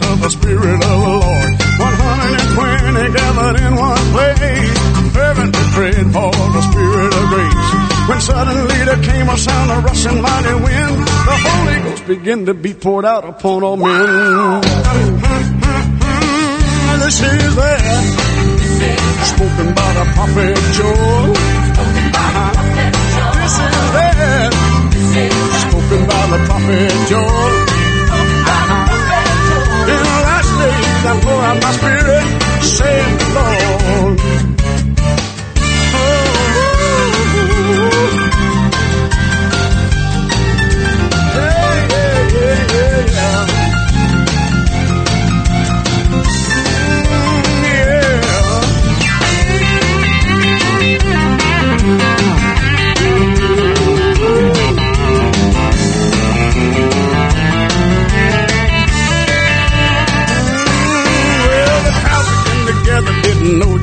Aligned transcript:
of 0.00 0.20
the 0.20 0.30
Spirit 0.30 0.74
of 0.74 0.80
the 0.80 0.96
Lord. 1.20 1.50
120 1.78 3.12
gathered 3.12 3.60
in 3.60 3.74
one 3.76 4.04
place, 4.14 4.78
fervently 5.12 5.64
praying 5.74 6.10
for 6.12 6.30
the 6.30 6.62
Spirit 6.70 7.12
of 7.12 7.24
grace. 7.28 7.70
When 8.08 8.20
suddenly 8.20 8.78
there 8.84 9.02
came 9.02 9.28
a 9.28 9.36
sound 9.36 9.70
of 9.70 9.84
rushing 9.84 10.20
mighty 10.22 10.54
wind, 10.54 10.98
the 11.06 11.36
Holy 11.44 11.80
Ghost 11.82 12.06
began 12.06 12.46
to 12.46 12.54
be 12.54 12.74
poured 12.74 13.04
out 13.04 13.24
upon 13.24 13.62
all 13.62 13.76
men. 13.76 14.62
This 17.02 17.20
is 17.20 17.56
that 17.56 18.04
spoken 19.34 19.74
by 19.74 19.92
the 19.92 20.04
prophet 20.14 20.56
Joel. 20.72 21.34
This 23.42 23.56
is 23.58 23.92
that 23.96 24.52
spoken 25.68 26.06
by 26.06 26.26
the 26.32 26.38
prophet 26.46 27.08
Joel. 27.08 27.61
Days 31.02 31.10
I 31.10 31.20
pour 31.20 31.32
out 31.32 31.62
my 31.62 31.72
spirit, 31.72 32.62
saith 32.62 33.18
the 33.18 33.34
Lord. 33.34 33.71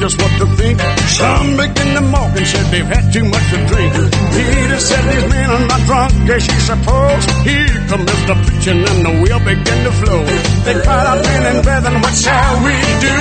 Just 0.10 0.22
what 0.22 0.34
to 0.40 0.46
think. 0.58 0.80
Some 1.08 1.58
began 1.58 1.96
to 1.96 2.02
mock 2.02 2.36
and 2.36 2.48
said 2.48 2.66
they've 2.72 2.86
had 2.86 3.14
too 3.14 3.26
much 3.26 3.46
to 3.52 3.58
drink. 3.70 3.94
Peter 4.34 4.80
said 4.80 5.04
these 5.12 5.30
men 5.30 5.50
are 5.50 5.68
not 5.68 5.82
drunk, 5.86 6.30
as 6.30 6.48
you 6.48 6.60
suppose. 6.60 7.26
Here 7.46 7.80
comes 7.90 8.22
the 8.30 8.36
preaching 8.46 8.82
and 8.90 9.00
the 9.06 9.14
wheel 9.22 9.40
began 9.40 9.80
to 9.86 9.92
flow. 10.02 10.24
They 10.66 10.76
cried 10.82 11.06
out, 11.12 11.24
men 11.24 11.56
and 11.56 11.64
brethren, 11.64 12.02
what 12.02 12.16
shall 12.16 12.56
we 12.66 12.75
do? 13.06 13.18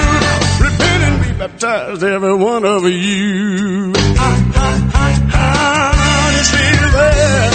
Repent 0.64 1.02
and 1.08 1.16
be 1.22 1.30
baptized, 1.38 2.02
every 2.02 2.34
one 2.34 2.64
of 2.64 2.82
you. 2.84 3.92
Ah, 3.96 4.52
ah, 4.54 4.90
ah, 4.94 5.32
ah, 5.34 6.32
this 6.36 6.52
is 6.52 6.92
that 6.96 7.48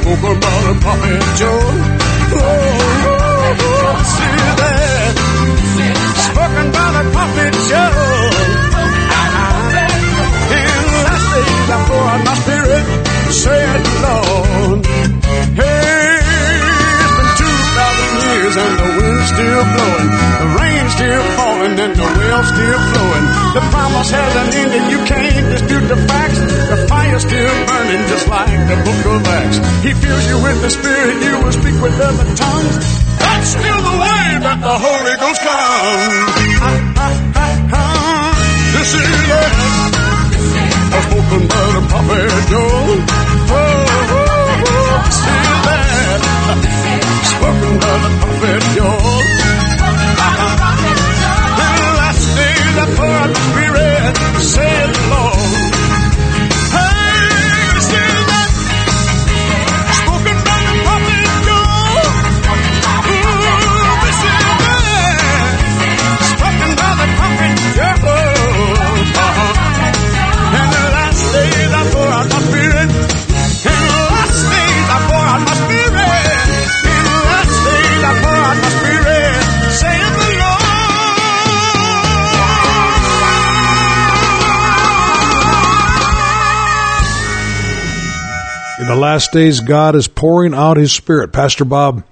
spoke 0.00 0.36
about 0.36 0.60
the 0.66 0.74
prophet 0.80 1.20
Joel. 1.38 1.60
Oh, 2.32 2.38
oh, 3.06 3.56
oh, 3.60 5.19
the 6.50 7.04
prophet 7.14 7.52
Joel. 7.70 8.34
In 10.50 10.80
the 10.82 11.00
last 11.06 11.26
I 11.70 11.78
pour 11.86 12.14
my 12.26 12.34
spirit, 12.42 12.84
the 13.70 13.94
Lord. 14.02 14.80
Hey, 15.54 16.18
it's 17.00 17.14
been 17.14 17.30
two 17.38 17.56
thousand 17.76 18.12
years 18.26 18.54
and 18.58 18.74
the 18.80 18.88
wind's 18.98 19.28
still 19.30 19.64
blowing, 19.70 20.10
the 20.10 20.48
rain's 20.58 20.92
still 20.98 21.24
falling 21.38 21.76
and 21.78 21.94
the 21.94 22.08
well's 22.18 22.48
still 22.50 22.80
flowing. 22.90 23.26
The 23.54 23.62
promise 23.70 24.10
hasn't 24.10 24.54
ended, 24.54 24.84
you 24.90 25.00
can't 25.06 25.46
dispute 25.54 25.86
the 25.86 25.98
facts. 26.10 26.40
The 26.40 26.78
fire's 26.90 27.22
still 27.22 27.54
burning 27.66 28.02
just 28.10 28.26
like 28.28 28.60
the 28.66 28.76
book 28.82 29.02
of 29.14 29.26
Acts. 29.26 29.58
He 29.86 29.94
fills 29.94 30.26
you 30.26 30.42
with 30.42 30.58
the 30.62 30.70
Spirit, 30.70 31.16
you 31.22 31.34
will 31.44 31.52
speak 31.52 31.78
with 31.80 31.94
other 32.00 32.26
tongues. 32.34 33.09
That's 33.40 33.52
still 33.56 33.80
the 33.80 33.96
way 34.04 34.36
that 34.44 34.60
the 34.60 34.76
Holy 34.84 35.16
Ghost 35.16 35.40
comes. 35.40 36.36
This 38.76 38.92
is 39.00 39.08
it. 39.32 39.52
Spoken 41.08 41.48
by 41.48 41.64
the 41.72 41.80
prophet 41.88 42.28
Joel. 42.52 43.00
Oh, 43.00 43.64
oh, 43.96 44.28
oh, 44.60 45.08
is 45.08 45.56
that. 45.64 46.20
Spoken 47.32 47.80
by 47.80 47.96
the 48.04 48.12
prophet 48.20 48.60
Joel. 48.76 49.24
The 51.56 51.96
last 51.96 52.24
days 52.36 52.76
I 52.76 52.86
out 53.08 53.32
the 53.32 53.40
Spirit, 53.40 54.20
said 54.52 54.69
last 89.00 89.32
days, 89.32 89.60
God 89.60 89.96
is 89.96 90.06
pouring 90.06 90.54
out 90.54 90.76
His 90.76 90.92
Spirit. 90.92 91.32
Pastor 91.32 91.64
Bob, 91.64 92.04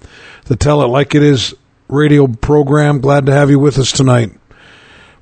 the 0.46 0.56
Tell 0.56 0.82
It 0.82 0.86
Like 0.86 1.14
It 1.14 1.22
Is 1.22 1.54
radio 1.88 2.26
program. 2.26 3.00
Glad 3.00 3.26
to 3.26 3.32
have 3.32 3.50
you 3.50 3.58
with 3.58 3.78
us 3.78 3.92
tonight. 3.92 4.32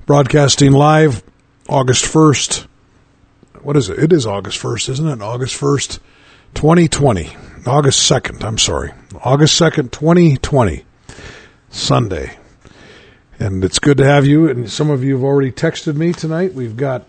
Broadcasting 0.06 0.72
live 0.72 1.22
August 1.69 2.04
1st. 2.04 2.66
What 3.62 3.77
is 3.77 3.91
it? 3.91 3.99
It 3.99 4.12
is 4.12 4.25
August 4.25 4.62
1st, 4.62 4.88
isn't 4.91 5.09
it? 5.09 5.21
August 5.21 5.60
1st, 5.60 5.99
2020. 6.54 7.37
August 7.66 8.10
2nd, 8.10 8.44
I'm 8.44 8.59
sorry. 8.59 8.93
August 9.22 9.60
2nd, 9.60 9.91
2020. 9.91 10.84
Sunday. 11.69 12.38
And 13.38 13.65
it's 13.65 13.81
good 13.81 13.98
to 13.98 14.04
have 14.04 14.25
you. 14.25 14.48
And 14.48 14.71
some 14.71 14.88
of 14.88 15.04
you 15.04 15.15
have 15.15 15.25
already 15.25 15.50
texted 15.50 15.97
me 15.97 16.12
tonight. 16.12 16.54
We've 16.54 16.77
got 16.77 17.04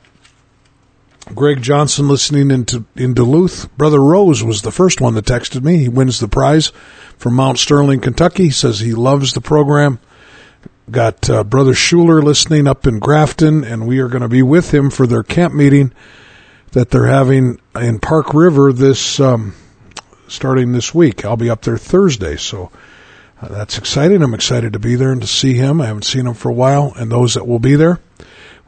Greg 1.33 1.61
Johnson 1.61 2.07
listening 2.07 2.51
into 2.51 2.85
in 2.95 3.13
Duluth. 3.13 3.75
Brother 3.77 3.99
Rose 3.99 4.43
was 4.43 4.61
the 4.61 4.71
first 4.71 5.01
one 5.01 5.13
that 5.15 5.25
texted 5.25 5.63
me. 5.63 5.77
He 5.77 5.89
wins 5.89 6.19
the 6.19 6.27
prize 6.27 6.71
from 7.17 7.35
Mount 7.35 7.59
Sterling, 7.59 7.99
Kentucky. 7.99 8.45
He 8.45 8.51
says 8.51 8.79
he 8.79 8.93
loves 8.93 9.33
the 9.33 9.41
program. 9.41 9.99
Got 10.89 11.29
uh, 11.29 11.43
Brother 11.43 11.73
Schuler 11.73 12.21
listening 12.21 12.65
up 12.65 12.87
in 12.87 12.99
Grafton, 12.99 13.65
and 13.65 13.87
we 13.87 13.99
are 13.99 14.07
going 14.07 14.21
to 14.21 14.29
be 14.29 14.41
with 14.41 14.73
him 14.73 14.89
for 14.89 15.05
their 15.05 15.23
camp 15.23 15.53
meeting 15.53 15.91
that 16.71 16.91
they're 16.91 17.07
having 17.07 17.59
in 17.75 17.99
Park 17.99 18.33
River 18.33 18.71
this 18.71 19.19
um, 19.19 19.53
starting 20.27 20.71
this 20.71 20.93
week. 20.93 21.25
I'll 21.25 21.37
be 21.37 21.49
up 21.49 21.61
there 21.63 21.77
Thursday, 21.77 22.37
so 22.37 22.71
uh, 23.41 23.49
that's 23.49 23.77
exciting. 23.77 24.23
I'm 24.23 24.33
excited 24.33 24.73
to 24.73 24.79
be 24.79 24.95
there 24.95 25.11
and 25.11 25.21
to 25.21 25.27
see 25.27 25.55
him. 25.55 25.81
I 25.81 25.87
haven't 25.87 26.05
seen 26.05 26.25
him 26.25 26.33
for 26.35 26.49
a 26.49 26.53
while, 26.53 26.93
and 26.95 27.11
those 27.11 27.33
that 27.33 27.47
will 27.47 27.59
be 27.59 27.75
there. 27.75 27.99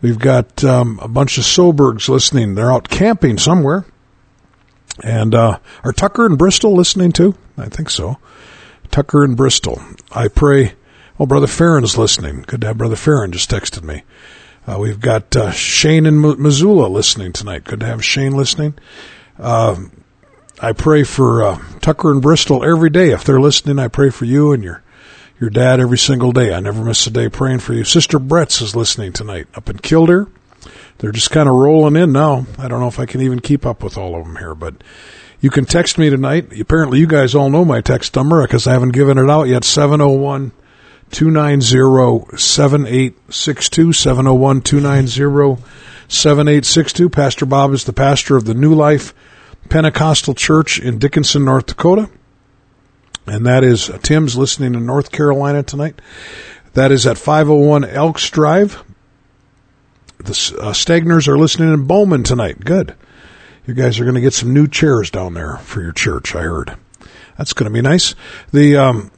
We've 0.02 0.20
got 0.20 0.64
um, 0.64 1.00
a 1.02 1.08
bunch 1.08 1.38
of 1.38 1.44
Sobergs 1.44 2.08
listening. 2.08 2.56
They're 2.56 2.72
out 2.72 2.90
camping 2.90 3.38
somewhere. 3.38 3.86
And 5.04 5.34
uh, 5.36 5.60
are 5.84 5.94
Tucker 5.94 6.26
and 6.26 6.38
Bristol 6.38 6.74
listening 6.74 7.12
too? 7.12 7.36
I 7.58 7.68
think 7.70 7.90
so. 7.90 8.18
Tucker 8.92 9.24
and 9.24 9.36
Bristol. 9.38 9.82
I 10.12 10.28
pray. 10.28 10.74
Oh, 11.20 11.26
Brother 11.26 11.48
Farron's 11.48 11.98
listening. 11.98 12.44
Good 12.48 12.62
to 12.62 12.68
have 12.68 12.78
Brother 12.78 12.96
Farron 12.96 13.32
just 13.32 13.52
texted 13.52 13.84
me. 13.84 14.04
Uh, 14.66 14.78
we've 14.80 15.00
got 15.00 15.36
uh, 15.36 15.52
Shane 15.52 16.06
in 16.06 16.24
M- 16.24 16.42
Missoula 16.42 16.88
listening 16.88 17.34
tonight. 17.34 17.64
Good 17.64 17.82
to 17.82 17.86
have 17.86 18.04
Shane 18.04 18.36
listening. 18.36 18.76
Uh, 19.38 19.78
I 20.62 20.74
pray 20.74 21.04
for 21.04 21.44
uh, 21.44 21.60
Tucker 21.82 22.12
and 22.12 22.22
Bristol 22.22 22.64
every 22.64 22.90
day. 22.90 23.12
If 23.12 23.24
they're 23.24 23.40
listening, 23.40 23.80
I 23.80 23.88
pray 23.88 24.10
for 24.10 24.26
you 24.26 24.52
and 24.52 24.64
your 24.64 24.84
your 25.40 25.50
dad 25.50 25.80
every 25.80 25.98
single 25.98 26.32
day. 26.32 26.54
I 26.54 26.60
never 26.60 26.84
miss 26.84 27.08
a 27.08 27.12
day 27.12 27.30
praying 27.30 27.60
for 27.60 27.74
you. 27.74 27.84
Sister 27.84 28.20
Brett's 28.20 28.62
is 28.62 28.76
listening 28.76 29.14
tonight 29.14 29.48
up 29.56 29.70
in 29.70 29.80
Killdeer. 29.80 30.28
They're 30.98 31.12
just 31.14 31.32
kind 31.32 31.48
of 31.48 31.56
rolling 31.56 31.96
in 31.96 32.12
now. 32.12 32.46
I 32.58 32.68
don't 32.68 32.82
know 32.82 32.88
if 32.88 33.00
I 33.00 33.06
can 33.06 33.22
even 33.22 33.40
keep 33.40 33.66
up 33.66 33.82
with 33.82 33.98
all 33.98 34.20
of 34.20 34.26
them 34.26 34.36
here, 34.36 34.54
but 34.54 34.76
you 35.40 35.50
can 35.50 35.66
text 35.66 35.98
me 35.98 36.10
tonight. 36.10 36.60
Apparently, 36.60 37.00
you 37.00 37.08
guys 37.08 37.34
all 37.34 37.50
know 37.50 37.64
my 37.64 37.80
text 37.80 38.16
number 38.16 38.42
because 38.42 38.68
I 38.68 38.74
haven't 38.74 38.92
given 38.92 39.18
it 39.18 39.30
out 39.30 39.44
yet. 39.44 39.64
701 39.64 40.52
290 41.12 42.38
7862. 42.38 43.94
701 43.94 44.62
290 44.62 45.64
7862. 46.10 47.10
Pastor 47.10 47.46
Bob 47.46 47.72
is 47.72 47.86
the 47.86 47.94
pastor 47.94 48.36
of 48.36 48.44
the 48.44 48.54
New 48.54 48.76
Life 48.76 49.14
Pentecostal 49.70 50.34
Church 50.34 50.80
in 50.80 51.00
Dickinson, 51.00 51.46
North 51.46 51.68
Dakota. 51.68 52.10
And 53.30 53.46
that 53.46 53.64
is 53.64 53.90
uh, 53.90 54.00
Tim's 54.00 54.36
listening 54.36 54.74
in 54.74 54.86
North 54.86 55.12
Carolina 55.12 55.62
tonight. 55.62 56.02
That 56.74 56.92
is 56.92 57.06
at 57.06 57.18
501 57.18 57.86
Elks 57.86 58.30
Drive. 58.30 58.84
The 60.18 60.58
uh, 60.60 61.32
are 61.32 61.38
listening 61.38 61.74
in 61.74 61.86
Bowman 61.86 62.24
tonight. 62.24 62.60
Good. 62.66 62.96
You 63.66 63.74
guys 63.76 64.00
are 64.00 64.04
going 64.04 64.16
to 64.16 64.22
get 64.22 64.34
some 64.34 64.54
new 64.54 64.68
chairs 64.68 65.12
down 65.12 65.36
there 65.36 65.58
for 65.58 65.82
your 65.82 65.92
church, 65.92 66.36
I 66.36 66.42
heard. 66.42 66.76
That's 67.38 67.54
going 67.54 67.72
to 67.72 67.74
be 67.74 67.82
nice. 67.82 68.16
The, 68.52 68.76
um, 68.78 69.12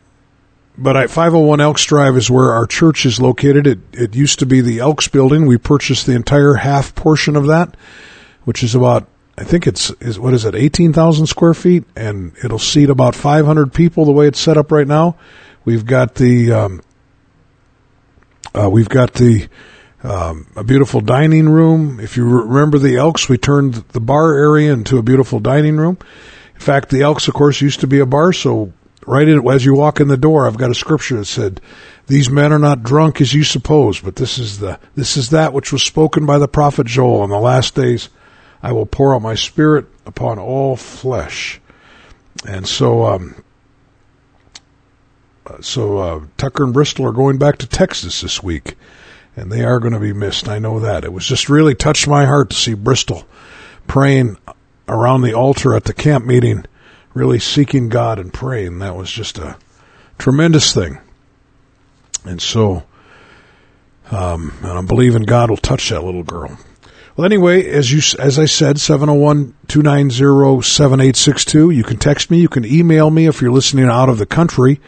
but 0.78 0.98
at 0.98 1.10
501 1.10 1.62
Elks 1.62 1.86
Drive 1.86 2.18
is 2.18 2.30
where 2.30 2.52
our 2.52 2.68
church 2.68 3.06
is 3.06 3.22
located. 3.22 3.66
It, 3.66 3.80
it 3.94 4.16
used 4.16 4.40
to 4.40 4.46
be 4.46 4.60
the 4.60 4.80
Elks 4.80 5.08
building. 5.08 5.46
We 5.46 5.58
purchased 5.58 6.06
the 6.06 6.16
entire 6.16 6.56
half 6.56 6.94
portion 6.96 7.36
of 7.36 7.48
that, 7.48 7.78
which 8.44 8.62
is 8.62 8.76
about 8.76 9.08
I 9.42 9.44
think 9.44 9.66
it's 9.66 9.90
is 10.00 10.20
what 10.20 10.36
is 10.36 10.46
it, 10.46 10.54
eighteen 10.54 10.94
thousand 10.94 11.26
square 11.26 11.56
feet, 11.56 11.84
and 11.96 12.34
it'll 12.44 12.60
seat 12.60 12.92
about 12.92 13.16
five 13.16 13.44
hundred 13.44 13.74
people. 13.74 14.06
The 14.06 14.12
way 14.12 14.28
it's 14.28 14.40
set 14.40 14.56
up 14.56 14.72
right 14.72 14.88
now, 14.88 15.16
we've 15.66 15.84
got 15.84 16.14
the 16.14 16.52
um, 16.52 16.82
uh, 18.54 18.70
we've 18.70 18.88
got 18.88 19.16
the 19.16 19.48
um, 20.04 20.46
a 20.56 20.64
beautiful 20.64 21.02
dining 21.02 21.50
room. 21.50 22.00
If 22.00 22.18
you 22.18 22.26
remember 22.26 22.78
the 22.78 22.98
Elks, 22.98 23.28
we 23.28 23.40
turned 23.40 23.74
the 23.74 24.00
bar 24.00 24.36
area 24.36 24.72
into 24.72 25.00
a 25.00 25.02
beautiful 25.02 25.40
dining 25.40 25.78
room. 25.78 25.98
In 26.54 26.62
fact, 26.62 26.92
the 26.92 27.02
Elks, 27.02 27.28
of 27.28 27.34
course, 27.34 27.62
used 27.62 27.80
to 27.80 27.88
be 27.88 27.98
a 27.98 28.06
bar. 28.06 28.34
So 28.34 28.72
right 29.08 29.28
in, 29.28 29.50
as 29.50 29.66
you 29.66 29.74
walk 29.74 30.00
in 30.00 30.08
the 30.08 30.18
door, 30.18 30.46
I've 30.46 30.58
got 30.58 30.70
a 30.70 30.76
scripture 30.76 31.18
that 31.18 31.26
said, 31.26 31.62
"These 32.06 32.30
men 32.30 32.54
are 32.54 32.60
not 32.60 32.84
drunk 32.84 33.20
as 33.20 33.34
you 33.34 33.44
suppose, 33.44 34.00
but 34.00 34.18
this 34.18 34.38
is 34.38 34.60
the 34.60 34.78
this 34.94 35.18
is 35.18 35.32
that 35.32 35.52
which 35.52 35.74
was 35.74 35.82
spoken 35.82 36.28
by 36.28 36.38
the 36.38 36.48
prophet 36.48 36.86
Joel 36.86 37.24
in 37.24 37.32
the 37.32 37.40
last 37.40 37.74
days." 37.74 38.10
I 38.64 38.72
will 38.72 38.86
pour 38.86 39.16
out 39.16 39.22
my 39.22 39.36
spirit 39.36 39.86
upon 40.06 40.40
all 40.40 40.76
flesh. 40.76 41.60
And 42.48 42.68
so, 42.68 43.06
um, 43.06 43.44
so 45.62 45.98
uh, 45.98 46.22
Tucker 46.38 46.64
and 46.64 46.74
Bristol 46.74 47.06
are 47.08 47.12
going 47.12 47.38
back 47.38 47.58
to 47.58 47.68
Texas 47.68 48.22
this 48.22 48.42
week, 48.42 48.76
and 49.36 49.52
they 49.52 49.64
are 49.64 49.80
going 49.80 49.94
to 49.94 50.00
be 50.00 50.14
missed. 50.14 50.48
I 50.48 50.60
know 50.60 50.80
that. 50.80 51.04
It 51.04 51.14
was 51.14 51.26
just 51.26 51.50
really 51.50 51.76
touched 51.76 52.08
my 52.08 52.26
heart 52.26 52.50
to 52.52 52.56
see 52.56 52.74
Bristol 52.74 53.26
praying 53.88 54.38
around 54.88 55.22
the 55.22 55.34
altar 55.34 55.76
at 55.76 55.86
the 55.86 55.94
camp 55.94 56.26
meeting, 56.26 56.66
really 57.14 57.40
seeking 57.40 57.90
God 57.90 58.20
and 58.20 58.34
praying. 58.34 58.80
That 58.80 58.96
was 58.96 59.12
just 59.12 59.38
a 59.38 59.58
tremendous 60.18 60.74
thing. 60.74 61.00
And 62.24 62.42
so, 62.42 62.84
um, 64.12 64.54
and 64.62 64.72
I'm 64.72 64.86
believing 64.86 65.24
God 65.24 65.50
will 65.50 65.58
touch 65.58 65.90
that 65.90 66.04
little 66.04 66.24
girl. 66.24 66.58
Well, 67.16 67.26
anyway, 67.26 67.66
as 67.68 67.92
you 67.92 68.00
as 68.20 68.40
I 68.40 68.46
said, 68.46 68.78
701-290-7862. 68.78 71.76
You 71.76 71.84
can 71.84 71.98
text 71.98 72.32
me. 72.32 72.40
You 72.40 72.48
can 72.48 72.64
email 72.66 73.10
me 73.10 73.28
if 73.28 73.42
you're 73.42 73.52
listening 73.52 73.84
out 73.86 74.08
of 74.08 74.18
the 74.18 74.26
country. 74.26 74.80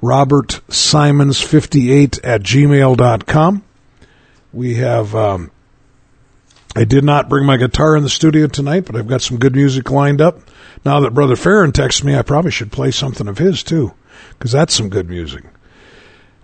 Robert 0.00 0.60
Simons 0.68 1.40
58 1.40 2.20
at 2.22 2.42
gmail.com. 2.42 3.64
We 4.52 4.74
have, 4.74 5.14
um, 5.14 5.50
I 6.76 6.84
did 6.84 7.04
not 7.04 7.28
bring 7.28 7.46
my 7.46 7.56
guitar 7.56 7.96
in 7.96 8.02
the 8.02 8.10
studio 8.10 8.46
tonight, 8.46 8.84
but 8.84 8.96
I've 8.96 9.08
got 9.08 9.22
some 9.22 9.38
good 9.38 9.56
music 9.56 9.90
lined 9.90 10.20
up. 10.20 10.40
Now 10.84 11.00
that 11.00 11.14
Brother 11.14 11.36
Farron 11.36 11.72
texts 11.72 12.04
me, 12.04 12.14
I 12.14 12.22
probably 12.22 12.50
should 12.50 12.70
play 12.70 12.90
something 12.90 13.26
of 13.26 13.38
his 13.38 13.62
too, 13.62 13.94
because 14.30 14.52
that's 14.52 14.74
some 14.74 14.90
good 14.90 15.08
music. 15.08 15.44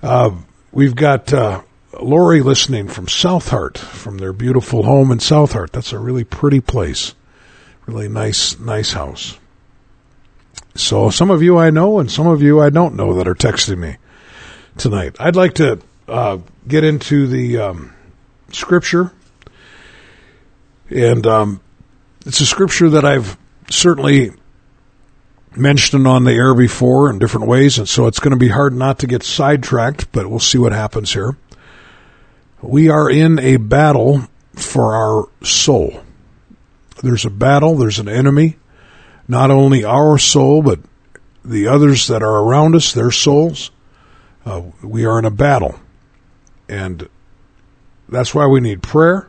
Uh, 0.03 0.31
we've 0.73 0.97
got, 0.97 1.33
uh, 1.33 1.61
Lori 2.03 2.41
listening 2.41 2.89
from 2.89 3.09
South 3.09 3.49
Heart, 3.49 3.79
from 3.79 4.19
their 4.19 4.33
beautiful 4.33 4.83
home 4.83 5.11
in 5.11 5.21
South 5.21 5.53
Heart. 5.53 5.73
That's 5.73 5.93
a 5.93 5.99
really 5.99 6.25
pretty 6.25 6.61
place. 6.61 7.15
Really 7.87 8.09
nice, 8.09 8.59
nice 8.59 8.93
house. 8.93 9.39
So 10.75 11.11
some 11.11 11.31
of 11.31 11.43
you 11.43 11.59
I 11.59 11.71
know 11.71 11.99
and 11.99 12.11
some 12.11 12.27
of 12.27 12.43
you 12.43 12.61
I 12.61 12.71
don't 12.71 12.95
know 12.95 13.15
that 13.15 13.29
are 13.29 13.35
texting 13.35 13.79
me 13.79 13.97
tonight. 14.77 15.17
I'd 15.19 15.37
like 15.37 15.55
to 15.55 15.81
uh, 16.09 16.39
get 16.67 16.85
into 16.85 17.27
the 17.27 17.59
um, 17.59 17.95
scripture. 18.53 19.13
And 20.89 21.27
um, 21.27 21.61
it's 22.27 22.41
a 22.41 22.47
scripture 22.47 22.91
that 22.91 23.05
I've 23.05 23.37
certainly 23.71 24.33
mentioned 25.57 26.07
on 26.07 26.25
the 26.25 26.33
air 26.33 26.55
before 26.55 27.11
in 27.11 27.19
different 27.19 27.47
ways, 27.47 27.79
and 27.79 27.89
so 27.89 28.07
it's 28.07 28.21
going 28.21 28.33
to 28.33 28.39
be 28.39 28.49
hard 28.49 28.75
not 28.75 29.01
to 29.01 29.07
get 29.07 29.23
sidetracked, 29.23 30.11
but 30.13 30.29
we'll 30.29 30.39
see 30.39 30.59
what 30.59 30.73
happens 30.73 31.13
here. 31.13 31.37
We 32.63 32.91
are 32.91 33.11
in 33.11 33.39
a 33.39 33.57
battle 33.57 34.29
for 34.55 34.95
our 34.95 35.29
soul. 35.45 36.03
There's 37.03 37.25
a 37.25 37.31
battle, 37.31 37.77
there's 37.77 37.99
an 37.99 38.09
enemy, 38.09 38.57
not 39.27 39.51
only 39.51 39.85
our 39.85 40.19
soul, 40.19 40.63
but 40.63 40.81
the 41.45 41.69
others 41.69 42.09
that 42.09 42.23
are 42.23 42.43
around 42.43 42.75
us, 42.75 42.93
their 42.93 43.11
souls. 43.11 43.71
Uh, 44.45 44.63
we 44.83 45.07
are 45.07 45.19
in 45.19 45.25
a 45.25 45.31
battle. 45.31 45.81
And 46.69 47.09
that's 48.09 48.35
why 48.35 48.47
we 48.47 48.61
need 48.61 48.83
prayer. 48.83 49.29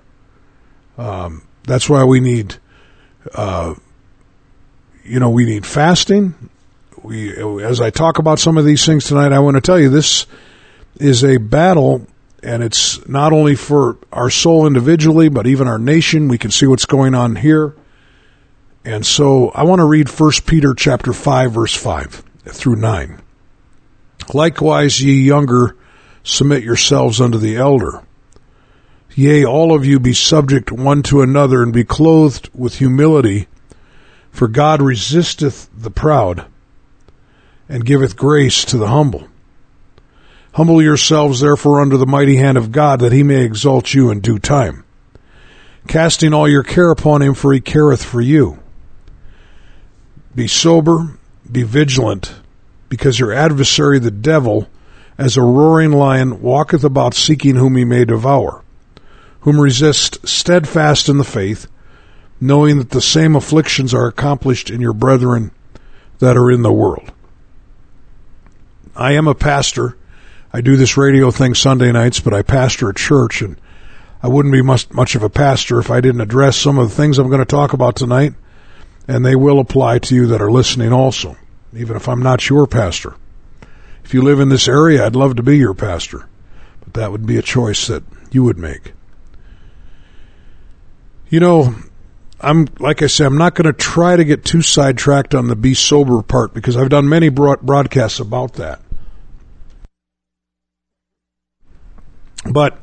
Um, 0.97 1.43
that's 1.63 1.89
why 1.89 2.03
we 2.03 2.19
need, 2.19 2.55
uh, 3.33 3.75
you 5.05 5.19
know, 5.19 5.29
we 5.29 5.45
need 5.45 5.65
fasting. 5.65 6.49
We, 7.01 7.31
as 7.63 7.79
I 7.79 7.89
talk 7.89 8.19
about 8.19 8.39
some 8.39 8.57
of 8.57 8.65
these 8.65 8.85
things 8.85 9.05
tonight, 9.05 9.31
I 9.31 9.39
want 9.39 9.55
to 9.55 9.61
tell 9.61 9.79
you 9.79 9.89
this 9.89 10.27
is 10.97 11.23
a 11.23 11.37
battle 11.37 12.05
and 12.43 12.63
it's 12.63 13.07
not 13.07 13.33
only 13.33 13.55
for 13.55 13.97
our 14.11 14.29
soul 14.29 14.65
individually, 14.65 15.29
but 15.29 15.47
even 15.47 15.67
our 15.67 15.77
nation. 15.77 16.27
We 16.27 16.37
can 16.37 16.51
see 16.51 16.65
what's 16.65 16.85
going 16.85 17.13
on 17.13 17.35
here. 17.35 17.75
And 18.83 19.05
so 19.05 19.49
I 19.49 19.63
want 19.63 19.79
to 19.79 19.85
read 19.85 20.09
1 20.09 20.31
Peter 20.45 20.73
chapter 20.73 21.13
5 21.13 21.51
verse 21.51 21.75
5 21.75 22.23
through 22.47 22.77
9. 22.77 23.21
Likewise 24.33 25.01
ye 25.01 25.21
younger 25.21 25.75
submit 26.23 26.63
yourselves 26.63 27.21
unto 27.21 27.37
the 27.37 27.57
elder. 27.57 28.03
Yea, 29.13 29.45
all 29.45 29.75
of 29.75 29.85
you 29.85 29.99
be 29.99 30.13
subject 30.13 30.71
one 30.71 31.03
to 31.03 31.21
another 31.21 31.61
and 31.61 31.73
be 31.73 31.83
clothed 31.83 32.49
with 32.55 32.77
humility, 32.77 33.47
for 34.31 34.47
God 34.47 34.81
resisteth 34.81 35.69
the 35.75 35.91
proud 35.91 36.45
and 37.67 37.85
giveth 37.85 38.15
grace 38.15 38.63
to 38.65 38.77
the 38.77 38.87
humble. 38.87 39.27
Humble 40.53 40.81
yourselves 40.81 41.39
therefore 41.39 41.79
under 41.79 41.97
the 41.97 42.05
mighty 42.05 42.35
hand 42.35 42.57
of 42.57 42.71
God, 42.71 42.99
that 42.99 43.13
he 43.13 43.23
may 43.23 43.43
exalt 43.43 43.93
you 43.93 44.11
in 44.11 44.19
due 44.19 44.39
time. 44.39 44.83
Casting 45.87 46.33
all 46.33 46.47
your 46.47 46.63
care 46.63 46.91
upon 46.91 47.21
him, 47.21 47.33
for 47.33 47.53
he 47.53 47.61
careth 47.61 48.03
for 48.03 48.21
you. 48.21 48.59
Be 50.35 50.47
sober, 50.47 51.17
be 51.49 51.63
vigilant, 51.63 52.35
because 52.89 53.19
your 53.19 53.31
adversary 53.31 53.99
the 53.99 54.11
devil, 54.11 54.67
as 55.17 55.37
a 55.37 55.41
roaring 55.41 55.91
lion, 55.91 56.41
walketh 56.41 56.83
about 56.83 57.13
seeking 57.13 57.55
whom 57.55 57.77
he 57.77 57.85
may 57.85 58.03
devour, 58.03 58.63
whom 59.41 59.59
resist 59.59 60.27
steadfast 60.27 61.07
in 61.07 61.17
the 61.17 61.23
faith, 61.23 61.67
knowing 62.41 62.77
that 62.77 62.89
the 62.89 63.01
same 63.01 63.35
afflictions 63.35 63.93
are 63.93 64.07
accomplished 64.07 64.69
in 64.69 64.81
your 64.81 64.93
brethren 64.93 65.51
that 66.19 66.35
are 66.35 66.51
in 66.51 66.61
the 66.61 66.71
world. 66.71 67.11
I 68.95 69.13
am 69.13 69.27
a 69.27 69.35
pastor 69.35 69.95
I 70.53 70.61
do 70.61 70.75
this 70.75 70.97
radio 70.97 71.31
thing 71.31 71.55
Sunday 71.55 71.91
nights, 71.91 72.19
but 72.19 72.33
I 72.33 72.41
pastor 72.41 72.89
a 72.89 72.93
church, 72.93 73.41
and 73.41 73.55
I 74.21 74.27
wouldn't 74.27 74.53
be 74.53 74.61
much 74.61 74.91
much 74.91 75.15
of 75.15 75.23
a 75.23 75.29
pastor 75.29 75.79
if 75.79 75.89
I 75.89 76.01
didn't 76.01 76.21
address 76.21 76.57
some 76.57 76.77
of 76.77 76.89
the 76.89 76.95
things 76.95 77.17
I'm 77.17 77.29
going 77.29 77.39
to 77.39 77.45
talk 77.45 77.73
about 77.73 77.95
tonight, 77.95 78.33
and 79.07 79.25
they 79.25 79.35
will 79.35 79.59
apply 79.59 79.99
to 79.99 80.15
you 80.15 80.27
that 80.27 80.41
are 80.41 80.51
listening 80.51 80.91
also, 80.91 81.37
even 81.73 81.95
if 81.95 82.09
I'm 82.09 82.21
not 82.21 82.49
your 82.49 82.67
pastor. 82.67 83.15
If 84.03 84.13
you 84.13 84.21
live 84.21 84.39
in 84.39 84.49
this 84.49 84.67
area, 84.67 85.05
I'd 85.05 85.15
love 85.15 85.37
to 85.37 85.43
be 85.43 85.57
your 85.57 85.73
pastor, 85.73 86.27
but 86.83 86.93
that 86.95 87.11
would 87.11 87.25
be 87.25 87.37
a 87.37 87.41
choice 87.41 87.87
that 87.87 88.03
you 88.31 88.43
would 88.43 88.57
make. 88.57 88.93
You 91.29 91.39
know, 91.39 91.75
I'm 92.41 92.67
like 92.77 93.01
I 93.01 93.07
say, 93.07 93.23
I'm 93.23 93.37
not 93.37 93.55
going 93.55 93.67
to 93.67 93.73
try 93.73 94.17
to 94.17 94.25
get 94.25 94.43
too 94.43 94.61
sidetracked 94.61 95.33
on 95.33 95.47
the 95.47 95.55
be 95.55 95.73
sober 95.73 96.21
part 96.21 96.53
because 96.53 96.75
I've 96.75 96.89
done 96.89 97.07
many 97.07 97.29
broadcasts 97.29 98.19
about 98.19 98.55
that. 98.55 98.81
But 102.45 102.79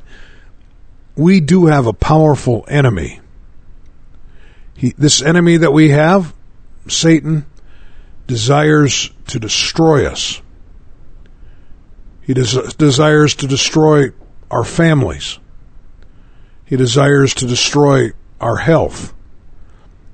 we 1.16 1.40
do 1.40 1.66
have 1.66 1.86
a 1.86 1.92
powerful 1.92 2.64
enemy. 2.68 3.20
He, 4.74 4.94
this 4.96 5.20
enemy 5.20 5.56
that 5.56 5.72
we 5.72 5.90
have, 5.90 6.32
Satan, 6.86 7.44
desires 8.26 9.10
to 9.26 9.40
destroy 9.40 10.06
us. 10.06 10.40
He 12.22 12.34
des- 12.34 12.72
desires 12.76 13.34
to 13.36 13.46
destroy 13.48 14.12
our 14.50 14.64
families. 14.64 15.38
He 16.64 16.76
desires 16.76 17.34
to 17.34 17.46
destroy 17.46 18.12
our 18.40 18.56
health. 18.56 19.14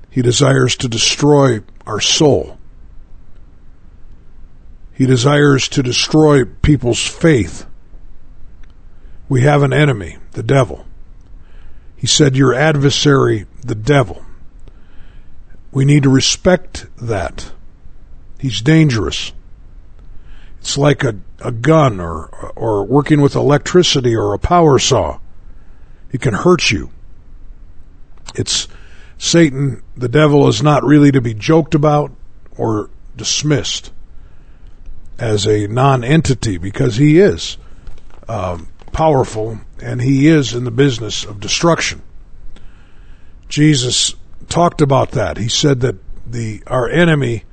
He 0.09 0.21
desires 0.21 0.77
to 0.77 0.87
destroy 0.87 1.59
our 1.85 1.99
soul. 1.99 2.57
He 4.93 5.05
desires 5.05 5.67
to 5.69 5.83
destroy 5.83 6.45
people's 6.45 7.05
faith. 7.05 7.65
We 9.27 9.41
have 9.41 9.63
an 9.63 9.73
enemy, 9.73 10.17
the 10.31 10.43
devil. 10.43 10.85
He 11.95 12.07
said, 12.07 12.35
Your 12.35 12.53
adversary, 12.53 13.45
the 13.61 13.75
devil. 13.75 14.23
We 15.71 15.85
need 15.85 16.03
to 16.03 16.09
respect 16.09 16.85
that. 16.97 17.51
He's 18.39 18.61
dangerous. 18.61 19.33
It's 20.59 20.77
like 20.77 21.03
a, 21.03 21.15
a 21.39 21.51
gun 21.51 21.99
or, 21.99 22.27
or 22.55 22.85
working 22.85 23.21
with 23.21 23.35
electricity 23.35 24.15
or 24.15 24.33
a 24.33 24.39
power 24.39 24.79
saw. 24.79 25.19
It 26.11 26.21
can 26.21 26.33
hurt 26.33 26.71
you. 26.71 26.91
It's 28.35 28.67
Satan, 29.17 29.81
the 29.95 30.09
devil, 30.09 30.47
is 30.47 30.61
not 30.61 30.83
really 30.83 31.11
to 31.11 31.21
be 31.21 31.33
joked 31.33 31.75
about 31.75 32.11
or 32.57 32.89
dismissed 33.15 33.91
as 35.17 35.47
a 35.47 35.67
non-entity 35.67 36.57
because 36.57 36.97
he 36.97 37.19
is 37.19 37.57
um, 38.27 38.67
powerful 38.95 39.59
and 39.81 40.01
he 40.01 40.25
is 40.25 40.53
in 40.53 40.63
the 40.63 40.71
business 40.71 41.25
of 41.25 41.41
destruction. 41.41 42.01
Jesus 43.49 44.15
talked 44.47 44.79
about 44.81 45.11
that. 45.11 45.35
He 45.37 45.49
said 45.49 45.81
that 45.81 45.97
the 46.25 46.63
our 46.65 46.87
enemy, 46.87 47.43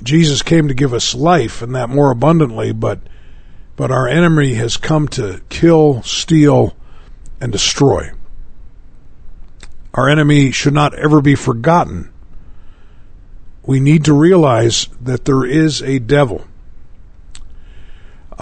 Jesus 0.00 0.42
came 0.42 0.68
to 0.68 0.74
give 0.74 0.94
us 0.94 1.12
life 1.12 1.60
and 1.60 1.74
that 1.74 1.90
more 1.90 2.12
abundantly, 2.12 2.70
but 2.70 3.00
but 3.74 3.90
our 3.90 4.06
enemy 4.06 4.54
has 4.54 4.76
come 4.76 5.08
to 5.08 5.40
kill, 5.48 6.04
steal, 6.04 6.76
and 7.40 7.50
destroy. 7.50 8.12
Our 9.92 10.08
enemy 10.08 10.52
should 10.52 10.74
not 10.74 10.94
ever 10.94 11.20
be 11.20 11.34
forgotten. 11.34 12.12
We 13.64 13.80
need 13.80 14.04
to 14.04 14.14
realize 14.14 14.86
that 15.00 15.24
there 15.24 15.44
is 15.44 15.82
a 15.82 15.98
devil. 15.98 16.44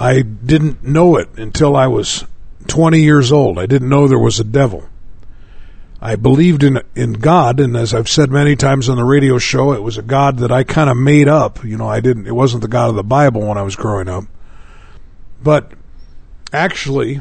I 0.00 0.22
didn't 0.22 0.84
know 0.84 1.16
it 1.16 1.28
until 1.36 1.74
I 1.74 1.88
was 1.88 2.24
20 2.68 3.00
years 3.00 3.32
old. 3.32 3.58
I 3.58 3.66
didn't 3.66 3.88
know 3.88 4.06
there 4.06 4.16
was 4.16 4.38
a 4.38 4.44
devil. 4.44 4.88
I 6.00 6.14
believed 6.14 6.62
in 6.62 6.80
in 6.94 7.14
God, 7.14 7.58
and 7.58 7.76
as 7.76 7.92
I've 7.92 8.08
said 8.08 8.30
many 8.30 8.54
times 8.54 8.88
on 8.88 8.96
the 8.96 9.04
radio 9.04 9.38
show, 9.38 9.72
it 9.72 9.82
was 9.82 9.98
a 9.98 10.02
God 10.02 10.38
that 10.38 10.52
I 10.52 10.62
kind 10.62 10.88
of 10.88 10.96
made 10.96 11.26
up. 11.26 11.64
You 11.64 11.76
know, 11.76 11.88
I 11.88 11.98
didn't. 11.98 12.28
It 12.28 12.34
wasn't 12.36 12.62
the 12.62 12.68
God 12.68 12.90
of 12.90 12.94
the 12.94 13.02
Bible 13.02 13.40
when 13.40 13.58
I 13.58 13.62
was 13.62 13.74
growing 13.74 14.08
up. 14.08 14.24
But 15.42 15.72
actually, 16.52 17.20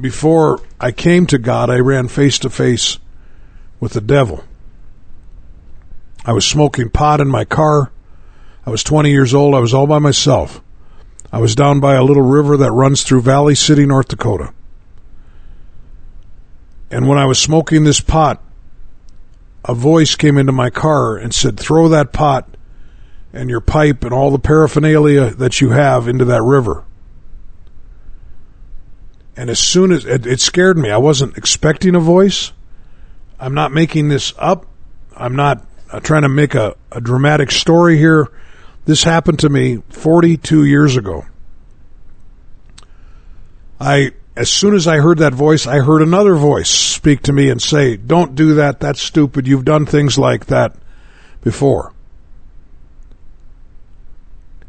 before 0.00 0.62
I 0.80 0.92
came 0.92 1.26
to 1.26 1.38
God, 1.38 1.68
I 1.68 1.80
ran 1.80 2.08
face 2.08 2.38
to 2.38 2.48
face 2.48 2.98
with 3.78 3.92
the 3.92 4.00
devil. 4.00 4.44
I 6.24 6.32
was 6.32 6.46
smoking 6.46 6.88
pot 6.88 7.20
in 7.20 7.28
my 7.28 7.44
car. 7.44 7.92
I 8.64 8.70
was 8.70 8.82
20 8.82 9.10
years 9.10 9.34
old. 9.34 9.54
I 9.54 9.60
was 9.60 9.74
all 9.74 9.86
by 9.86 9.98
myself. 9.98 10.62
I 11.32 11.38
was 11.38 11.54
down 11.54 11.80
by 11.80 11.94
a 11.94 12.02
little 12.02 12.22
river 12.22 12.56
that 12.56 12.72
runs 12.72 13.02
through 13.02 13.22
Valley 13.22 13.54
City, 13.54 13.86
North 13.86 14.08
Dakota. 14.08 14.52
And 16.90 17.06
when 17.06 17.18
I 17.18 17.26
was 17.26 17.38
smoking 17.38 17.84
this 17.84 18.00
pot, 18.00 18.42
a 19.64 19.74
voice 19.74 20.16
came 20.16 20.38
into 20.38 20.52
my 20.52 20.70
car 20.70 21.16
and 21.16 21.32
said, 21.32 21.58
throw 21.58 21.88
that 21.88 22.12
pot 22.12 22.56
and 23.32 23.48
your 23.48 23.60
pipe 23.60 24.02
and 24.04 24.12
all 24.12 24.30
the 24.30 24.38
paraphernalia 24.38 25.30
that 25.34 25.60
you 25.60 25.70
have 25.70 26.08
into 26.08 26.24
that 26.24 26.42
river. 26.42 26.84
And 29.36 29.48
as 29.48 29.60
soon 29.60 29.92
as 29.92 30.04
it, 30.04 30.26
it 30.26 30.40
scared 30.40 30.76
me, 30.76 30.90
I 30.90 30.98
wasn't 30.98 31.38
expecting 31.38 31.94
a 31.94 32.00
voice. 32.00 32.52
I'm 33.38 33.54
not 33.54 33.72
making 33.72 34.08
this 34.08 34.34
up. 34.36 34.66
I'm 35.16 35.36
not 35.36 35.64
uh, 35.90 36.00
trying 36.00 36.22
to 36.22 36.28
make 36.28 36.54
a, 36.54 36.74
a 36.90 37.00
dramatic 37.00 37.50
story 37.50 37.96
here. 37.96 38.28
This 38.90 39.04
happened 39.04 39.38
to 39.38 39.48
me 39.48 39.76
42 39.90 40.64
years 40.64 40.96
ago. 40.96 41.24
I, 43.80 44.10
as 44.34 44.50
soon 44.50 44.74
as 44.74 44.88
I 44.88 44.96
heard 44.96 45.18
that 45.18 45.32
voice, 45.32 45.64
I 45.64 45.78
heard 45.78 46.02
another 46.02 46.34
voice 46.34 46.68
speak 46.68 47.22
to 47.22 47.32
me 47.32 47.50
and 47.50 47.62
say, 47.62 47.96
Don't 47.96 48.34
do 48.34 48.54
that. 48.54 48.80
That's 48.80 49.00
stupid. 49.00 49.46
You've 49.46 49.64
done 49.64 49.86
things 49.86 50.18
like 50.18 50.46
that 50.46 50.74
before. 51.40 51.92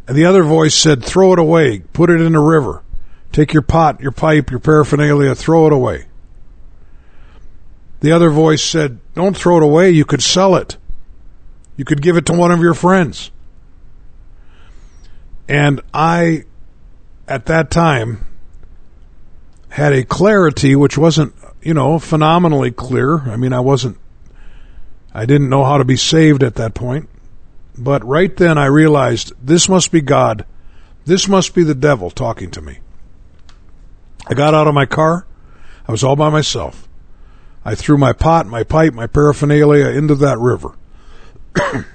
And 0.08 0.16
the 0.16 0.26
other 0.26 0.44
voice 0.44 0.76
said, 0.76 1.04
Throw 1.04 1.34
it 1.34 1.40
away. 1.40 1.80
Put 1.92 2.12
it 2.12 2.22
in 2.22 2.34
the 2.34 2.40
river. 2.40 2.84
Take 3.32 3.54
your 3.54 3.64
pot, 3.64 4.02
your 4.02 4.12
pipe, 4.12 4.52
your 4.52 4.60
paraphernalia, 4.60 5.34
throw 5.34 5.66
it 5.66 5.74
away. 5.74 6.06
The 8.02 8.12
other 8.12 8.30
voice 8.30 8.64
said, 8.64 9.00
Don't 9.16 9.36
throw 9.36 9.58
it 9.58 9.64
away. 9.64 9.90
You 9.90 10.06
could 10.06 10.22
sell 10.22 10.56
it. 10.58 10.78
You 11.76 11.86
could 11.86 12.04
give 12.04 12.18
it 12.18 12.28
to 12.28 12.34
one 12.34 12.52
of 12.52 12.60
your 12.60 12.76
friends. 12.76 13.32
And 15.52 15.82
I, 15.94 16.46
at 17.28 17.48
that 17.48 17.70
time, 17.72 18.26
had 19.68 19.92
a 19.92 20.06
clarity 20.06 20.78
which 20.78 20.98
wasn't, 20.98 21.36
you 21.62 21.74
know, 21.74 22.00
phenomenally 22.00 22.72
clear. 22.72 23.20
I 23.30 23.36
mean, 23.36 23.52
I 23.52 23.60
wasn't, 23.60 23.98
I 25.14 25.26
didn't 25.26 25.50
know 25.50 25.66
how 25.66 25.78
to 25.78 25.84
be 25.84 25.98
saved 25.98 26.42
at 26.42 26.56
that 26.56 26.74
point. 26.74 27.10
But 27.78 28.06
right 28.06 28.34
then 28.38 28.58
I 28.58 28.68
realized 28.68 29.34
this 29.44 29.68
must 29.68 29.92
be 29.92 30.00
God. 30.00 30.46
This 31.04 31.28
must 31.28 31.54
be 31.54 31.64
the 31.64 31.76
devil 31.76 32.10
talking 32.10 32.50
to 32.52 32.62
me. 32.62 32.80
I 34.28 34.36
got 34.36 34.54
out 34.54 34.68
of 34.68 34.74
my 34.74 34.86
car. 34.86 35.28
I 35.86 35.92
was 35.92 36.02
all 36.02 36.16
by 36.16 36.30
myself. 36.30 36.88
I 37.66 37.76
threw 37.76 37.98
my 37.98 38.14
pot, 38.14 38.48
my 38.48 38.64
pipe, 38.64 38.94
my 38.94 39.06
paraphernalia 39.06 39.90
into 39.90 40.16
that 40.16 40.40
river. 40.40 40.78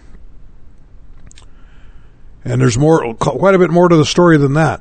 and 2.47 2.61
there's 2.61 2.79
more, 2.79 3.13
quite 3.15 3.57
a 3.57 3.59
bit 3.59 3.71
more 3.71 3.89
to 3.89 3.97
the 3.97 4.05
story 4.05 4.39
than 4.39 4.55
that. 4.55 4.81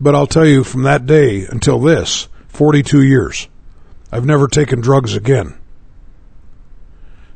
But 0.00 0.14
I'll 0.14 0.28
tell 0.28 0.46
you 0.46 0.62
from 0.62 0.84
that 0.84 1.06
day 1.06 1.44
until 1.44 1.80
this, 1.80 2.28
42 2.48 3.02
years, 3.02 3.48
I've 4.12 4.24
never 4.24 4.46
taken 4.46 4.80
drugs 4.80 5.16
again. 5.16 5.58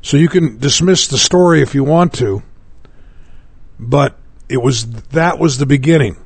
So 0.00 0.16
you 0.16 0.28
can 0.28 0.58
dismiss 0.58 1.08
the 1.08 1.18
story 1.18 1.60
if 1.60 1.74
you 1.74 1.82
want 1.82 2.12
to, 2.14 2.44
but 3.80 4.16
it 4.48 4.58
was, 4.58 4.86
that 5.08 5.40
was 5.40 5.58
the 5.58 5.66
beginning. 5.66 6.18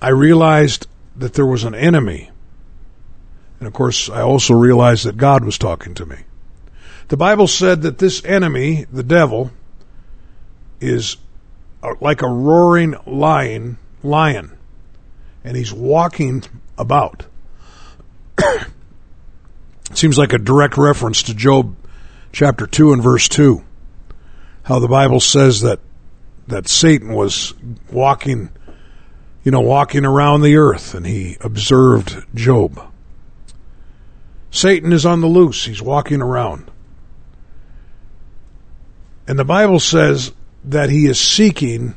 I 0.00 0.10
realized 0.10 0.86
that 1.16 1.34
there 1.34 1.46
was 1.46 1.64
an 1.64 1.74
enemy. 1.74 2.30
And 3.58 3.66
of 3.66 3.72
course, 3.72 4.08
I 4.08 4.20
also 4.20 4.54
realized 4.54 5.04
that 5.04 5.16
God 5.16 5.44
was 5.44 5.58
talking 5.58 5.94
to 5.94 6.06
me. 6.06 6.18
The 7.08 7.16
Bible 7.16 7.48
said 7.48 7.82
that 7.82 7.98
this 7.98 8.24
enemy, 8.24 8.86
the 8.92 9.02
devil, 9.02 9.50
is 10.80 11.16
like 12.00 12.22
a 12.22 12.28
roaring 12.28 12.94
lion, 13.06 13.78
lion, 14.02 14.56
and 15.44 15.56
he's 15.56 15.72
walking 15.72 16.44
about. 16.76 17.26
Seems 19.92 20.18
like 20.18 20.32
a 20.32 20.38
direct 20.38 20.76
reference 20.76 21.22
to 21.24 21.34
Job 21.34 21.76
chapter 22.32 22.66
2 22.66 22.92
and 22.92 23.02
verse 23.02 23.28
2. 23.28 23.64
How 24.64 24.78
the 24.78 24.88
Bible 24.88 25.20
says 25.20 25.62
that 25.62 25.80
that 26.46 26.68
Satan 26.68 27.12
was 27.12 27.52
walking 27.90 28.50
you 29.48 29.52
know, 29.52 29.60
walking 29.60 30.04
around 30.04 30.42
the 30.42 30.56
earth 30.56 30.94
and 30.94 31.06
he 31.06 31.38
observed 31.40 32.22
Job. 32.34 32.92
Satan 34.50 34.92
is 34.92 35.06
on 35.06 35.22
the 35.22 35.26
loose. 35.26 35.64
He's 35.64 35.80
walking 35.80 36.20
around. 36.20 36.70
And 39.26 39.38
the 39.38 39.46
Bible 39.46 39.80
says 39.80 40.32
that 40.64 40.90
he 40.90 41.06
is 41.06 41.20
seeking 41.20 41.94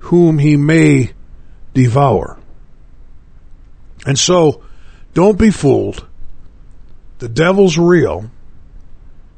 whom 0.00 0.38
he 0.38 0.56
may 0.56 1.12
devour. 1.74 2.38
And 4.04 4.18
so, 4.18 4.62
don't 5.14 5.38
be 5.38 5.50
fooled. 5.50 6.06
The 7.18 7.28
devil's 7.28 7.78
real. 7.78 8.30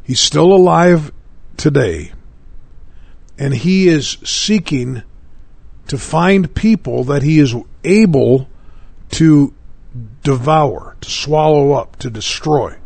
He's 0.04 0.20
still 0.20 0.52
alive 0.52 1.12
today. 1.56 2.12
And 3.38 3.52
he 3.54 3.88
is 3.88 4.16
seeking 4.24 5.02
to 5.88 5.98
find 5.98 6.54
people 6.54 7.04
that 7.04 7.22
he 7.22 7.38
is 7.38 7.54
able 7.82 8.48
to 9.10 9.52
devour, 10.22 10.96
to 11.00 11.10
swallow 11.10 11.72
up, 11.72 11.96
to 11.96 12.10
destroy. 12.10 12.76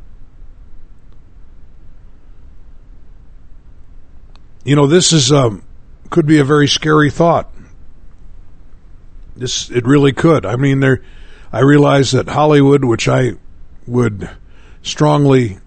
You 4.65 4.77
know, 4.77 4.87
this 4.87 5.13
is 5.13 5.33
um, 5.33 5.63
could 6.11 6.27
be 6.27 6.39
a 6.39 6.45
very 6.45 6.69
scary 6.69 7.11
thought. 7.11 7.51
This 9.37 9.71
it 9.71 9.87
really 9.87 10.13
could. 10.13 10.45
I 10.45 10.57
mean, 10.57 10.81
there. 10.81 11.03
I 11.53 11.61
realize 11.61 12.11
that 12.11 12.29
Hollywood, 12.29 12.85
which 12.85 13.09
I 13.09 13.33
would 13.87 14.29
strongly 14.83 15.59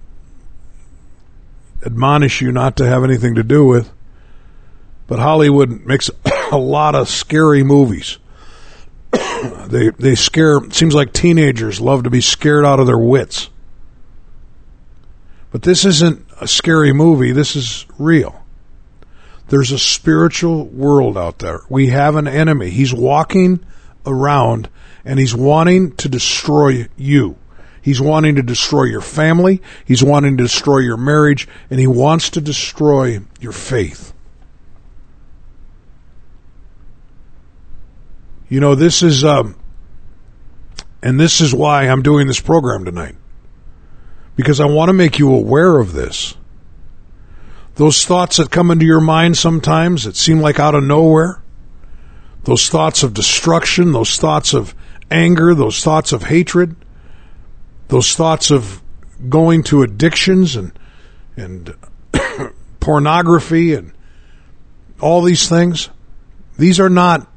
admonish 1.84 2.42
you 2.42 2.52
not 2.52 2.76
to 2.78 2.86
have 2.86 3.04
anything 3.04 3.36
to 3.36 3.44
do 3.44 3.66
with. 3.66 3.92
But 5.08 5.20
Hollywood 5.20 5.86
makes 5.86 6.10
a 6.52 6.58
lot 6.58 6.96
of 6.96 7.10
scary 7.10 7.64
movies. 7.64 8.18
they 9.68 9.90
they 9.90 10.16
scare. 10.16 10.60
Seems 10.72 10.94
like 10.94 11.14
teenagers 11.14 11.82
love 11.82 12.04
to 12.04 12.10
be 12.10 12.22
scared 12.22 12.66
out 12.66 12.80
of 12.80 12.88
their 12.88 12.98
wits. 12.98 13.50
But 15.52 15.64
this 15.64 15.86
isn't 15.86 16.26
a 16.40 16.48
scary 16.48 16.94
movie. 16.94 17.32
This 17.32 17.56
is 17.56 17.86
real. 17.98 18.41
There's 19.52 19.74
a 19.74 19.80
spiritual 19.80 20.66
world 20.68 21.18
out 21.18 21.40
there. 21.40 21.60
We 21.68 21.88
have 21.88 22.16
an 22.16 22.26
enemy. 22.26 22.70
He's 22.70 22.94
walking 22.94 23.60
around 24.06 24.70
and 25.04 25.20
he's 25.20 25.36
wanting 25.36 25.94
to 25.98 26.08
destroy 26.08 26.88
you. 26.96 27.36
He's 27.82 28.00
wanting 28.00 28.36
to 28.36 28.44
destroy 28.44 28.86
your 28.86 29.02
family. 29.02 29.62
He's 29.84 30.02
wanting 30.02 30.38
to 30.38 30.44
destroy 30.44 30.78
your 30.78 30.96
marriage 30.96 31.50
and 31.70 31.82
he 31.82 31.86
wants 31.86 32.30
to 32.30 32.40
destroy 32.40 33.20
your 33.42 33.52
faith. 33.52 34.14
You 38.48 38.62
know, 38.62 38.74
this 38.74 39.04
is, 39.04 39.26
um, 39.26 39.58
and 41.04 41.20
this 41.20 41.42
is 41.42 41.54
why 41.54 41.90
I'm 41.90 42.04
doing 42.04 42.28
this 42.28 42.40
program 42.40 42.86
tonight. 42.86 43.18
Because 44.38 44.62
I 44.62 44.66
want 44.66 44.88
to 44.88 44.94
make 44.94 45.20
you 45.20 45.36
aware 45.36 45.78
of 45.78 45.92
this. 45.92 46.38
Those 47.82 48.06
thoughts 48.06 48.38
that 48.38 48.52
come 48.52 48.70
into 48.70 48.86
your 48.86 49.02
mind 49.02 49.38
sometimes 49.38 50.04
that 50.04 50.16
seem 50.16 50.40
like 50.40 50.60
out 50.60 50.76
of 50.76 50.84
nowhere, 50.84 51.42
those 52.44 52.70
thoughts 52.70 53.02
of 53.02 53.16
destruction, 53.16 53.92
those 53.92 54.18
thoughts 54.18 54.54
of 54.54 54.76
anger, 55.10 55.56
those 55.56 55.84
thoughts 55.84 56.14
of 56.14 56.22
hatred, 56.22 56.76
those 57.88 58.16
thoughts 58.16 58.52
of 58.52 58.84
going 59.28 59.64
to 59.64 59.82
addictions 59.82 60.56
and 60.56 60.74
and 61.36 61.74
pornography 62.80 63.74
and 63.74 63.94
all 65.00 65.24
these 65.24 65.50
things, 65.50 65.90
these 66.60 66.80
are 66.80 66.88
not 66.88 67.28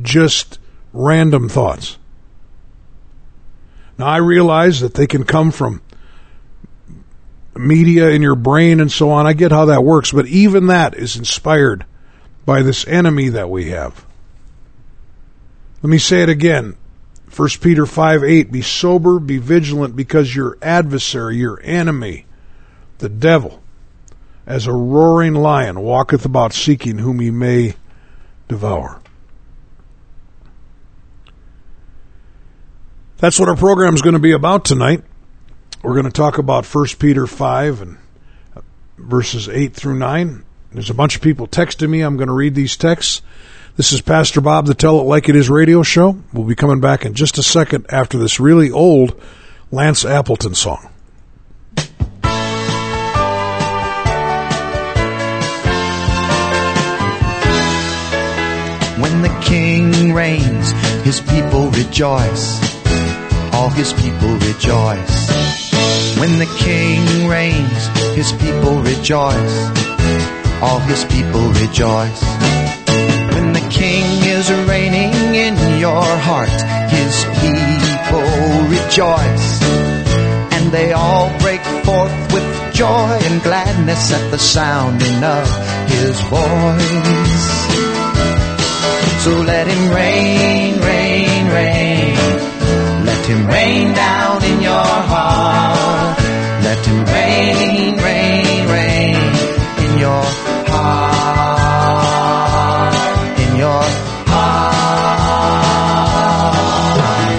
just 0.00 0.58
random 0.94 1.50
thoughts. 1.50 1.98
Now 3.98 4.06
I 4.06 4.16
realize 4.16 4.80
that 4.80 4.94
they 4.94 5.06
can 5.06 5.24
come 5.24 5.50
from 5.50 5.82
media 7.60 8.10
in 8.10 8.22
your 8.22 8.34
brain 8.34 8.80
and 8.80 8.90
so 8.90 9.10
on. 9.10 9.26
I 9.26 9.32
get 9.32 9.52
how 9.52 9.66
that 9.66 9.84
works, 9.84 10.12
but 10.12 10.26
even 10.26 10.66
that 10.66 10.94
is 10.94 11.16
inspired 11.16 11.84
by 12.44 12.62
this 12.62 12.86
enemy 12.86 13.28
that 13.30 13.50
we 13.50 13.70
have. 13.70 14.04
Let 15.82 15.90
me 15.90 15.98
say 15.98 16.22
it 16.22 16.28
again. 16.28 16.76
1 17.34 17.48
Peter 17.60 17.86
5 17.86 18.24
8, 18.24 18.52
be 18.52 18.62
sober, 18.62 19.20
be 19.20 19.38
vigilant, 19.38 19.94
because 19.94 20.34
your 20.34 20.58
adversary, 20.60 21.36
your 21.36 21.60
enemy, 21.62 22.26
the 22.98 23.08
devil, 23.08 23.62
as 24.46 24.66
a 24.66 24.72
roaring 24.72 25.34
lion, 25.34 25.80
walketh 25.80 26.24
about 26.24 26.52
seeking 26.52 26.98
whom 26.98 27.20
he 27.20 27.30
may 27.30 27.74
devour. 28.48 29.00
That's 33.18 33.38
what 33.38 33.48
our 33.48 33.56
program 33.56 33.94
is 33.94 34.02
going 34.02 34.14
to 34.14 34.18
be 34.18 34.32
about 34.32 34.64
tonight. 34.64 35.04
We're 35.82 35.94
going 35.94 36.04
to 36.04 36.10
talk 36.10 36.36
about 36.36 36.66
1 36.66 36.86
Peter 36.98 37.26
5 37.26 37.80
and 37.80 37.96
uh, 38.54 38.60
verses 38.98 39.48
8 39.48 39.74
through 39.74 39.98
9. 39.98 40.44
There's 40.72 40.90
a 40.90 40.94
bunch 40.94 41.16
of 41.16 41.22
people 41.22 41.46
texting 41.46 41.88
me. 41.88 42.02
I'm 42.02 42.18
going 42.18 42.28
to 42.28 42.34
read 42.34 42.54
these 42.54 42.76
texts. 42.76 43.22
This 43.76 43.90
is 43.92 44.02
Pastor 44.02 44.42
Bob, 44.42 44.66
the 44.66 44.74
Tell 44.74 45.00
It 45.00 45.04
Like 45.04 45.30
It 45.30 45.36
Is 45.36 45.48
radio 45.48 45.82
show. 45.82 46.18
We'll 46.34 46.44
be 46.44 46.54
coming 46.54 46.80
back 46.80 47.06
in 47.06 47.14
just 47.14 47.38
a 47.38 47.42
second 47.42 47.86
after 47.88 48.18
this 48.18 48.38
really 48.38 48.70
old 48.70 49.18
Lance 49.70 50.04
Appleton 50.04 50.54
song. 50.54 50.90
When 59.00 59.22
the 59.22 59.40
king 59.42 60.12
reigns, 60.12 60.72
his 61.04 61.22
people 61.22 61.70
rejoice. 61.70 62.60
All 63.54 63.70
his 63.70 63.94
people 63.94 64.36
rejoice. 64.36 65.69
When 66.20 66.38
the 66.38 66.52
king 66.58 67.28
reigns, 67.28 67.86
his 68.14 68.30
people 68.32 68.74
rejoice. 68.82 69.56
All 70.60 70.78
his 70.80 71.02
people 71.06 71.48
rejoice. 71.64 72.22
When 73.32 73.54
the 73.54 73.66
king 73.70 74.04
is 74.36 74.52
reigning 74.68 75.14
in 75.34 75.56
your 75.80 76.04
heart, 76.28 76.60
his 76.92 77.24
people 77.40 78.28
rejoice. 78.68 79.62
And 80.52 80.70
they 80.70 80.92
all 80.92 81.30
break 81.38 81.62
forth 81.86 82.12
with 82.34 82.74
joy 82.74 83.16
and 83.28 83.42
gladness 83.42 84.12
at 84.12 84.30
the 84.30 84.38
sounding 84.38 85.24
of 85.24 85.46
his 85.88 86.20
voice. 86.28 87.46
So 89.24 89.30
let 89.40 89.66
him 89.66 89.90
reign, 89.90 90.80
reign, 90.80 91.46
reign. 91.48 92.16
Let 93.06 93.24
him 93.24 93.46
rain 93.46 93.94
down 93.94 94.44
in 94.44 94.60
your 94.60 94.90
heart. 95.12 95.79
Rain, 97.40 97.96
rain, 97.96 98.68
rain 98.68 99.16
in 99.84 99.92
your 99.98 100.24
heart. 100.68 101.80
In 103.44 103.56
your 103.56 103.84
heart. 104.28 104.60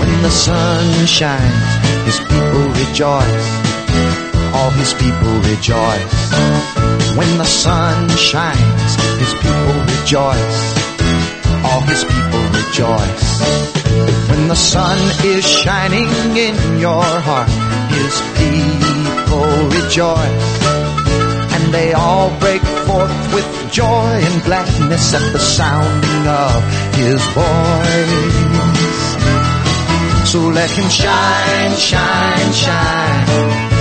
When 0.02 0.22
the 0.24 0.32
sun 0.32 1.06
shines, 1.06 1.70
his 2.08 2.20
people 2.20 2.66
rejoice. 2.82 3.48
All 4.58 4.72
his 4.72 4.92
people 4.96 5.36
rejoice. 5.52 6.34
When 7.16 7.38
the 7.38 7.46
sun 7.46 8.10
shines, 8.18 8.96
his 9.22 9.34
people 9.44 9.76
rejoice. 9.94 10.62
All 11.64 11.82
his 11.82 12.04
people 12.04 12.44
rejoice. 12.58 13.28
When 14.32 14.48
the 14.48 14.56
sun 14.56 14.98
is 15.24 15.46
shining 15.48 16.10
in 16.48 16.80
your 16.80 17.04
heart, 17.28 17.52
his 17.92 18.20
people 19.32 19.70
rejoice. 19.70 20.64
And 21.54 21.74
they 21.74 21.94
all 21.94 22.30
break 22.40 22.62
forth 22.62 23.34
with 23.34 23.72
joy 23.72 23.86
and 24.28 24.44
gladness 24.44 25.14
at 25.14 25.32
the 25.32 25.40
sounding 25.40 26.28
of 26.28 26.64
his 26.96 27.22
voice. 27.40 28.42
So 30.32 30.40
let 30.50 30.70
him 30.72 30.90
shine, 30.90 31.78
shine, 31.78 32.54
shine. 32.54 33.81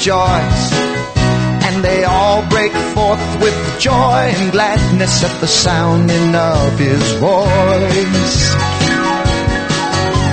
Rejoice. 0.00 0.72
And 1.68 1.84
they 1.84 2.04
all 2.04 2.40
break 2.48 2.72
forth 2.94 3.20
with 3.42 3.54
joy 3.78 4.32
and 4.34 4.50
gladness 4.50 5.22
at 5.22 5.40
the 5.42 5.46
sounding 5.46 6.34
of 6.34 6.78
his 6.78 7.04
voice. 7.20 8.54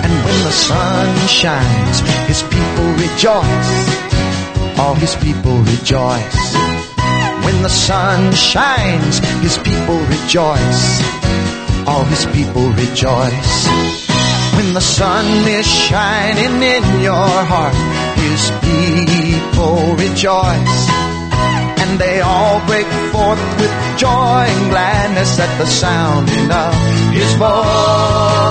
And 0.05 0.13
when 0.25 0.39
the 0.47 0.55
sun 0.69 1.27
shines, 1.27 1.99
his 2.31 2.43
people 2.43 2.87
rejoice. 2.95 4.79
All 4.79 4.95
his 4.95 5.15
people 5.17 5.57
rejoice. 5.59 6.53
When 7.43 7.61
the 7.61 7.73
sun 7.87 8.31
shines, 8.33 9.19
his 9.43 9.57
people 9.57 9.99
rejoice. 10.15 10.83
All 11.85 12.05
his 12.05 12.25
people 12.27 12.69
rejoice. 12.71 13.67
When 14.55 14.73
the 14.73 14.81
sun 14.81 15.25
is 15.45 15.67
shining 15.67 16.63
in 16.63 17.01
your 17.01 17.29
heart, 17.51 17.75
his 18.15 18.49
people 19.57 19.95
rejoice. 19.95 20.89
And 21.81 21.99
they 21.99 22.21
all 22.21 22.59
break 22.67 22.85
forth 23.11 23.41
with 23.59 23.73
joy 23.97 24.45
and 24.45 24.69
gladness 24.69 25.39
at 25.39 25.57
the 25.57 25.65
sounding 25.65 26.51
of 26.51 26.73
his 27.11 27.33
voice. 27.35 28.46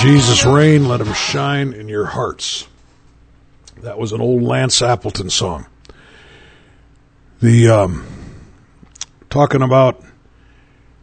Jesus 0.00 0.46
reign, 0.46 0.88
let 0.88 1.02
him 1.02 1.12
shine 1.12 1.74
in 1.74 1.86
your 1.86 2.06
hearts. 2.06 2.66
That 3.82 3.98
was 3.98 4.12
an 4.12 4.22
old 4.22 4.42
Lance 4.42 4.80
Appleton 4.80 5.28
song. 5.28 5.66
The 7.42 7.68
um, 7.68 8.06
talking 9.28 9.60
about 9.60 10.02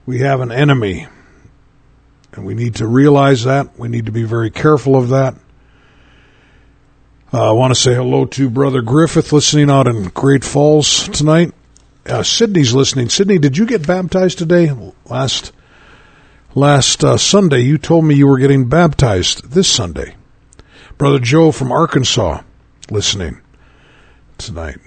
we 0.08 0.22
have 0.22 0.42
an 0.42 0.52
enemy, 0.52 1.08
and 2.34 2.44
we 2.44 2.56
need 2.56 2.76
to 2.78 2.88
realize 2.88 3.44
that. 3.44 3.78
We 3.78 3.88
need 3.88 4.08
to 4.08 4.12
be 4.12 4.24
very 4.24 4.50
careful 4.50 4.96
of 4.96 5.10
that. 5.10 5.36
Uh, 7.32 7.50
I 7.50 7.52
want 7.52 7.76
to 7.76 7.80
say 7.80 7.94
hello 7.94 8.26
to 8.26 8.50
Brother 8.50 8.82
Griffith 8.82 9.32
listening 9.32 9.70
out 9.70 9.86
in 9.86 10.06
Great 10.06 10.44
Falls 10.44 11.08
tonight. 11.10 11.54
Uh, 12.08 12.24
Sydney's 12.24 12.74
listening. 12.74 13.10
Sydney, 13.10 13.38
did 13.38 13.60
you 13.60 13.68
get 13.68 13.86
baptized 13.86 14.40
today? 14.40 14.72
Last 15.06 15.52
last 16.58 17.04
uh, 17.04 17.18
Sunday, 17.18 17.60
you 17.60 17.78
told 17.78 18.04
me 18.04 18.16
you 18.16 18.26
were 18.26 18.40
getting 18.40 18.68
baptized 18.68 19.52
this 19.52 19.70
Sunday. 19.70 20.16
Brother 20.98 21.20
Joe 21.20 21.52
from 21.52 21.72
Arkansas 21.72 22.42
listening 22.90 23.40
tonight. 24.40 24.80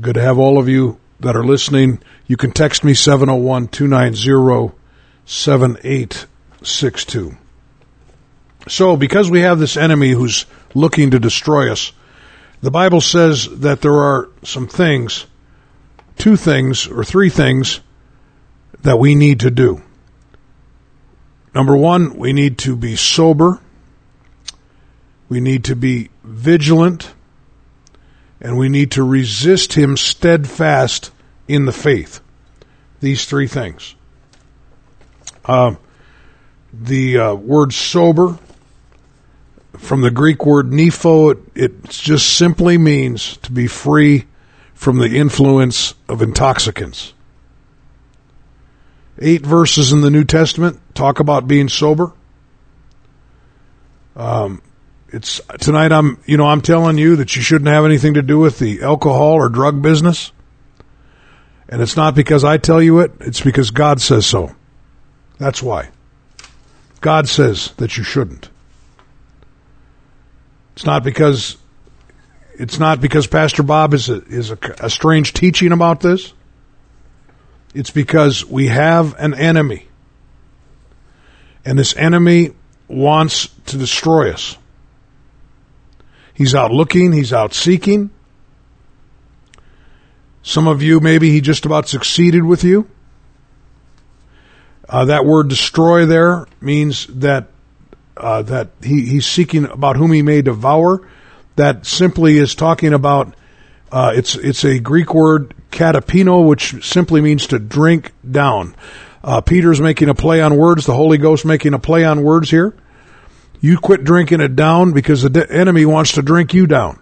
Good 0.00 0.14
to 0.14 0.20
have 0.20 0.36
all 0.36 0.58
of 0.58 0.68
you 0.68 0.98
that 1.20 1.36
are 1.36 1.44
listening. 1.44 2.02
You 2.26 2.36
can 2.36 2.50
text 2.50 2.82
me 2.82 2.92
701 2.92 3.68
290 3.68 4.74
7862. 5.24 7.36
So, 8.66 8.96
because 8.96 9.30
we 9.30 9.42
have 9.42 9.60
this 9.60 9.76
enemy 9.76 10.10
who's 10.10 10.44
looking 10.74 11.12
to 11.12 11.20
destroy 11.20 11.70
us, 11.70 11.92
the 12.62 12.72
Bible 12.72 13.00
says 13.00 13.46
that 13.60 13.80
there 13.80 13.94
are 13.94 14.28
some 14.42 14.66
things, 14.66 15.26
two 16.18 16.34
things 16.34 16.88
or 16.88 17.04
three 17.04 17.30
things 17.30 17.78
that 18.82 18.98
we 18.98 19.14
need 19.14 19.38
to 19.40 19.50
do. 19.52 19.82
Number 21.56 21.74
one, 21.74 22.18
we 22.18 22.34
need 22.34 22.58
to 22.58 22.76
be 22.76 22.96
sober. 22.96 23.60
We 25.30 25.40
need 25.40 25.64
to 25.64 25.74
be 25.74 26.10
vigilant. 26.22 27.14
And 28.42 28.58
we 28.58 28.68
need 28.68 28.90
to 28.90 29.02
resist 29.02 29.72
him 29.72 29.96
steadfast 29.96 31.10
in 31.48 31.64
the 31.64 31.72
faith. 31.72 32.20
These 33.00 33.24
three 33.24 33.46
things. 33.46 33.94
Uh, 35.46 35.76
the 36.74 37.18
uh, 37.18 37.34
word 37.34 37.72
sober, 37.72 38.38
from 39.78 40.02
the 40.02 40.10
Greek 40.10 40.44
word 40.44 40.72
nepho, 40.72 41.32
it, 41.32 41.38
it 41.54 41.84
just 41.88 42.36
simply 42.36 42.76
means 42.76 43.38
to 43.38 43.50
be 43.50 43.66
free 43.66 44.26
from 44.74 44.98
the 44.98 45.16
influence 45.16 45.94
of 46.06 46.20
intoxicants. 46.20 47.14
Eight 49.18 49.44
verses 49.44 49.92
in 49.92 50.02
the 50.02 50.10
New 50.10 50.24
Testament 50.24 50.80
talk 50.94 51.20
about 51.20 51.48
being 51.48 51.68
sober. 51.68 52.12
Um, 54.14 54.62
it's 55.08 55.40
tonight. 55.60 55.92
I'm, 55.92 56.20
you 56.26 56.36
know, 56.36 56.46
I'm 56.46 56.60
telling 56.60 56.98
you 56.98 57.16
that 57.16 57.36
you 57.36 57.42
shouldn't 57.42 57.68
have 57.68 57.84
anything 57.84 58.14
to 58.14 58.22
do 58.22 58.38
with 58.38 58.58
the 58.58 58.82
alcohol 58.82 59.32
or 59.32 59.48
drug 59.48 59.80
business, 59.80 60.32
and 61.68 61.80
it's 61.80 61.96
not 61.96 62.14
because 62.14 62.44
I 62.44 62.58
tell 62.58 62.82
you 62.82 63.00
it. 63.00 63.12
It's 63.20 63.40
because 63.40 63.70
God 63.70 64.00
says 64.00 64.26
so. 64.26 64.54
That's 65.38 65.62
why. 65.62 65.90
God 67.00 67.28
says 67.28 67.72
that 67.76 67.96
you 67.96 68.04
shouldn't. 68.04 68.50
It's 70.74 70.84
not 70.84 71.04
because 71.04 71.56
it's 72.58 72.78
not 72.78 73.00
because 73.00 73.26
Pastor 73.26 73.62
Bob 73.62 73.94
is 73.94 74.08
a, 74.08 74.22
is 74.24 74.50
a, 74.50 74.58
a 74.80 74.90
strange 74.90 75.32
teaching 75.32 75.72
about 75.72 76.00
this. 76.00 76.32
It's 77.76 77.90
because 77.90 78.42
we 78.42 78.68
have 78.68 79.14
an 79.18 79.34
enemy. 79.34 79.86
And 81.62 81.78
this 81.78 81.94
enemy 81.94 82.54
wants 82.88 83.48
to 83.66 83.76
destroy 83.76 84.32
us. 84.32 84.56
He's 86.32 86.54
out 86.54 86.72
looking, 86.72 87.12
he's 87.12 87.34
out 87.34 87.52
seeking. 87.52 88.08
Some 90.42 90.68
of 90.68 90.80
you, 90.80 91.00
maybe 91.00 91.30
he 91.30 91.42
just 91.42 91.66
about 91.66 91.86
succeeded 91.86 92.44
with 92.44 92.64
you. 92.64 92.88
Uh, 94.88 95.04
that 95.06 95.26
word 95.26 95.48
destroy 95.48 96.06
there 96.06 96.46
means 96.62 97.06
that 97.08 97.48
uh, 98.16 98.40
that 98.40 98.70
he, 98.82 99.04
he's 99.04 99.26
seeking 99.26 99.66
about 99.66 99.96
whom 99.96 100.12
he 100.12 100.22
may 100.22 100.40
devour. 100.40 101.06
That 101.56 101.84
simply 101.84 102.38
is 102.38 102.54
talking 102.54 102.94
about 102.94 103.34
uh, 103.92 104.12
it's 104.14 104.34
it's 104.36 104.64
a 104.64 104.78
Greek 104.78 105.12
word 105.12 105.52
katapino, 105.70 106.46
which 106.46 106.84
simply 106.84 107.20
means 107.20 107.46
to 107.48 107.58
drink 107.58 108.12
down. 108.28 108.74
Uh, 109.22 109.40
Peter's 109.40 109.80
making 109.80 110.08
a 110.08 110.14
play 110.14 110.40
on 110.40 110.56
words. 110.56 110.86
The 110.86 110.94
Holy 110.94 111.18
Ghost 111.18 111.44
making 111.44 111.74
a 111.74 111.78
play 111.78 112.04
on 112.04 112.22
words 112.22 112.50
here. 112.50 112.74
You 113.60 113.78
quit 113.78 114.04
drinking 114.04 114.40
it 114.40 114.54
down 114.54 114.92
because 114.92 115.22
the 115.22 115.30
de- 115.30 115.50
enemy 115.50 115.84
wants 115.84 116.12
to 116.12 116.22
drink 116.22 116.54
you 116.54 116.66
down. 116.66 117.00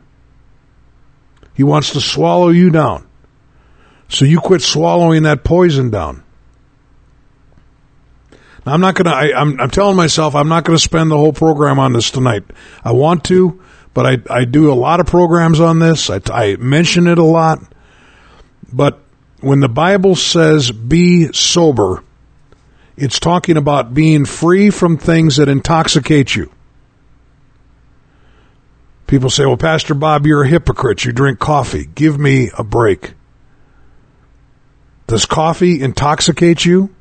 He 1.55 1.62
wants 1.62 1.92
to 1.92 2.00
swallow 2.00 2.48
you 2.48 2.70
down. 2.70 3.07
So 4.09 4.24
you 4.24 4.40
quit 4.40 4.62
swallowing 4.62 5.24
that 5.24 5.44
poison 5.44 5.90
down. 5.90 6.22
Now, 8.64 8.72
I'm 8.72 8.81
not 8.81 8.94
going 8.94 9.07
to, 9.07 9.37
I'm, 9.37 9.61
I'm 9.61 9.70
telling 9.70 9.96
myself 9.96 10.35
I'm 10.35 10.48
not 10.48 10.64
going 10.64 10.77
to 10.77 10.83
spend 10.83 11.11
the 11.11 11.16
whole 11.16 11.33
program 11.33 11.79
on 11.79 11.92
this 11.92 12.11
tonight. 12.11 12.44
I 12.83 12.92
want 12.92 13.24
to, 13.24 13.62
but 13.92 14.07
I, 14.07 14.18
I 14.31 14.44
do 14.44 14.72
a 14.72 14.74
lot 14.74 15.00
of 15.00 15.07
programs 15.07 15.61
on 15.61 15.79
this. 15.79 16.09
I, 16.09 16.20
I 16.33 16.57
mention 16.57 17.07
it 17.07 17.18
a 17.18 17.24
lot. 17.24 17.59
But 18.74 18.98
when 19.40 19.60
the 19.60 19.68
Bible 19.68 20.16
says 20.16 20.72
be 20.72 21.32
sober, 21.32 22.02
it's 22.96 23.20
talking 23.20 23.56
about 23.56 23.94
being 23.94 24.24
free 24.24 24.70
from 24.70 24.98
things 24.98 25.37
that 25.37 25.48
intoxicate 25.48 26.34
you. 26.34 26.50
People 29.06 29.30
say, 29.30 29.46
well, 29.46 29.56
Pastor 29.56 29.94
Bob, 29.94 30.26
you're 30.26 30.42
a 30.42 30.48
hypocrite. 30.48 31.04
You 31.04 31.12
drink 31.12 31.38
coffee. 31.38 31.87
Give 31.94 32.18
me 32.18 32.50
a 32.58 32.64
break. 32.64 33.14
Does 35.06 35.24
coffee 35.24 35.80
intoxicate 35.80 36.64
you? 36.64 36.92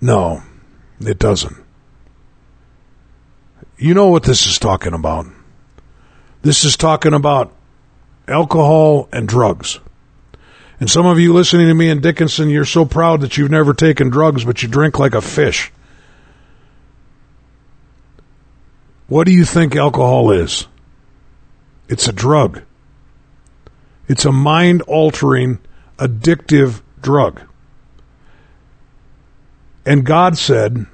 No, 0.00 0.42
it 1.00 1.18
doesn't. 1.18 1.56
You 3.78 3.94
know 3.94 4.08
what 4.08 4.24
this 4.24 4.46
is 4.46 4.58
talking 4.58 4.92
about. 4.92 5.26
This 6.42 6.64
is 6.64 6.76
talking 6.76 7.14
about 7.14 7.54
alcohol 8.30 9.08
and 9.12 9.28
drugs. 9.28 9.80
And 10.78 10.88
some 10.88 11.04
of 11.04 11.18
you 11.18 11.34
listening 11.34 11.68
to 11.68 11.74
me 11.74 11.90
in 11.90 12.00
Dickinson, 12.00 12.48
you're 12.48 12.64
so 12.64 12.84
proud 12.84 13.20
that 13.20 13.36
you've 13.36 13.50
never 13.50 13.74
taken 13.74 14.08
drugs, 14.08 14.44
but 14.44 14.62
you 14.62 14.68
drink 14.68 14.98
like 14.98 15.14
a 15.14 15.20
fish. 15.20 15.70
What 19.08 19.26
do 19.26 19.32
you 19.32 19.44
think 19.44 19.76
alcohol 19.76 20.30
is? 20.30 20.66
It's 21.88 22.08
a 22.08 22.12
drug. 22.12 22.62
It's 24.08 24.24
a 24.24 24.32
mind 24.32 24.82
altering, 24.82 25.58
addictive 25.98 26.80
drug. 27.02 27.42
And 29.84 30.06
God 30.06 30.38
said 30.38 30.86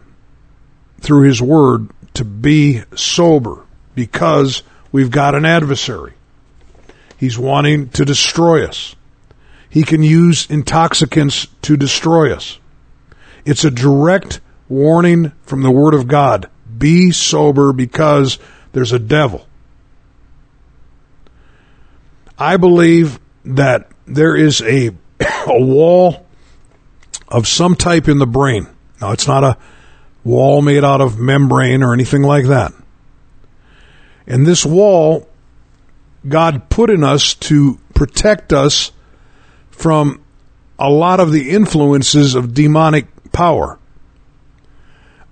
through 1.01 1.29
His 1.29 1.41
Word 1.43 1.91
to 2.15 2.25
be 2.25 2.83
sober. 2.95 3.63
because 3.95 4.63
we've 4.93 5.11
got 5.11 5.35
an 5.35 5.47
adversary. 5.47 6.13
He's 7.17 7.39
wanting 7.39 7.89
to 7.91 8.05
destroy 8.05 8.67
us. 8.67 8.95
He 9.69 9.83
can 9.83 10.03
use 10.03 10.47
intoxicants 10.49 11.49
to 11.63 11.77
destroy 11.77 12.33
us. 12.33 12.59
It's 13.45 13.65
a 13.65 13.71
direct 13.71 14.41
warning 14.69 15.33
from 15.43 15.63
the 15.63 15.71
Word 15.71 15.95
of 15.95 16.09
God. 16.09 16.51
Be 16.77 17.11
sober 17.11 17.73
because 17.73 18.39
there's 18.73 18.93
a 18.93 18.99
devil. 18.99 19.47
I 22.39 22.57
believe 22.57 23.19
that 23.45 23.89
there 24.07 24.37
is 24.37 24.61
a, 24.61 24.89
a 25.47 25.61
wall 25.61 26.27
of 27.29 27.49
some 27.49 27.75
type 27.75 28.09
in 28.09 28.19
the 28.19 28.27
brain. 28.27 28.67
Now, 29.01 29.13
it's 29.13 29.27
not 29.27 29.45
a 29.45 29.57
wall 30.25 30.63
made 30.63 30.85
out 30.85 31.01
of 31.01 31.19
membrane 31.19 31.83
or 31.83 31.93
anything 31.93 32.23
like 32.23 32.47
that. 32.47 32.73
And 34.27 34.47
this 34.47 34.67
wall, 34.67 35.29
God 36.29 36.69
put 36.69 36.91
in 36.91 37.05
us 37.05 37.35
to 37.35 37.79
protect 37.95 38.53
us 38.53 38.93
from 39.71 40.21
a 40.79 40.91
lot 40.91 41.21
of 41.21 41.33
the 41.33 41.51
influences 41.51 42.35
of 42.35 42.55
demonic 42.55 43.07
power. 43.33 43.79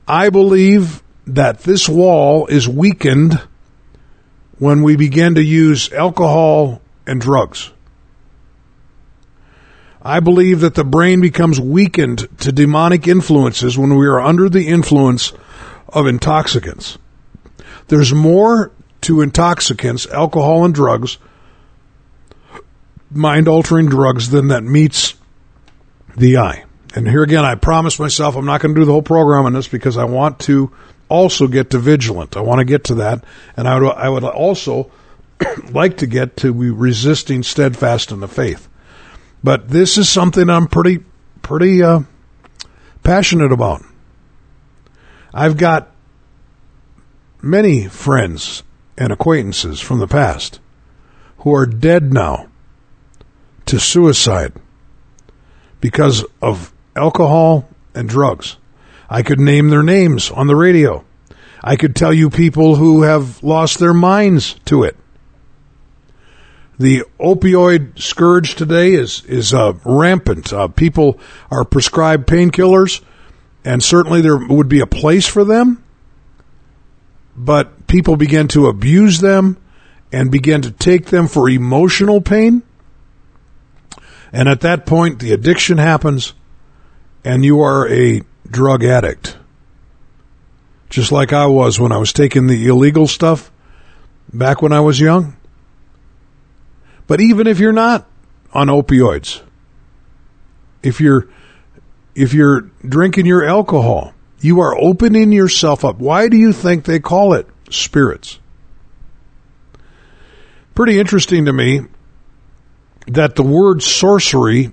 I 0.06 0.30
believe 0.30 1.02
that 1.26 1.60
this 1.60 1.88
wall 1.88 2.46
is 2.46 2.68
weakened 2.68 3.40
when 4.58 4.82
we 4.82 4.96
begin 4.96 5.34
to 5.34 5.42
use 5.42 5.92
alcohol 5.92 6.80
and 7.06 7.20
drugs. 7.20 7.70
I 10.02 10.20
believe 10.20 10.60
that 10.60 10.74
the 10.74 10.84
brain 10.84 11.22
becomes 11.22 11.58
weakened 11.58 12.28
to 12.40 12.52
demonic 12.52 13.08
influences 13.08 13.78
when 13.78 13.96
we 13.96 14.06
are 14.06 14.20
under 14.20 14.50
the 14.50 14.68
influence 14.68 15.32
of 15.88 16.06
intoxicants. 16.06 16.98
There's 17.88 18.12
more 18.12 18.70
to 19.04 19.20
intoxicants, 19.20 20.06
alcohol 20.06 20.64
and 20.64 20.74
drugs, 20.74 21.18
mind 23.10 23.48
altering 23.48 23.86
drugs, 23.86 24.30
than 24.30 24.48
that 24.48 24.62
meets 24.62 25.14
the 26.16 26.38
eye. 26.38 26.64
And 26.94 27.08
here 27.08 27.22
again, 27.22 27.44
I 27.44 27.54
promise 27.56 27.98
myself 27.98 28.36
I'm 28.36 28.46
not 28.46 28.60
going 28.60 28.74
to 28.74 28.80
do 28.80 28.84
the 28.84 28.92
whole 28.92 29.02
program 29.02 29.46
on 29.46 29.52
this 29.52 29.68
because 29.68 29.96
I 29.96 30.04
want 30.04 30.38
to 30.40 30.72
also 31.08 31.48
get 31.48 31.70
to 31.70 31.78
vigilant. 31.78 32.36
I 32.36 32.40
want 32.40 32.60
to 32.60 32.64
get 32.64 32.84
to 32.84 32.96
that. 32.96 33.24
And 33.56 33.66
I 33.66 33.78
would, 33.78 33.92
I 33.92 34.08
would 34.08 34.24
also 34.24 34.90
like 35.70 35.98
to 35.98 36.06
get 36.06 36.36
to 36.38 36.52
resisting 36.52 37.42
steadfast 37.42 38.12
in 38.12 38.20
the 38.20 38.28
faith. 38.28 38.68
But 39.42 39.68
this 39.68 39.98
is 39.98 40.08
something 40.08 40.48
I'm 40.48 40.68
pretty, 40.68 41.04
pretty 41.42 41.82
uh, 41.82 42.00
passionate 43.02 43.52
about. 43.52 43.82
I've 45.32 45.56
got 45.56 45.90
many 47.42 47.88
friends 47.88 48.62
and 48.96 49.12
acquaintances 49.12 49.80
from 49.80 49.98
the 49.98 50.06
past 50.06 50.60
who 51.38 51.54
are 51.54 51.66
dead 51.66 52.12
now 52.12 52.48
to 53.66 53.78
suicide 53.78 54.52
because 55.80 56.24
of 56.40 56.72
alcohol 56.96 57.68
and 57.94 58.08
drugs. 58.08 58.56
I 59.08 59.22
could 59.22 59.40
name 59.40 59.68
their 59.68 59.82
names 59.82 60.30
on 60.30 60.46
the 60.46 60.56
radio. 60.56 61.04
I 61.62 61.76
could 61.76 61.94
tell 61.94 62.12
you 62.12 62.30
people 62.30 62.76
who 62.76 63.02
have 63.02 63.42
lost 63.42 63.78
their 63.78 63.94
minds 63.94 64.54
to 64.66 64.82
it. 64.82 64.96
The 66.78 67.04
opioid 67.20 68.00
scourge 68.00 68.54
today 68.56 68.94
is 68.94 69.22
is 69.26 69.54
uh, 69.54 69.74
rampant. 69.84 70.52
Uh, 70.52 70.68
people 70.68 71.20
are 71.50 71.64
prescribed 71.64 72.26
painkillers, 72.26 73.00
and 73.64 73.82
certainly 73.82 74.20
there 74.20 74.36
would 74.36 74.68
be 74.68 74.80
a 74.80 74.86
place 74.86 75.26
for 75.26 75.44
them. 75.44 75.84
But 77.36 77.83
people 77.94 78.16
begin 78.16 78.48
to 78.48 78.66
abuse 78.66 79.20
them 79.20 79.56
and 80.10 80.28
begin 80.28 80.60
to 80.60 80.72
take 80.72 81.06
them 81.06 81.28
for 81.28 81.48
emotional 81.48 82.20
pain. 82.20 82.60
And 84.32 84.48
at 84.48 84.62
that 84.62 84.84
point, 84.84 85.20
the 85.20 85.30
addiction 85.30 85.78
happens, 85.78 86.34
and 87.24 87.44
you 87.44 87.60
are 87.60 87.88
a 87.88 88.22
drug 88.50 88.82
addict. 88.82 89.38
Just 90.90 91.12
like 91.12 91.32
I 91.32 91.46
was 91.46 91.78
when 91.78 91.92
I 91.92 91.98
was 91.98 92.12
taking 92.12 92.48
the 92.48 92.66
illegal 92.66 93.06
stuff 93.06 93.52
back 94.32 94.60
when 94.60 94.72
I 94.72 94.80
was 94.80 94.98
young. 94.98 95.36
But 97.06 97.20
even 97.20 97.46
if 97.46 97.60
you're 97.60 97.72
not 97.72 98.08
on 98.52 98.66
opioids, 98.66 99.40
if 100.82 101.00
you're 101.00 101.28
if 102.16 102.34
you're 102.34 102.62
drinking 102.88 103.26
your 103.26 103.44
alcohol, 103.44 104.14
you 104.40 104.58
are 104.58 104.76
opening 104.76 105.30
yourself 105.30 105.84
up. 105.84 105.98
Why 106.00 106.26
do 106.26 106.36
you 106.36 106.52
think 106.52 106.86
they 106.86 106.98
call 106.98 107.34
it 107.34 107.46
spirits? 107.74 108.38
Pretty 110.74 110.98
interesting 110.98 111.44
to 111.44 111.52
me 111.52 111.82
that 113.06 113.36
the 113.36 113.42
word 113.42 113.82
sorcery 113.82 114.72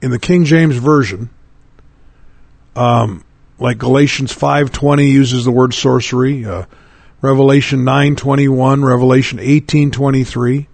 in 0.00 0.10
the 0.10 0.18
King 0.18 0.44
James 0.44 0.76
version, 0.76 1.30
um, 2.74 3.24
like 3.58 3.78
Galatians 3.78 4.32
five 4.32 4.72
twenty 4.72 5.10
uses 5.10 5.44
the 5.44 5.50
word 5.50 5.74
sorcery, 5.74 6.44
uh, 6.44 6.64
Revelation 7.20 7.84
nine 7.84 8.16
twenty 8.16 8.48
one, 8.48 8.84
Revelation 8.84 9.38
eighteen 9.38 9.90
twenty 9.90 10.24
three. 10.24 10.68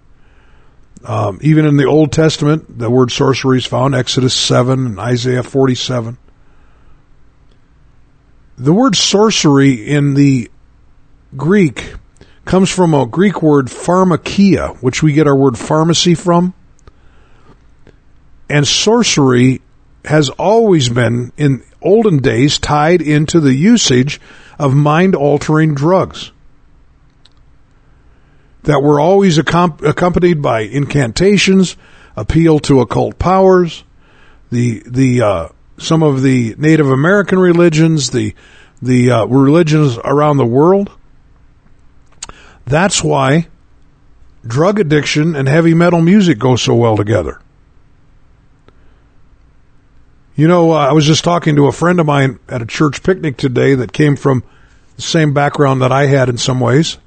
Um, 1.03 1.39
even 1.41 1.65
in 1.65 1.77
the 1.77 1.85
Old 1.85 2.11
Testament, 2.11 2.77
the 2.77 2.89
word 2.89 3.11
sorcery 3.11 3.57
is 3.57 3.65
found 3.65 3.95
Exodus 3.95 4.33
7 4.33 4.85
and 4.85 4.99
Isaiah 4.99 5.43
47. 5.43 6.17
The 8.57 8.73
word 8.73 8.97
sorcery 8.97 9.87
in 9.87 10.15
the 10.15 10.51
Greek 11.35 11.93
comes 12.45 12.69
from 12.69 12.93
a 12.93 13.05
Greek 13.05 13.41
word 13.41 13.67
pharmakeia, 13.67 14.75
which 14.77 15.03
we 15.03 15.13
get 15.13 15.27
our 15.27 15.35
word 15.35 15.57
pharmacy 15.57 16.15
from. 16.15 16.53
And 18.49 18.67
sorcery 18.67 19.61
has 20.05 20.29
always 20.31 20.89
been, 20.89 21.31
in 21.37 21.63
olden 21.81 22.17
days, 22.17 22.57
tied 22.57 23.01
into 23.01 23.39
the 23.39 23.53
usage 23.53 24.19
of 24.57 24.73
mind 24.73 25.15
altering 25.15 25.75
drugs 25.75 26.31
that 28.63 28.81
were 28.81 28.99
always 28.99 29.37
accompanied 29.37 30.41
by 30.41 30.61
incantations, 30.61 31.77
appeal 32.15 32.59
to 32.59 32.81
occult 32.81 33.17
powers, 33.19 33.83
the 34.51 34.83
the 34.85 35.21
uh, 35.21 35.47
some 35.77 36.03
of 36.03 36.21
the 36.21 36.55
Native 36.57 36.89
American 36.89 37.39
religions, 37.39 38.11
the 38.11 38.33
the 38.81 39.11
uh, 39.11 39.25
religions 39.25 39.97
around 40.03 40.37
the 40.37 40.45
world. 40.45 40.91
That's 42.65 43.03
why 43.03 43.47
drug 44.45 44.79
addiction 44.79 45.35
and 45.35 45.47
heavy 45.47 45.73
metal 45.73 46.01
music 46.01 46.39
go 46.39 46.55
so 46.55 46.75
well 46.75 46.95
together. 46.95 47.39
You 50.35 50.47
know, 50.47 50.71
uh, 50.71 50.75
I 50.75 50.93
was 50.93 51.05
just 51.05 51.23
talking 51.23 51.57
to 51.57 51.67
a 51.67 51.71
friend 51.71 51.99
of 51.99 52.05
mine 52.05 52.39
at 52.47 52.61
a 52.61 52.65
church 52.65 53.03
picnic 53.03 53.35
today 53.35 53.75
that 53.75 53.91
came 53.91 54.15
from 54.15 54.43
the 54.95 55.01
same 55.01 55.33
background 55.33 55.81
that 55.81 55.91
I 55.91 56.05
had 56.05 56.29
in 56.29 56.37
some 56.37 56.61
ways. 56.61 56.97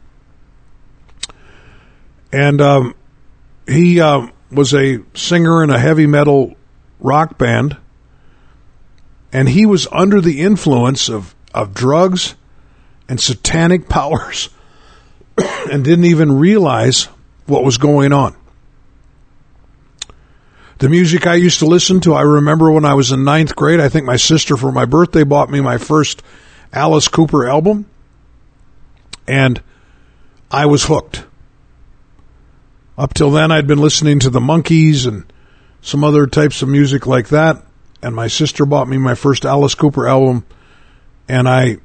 And 2.31 2.61
um, 2.61 2.95
he 3.67 4.01
uh, 4.01 4.29
was 4.51 4.75
a 4.75 4.99
singer 5.15 5.62
in 5.65 5.71
a 5.71 5.79
heavy 5.79 6.07
metal 6.07 6.57
rock 7.01 7.38
band, 7.38 7.77
and 9.33 9.49
he 9.49 9.65
was 9.65 9.88
under 9.91 10.21
the 10.21 10.41
influence 10.41 11.09
of 11.09 11.35
of 11.55 11.75
drugs 11.75 12.35
and 13.09 13.21
satanic 13.21 13.88
powers, 13.88 14.49
and 15.71 15.85
didn't 15.85 16.07
even 16.07 16.38
realize 16.38 17.05
what 17.47 17.64
was 17.64 17.79
going 17.79 18.12
on. 18.12 18.37
The 20.79 20.88
music 20.88 21.27
I 21.27 21.35
used 21.35 21.61
to 21.61 21.66
listen 21.66 22.01
to, 22.01 22.14
I 22.14 22.23
remember 22.23 22.71
when 22.73 22.85
I 22.85 22.95
was 22.95 23.12
in 23.12 23.23
ninth 23.23 23.55
grade. 23.55 23.79
I 23.79 23.88
think 23.88 24.05
my 24.05 24.16
sister 24.16 24.57
for 24.57 24.73
my 24.73 24.85
birthday 24.85 25.23
bought 25.23 25.49
me 25.49 25.61
my 25.61 25.79
first 25.79 26.23
Alice 26.73 27.07
Cooper 27.07 27.49
album, 27.49 27.87
and 29.29 29.62
I 30.51 30.66
was 30.66 30.85
hooked. 30.85 31.25
Up 32.99 33.14
till 33.14 33.31
then, 33.31 33.53
I'd 33.53 33.66
been 33.66 33.79
listening 33.79 34.18
to 34.21 34.31
the 34.31 34.40
Monkees 34.40 35.07
and 35.07 35.25
some 35.83 36.03
other 36.03 36.27
types 36.27 36.62
of 36.62 36.68
music 36.68 37.07
like 37.07 37.29
that. 37.29 37.62
And 38.03 38.16
my 38.16 38.27
sister 38.27 38.66
bought 38.66 38.88
me 38.88 38.99
my 38.99 39.14
first 39.14 39.45
Alice 39.45 39.77
Cooper 39.77 40.09
album, 40.09 40.45
and 41.29 41.49
I 41.49 41.77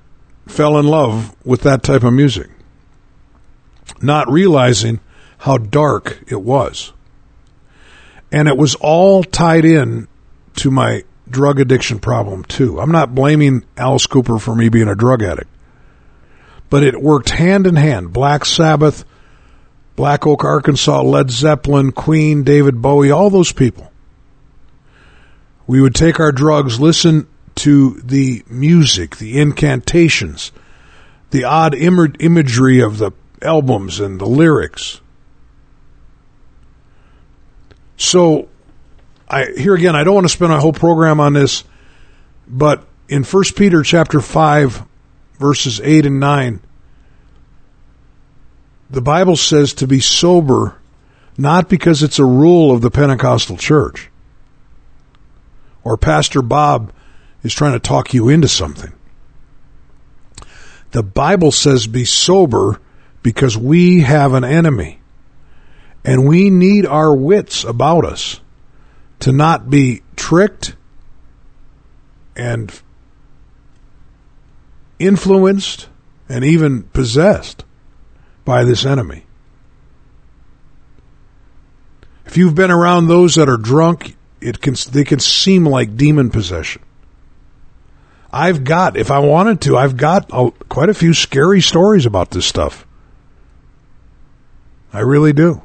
fell 0.47 0.79
in 0.79 0.87
love 0.87 1.35
with 1.45 1.61
that 1.61 1.83
type 1.83 2.03
of 2.03 2.13
music, 2.13 2.49
not 4.01 4.29
realizing 4.31 4.99
how 5.39 5.57
dark 5.57 6.23
it 6.27 6.41
was. 6.41 6.93
And 8.31 8.47
it 8.47 8.57
was 8.57 8.75
all 8.75 9.23
tied 9.23 9.65
in 9.65 10.07
to 10.57 10.71
my 10.71 11.03
drug 11.29 11.59
addiction 11.59 11.99
problem, 11.99 12.43
too. 12.43 12.79
I'm 12.79 12.91
not 12.91 13.15
blaming 13.15 13.63
Alice 13.77 14.07
Cooper 14.07 14.39
for 14.39 14.55
me 14.55 14.69
being 14.69 14.87
a 14.87 14.95
drug 14.95 15.21
addict, 15.23 15.49
but 16.69 16.83
it 16.83 17.01
worked 17.01 17.29
hand 17.29 17.67
in 17.67 17.75
hand. 17.75 18.11
Black 18.11 18.45
Sabbath, 18.45 19.05
Black 19.95 20.25
Oak, 20.25 20.43
Arkansas, 20.43 21.01
Led 21.01 21.31
Zeppelin, 21.31 21.91
Queen, 21.91 22.43
David 22.43 22.81
Bowie, 22.81 23.11
all 23.11 23.29
those 23.29 23.51
people. 23.51 23.91
We 25.65 25.81
would 25.81 25.95
take 25.95 26.19
our 26.19 26.31
drugs, 26.31 26.79
listen 26.79 27.27
to 27.55 27.99
the 28.03 28.43
music, 28.47 29.17
the 29.17 29.39
incantations, 29.39 30.51
the 31.31 31.43
odd 31.43 31.73
Im- 31.75 32.15
imagery 32.19 32.79
of 32.79 32.99
the 32.99 33.11
albums 33.41 33.99
and 33.99 34.19
the 34.19 34.25
lyrics. 34.25 35.01
So, 37.97 38.47
I 39.27 39.47
here 39.57 39.75
again, 39.75 39.95
I 39.95 40.03
don't 40.03 40.13
want 40.13 40.25
to 40.25 40.33
spend 40.33 40.53
a 40.53 40.59
whole 40.59 40.73
program 40.73 41.19
on 41.19 41.33
this, 41.33 41.63
but 42.47 42.85
in 43.09 43.23
First 43.23 43.55
Peter 43.55 43.83
chapter 43.83 44.21
five, 44.21 44.83
verses 45.39 45.81
eight 45.81 46.05
and 46.05 46.19
nine, 46.19 46.61
the 48.89 49.01
Bible 49.01 49.35
says 49.35 49.73
to 49.75 49.87
be 49.87 49.99
sober, 49.99 50.77
not 51.37 51.69
because 51.69 52.03
it's 52.03 52.19
a 52.19 52.25
rule 52.25 52.71
of 52.71 52.81
the 52.81 52.91
Pentecostal 52.91 53.57
church, 53.57 54.09
or 55.83 55.97
Pastor 55.97 56.41
Bob 56.41 56.93
is 57.43 57.53
trying 57.53 57.73
to 57.73 57.79
talk 57.79 58.13
you 58.13 58.29
into 58.29 58.47
something. 58.47 58.93
The 60.91 61.03
Bible 61.03 61.51
says 61.51 61.87
be 61.87 62.05
sober 62.05 62.79
because 63.27 63.57
we 63.57 63.99
have 64.03 64.33
an 64.33 64.45
enemy. 64.45 65.01
And 66.05 66.25
we 66.25 66.49
need 66.49 66.85
our 66.85 67.13
wits 67.13 67.65
about 67.65 68.05
us 68.05 68.39
to 69.19 69.33
not 69.33 69.69
be 69.69 70.01
tricked 70.15 70.77
and 72.37 72.71
influenced 74.97 75.89
and 76.29 76.45
even 76.45 76.83
possessed 76.83 77.65
by 78.45 78.63
this 78.63 78.85
enemy. 78.85 79.25
If 82.25 82.37
you've 82.37 82.55
been 82.55 82.71
around 82.71 83.07
those 83.07 83.35
that 83.35 83.49
are 83.49 83.57
drunk, 83.57 84.15
it 84.39 84.61
can 84.61 84.75
they 84.91 85.03
can 85.03 85.19
seem 85.19 85.65
like 85.65 85.97
demon 85.97 86.29
possession. 86.29 86.81
I've 88.31 88.63
got, 88.63 88.95
if 88.95 89.11
I 89.11 89.19
wanted 89.19 89.59
to, 89.63 89.75
I've 89.75 89.97
got 89.97 90.29
a, 90.31 90.51
quite 90.69 90.87
a 90.87 90.93
few 90.93 91.13
scary 91.13 91.59
stories 91.59 92.05
about 92.05 92.31
this 92.31 92.45
stuff. 92.45 92.86
I 94.97 95.01
really 95.01 95.31
do. 95.31 95.61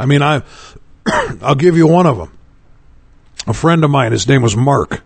I 0.00 0.06
mean, 0.06 0.20
I, 0.20 0.42
I'll 1.40 1.54
give 1.54 1.76
you 1.76 1.86
one 1.86 2.06
of 2.06 2.18
them. 2.18 2.36
A 3.46 3.54
friend 3.54 3.84
of 3.84 3.90
mine, 3.90 4.10
his 4.10 4.26
name 4.26 4.42
was 4.42 4.56
Mark. 4.56 5.02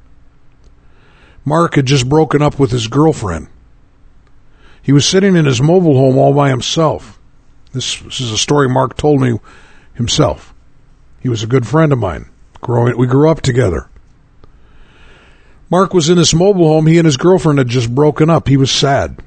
Mark 1.45 1.75
had 1.75 1.85
just 1.85 2.09
broken 2.09 2.41
up 2.41 2.59
with 2.59 2.71
his 2.71 2.89
girlfriend. 2.89 3.49
He 4.81 4.91
was 4.91 5.05
sitting 5.05 5.37
in 5.37 5.45
his 5.45 5.61
mobile 5.61 5.99
home 5.99 6.17
all 6.17 6.33
by 6.33 6.49
himself. 6.49 7.21
This, 7.75 8.01
this 8.01 8.21
is 8.23 8.33
a 8.33 8.39
story 8.39 8.71
Mark 8.71 8.97
told 8.97 9.21
me 9.21 9.39
himself. 9.93 10.55
He 11.21 11.29
was 11.29 11.43
a 11.43 11.47
good 11.47 11.67
friend 11.67 11.93
of 11.93 11.99
mine. 11.99 12.31
Growing, 12.63 12.97
we 12.97 13.07
grew 13.07 13.29
up 13.29 13.43
together. 13.43 13.91
Mark 15.69 15.93
was 15.93 16.09
in 16.09 16.17
his 16.17 16.35
mobile 16.35 16.69
home. 16.69 16.87
He 16.87 16.97
and 16.97 17.05
his 17.05 17.19
girlfriend 17.19 17.59
had 17.59 17.69
just 17.69 17.95
broken 17.95 18.31
up. 18.31 18.49
He 18.49 18.57
was 18.57 18.71
sad. 18.71 19.21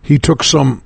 He 0.00 0.18
took 0.18 0.42
some 0.42 0.82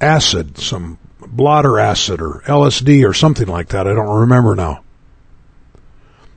acid, 0.00 0.58
some 0.58 0.98
blotter 1.30 1.78
acid 1.78 2.20
or 2.20 2.42
LSD 2.46 3.08
or 3.08 3.14
something 3.14 3.46
like 3.46 3.68
that. 3.68 3.86
I 3.86 3.94
don't 3.94 4.20
remember 4.20 4.54
now. 4.54 4.82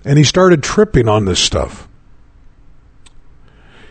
And 0.03 0.17
he 0.17 0.23
started 0.23 0.63
tripping 0.63 1.07
on 1.07 1.25
this 1.25 1.39
stuff. 1.39 1.87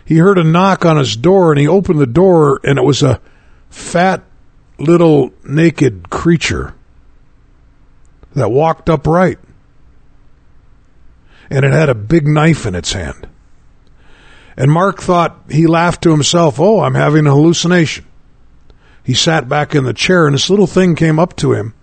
He 0.04 0.18
heard 0.18 0.38
a 0.38 0.44
knock 0.44 0.84
on 0.84 0.96
his 0.96 1.16
door 1.16 1.52
and 1.52 1.60
he 1.60 1.68
opened 1.68 2.00
the 2.00 2.06
door 2.06 2.60
and 2.64 2.78
it 2.78 2.84
was 2.84 3.02
a 3.02 3.20
fat 3.68 4.24
little 4.78 5.32
naked 5.44 6.10
creature 6.10 6.74
that 8.34 8.50
walked 8.50 8.88
upright. 8.88 9.38
And 11.48 11.64
it 11.64 11.72
had 11.72 11.88
a 11.88 11.94
big 11.94 12.26
knife 12.26 12.66
in 12.66 12.74
its 12.74 12.92
hand. 12.92 13.28
And 14.56 14.70
Mark 14.70 15.00
thought, 15.00 15.36
he 15.48 15.66
laughed 15.66 16.02
to 16.02 16.10
himself, 16.10 16.60
oh, 16.60 16.80
I'm 16.80 16.94
having 16.94 17.26
a 17.26 17.30
hallucination. 17.30 18.04
He 19.10 19.14
sat 19.14 19.48
back 19.48 19.74
in 19.74 19.82
the 19.82 19.92
chair 19.92 20.28
and 20.28 20.34
this 20.34 20.48
little 20.48 20.68
thing 20.68 20.94
came 20.94 21.18
up 21.18 21.34
to 21.38 21.52
him 21.52 21.74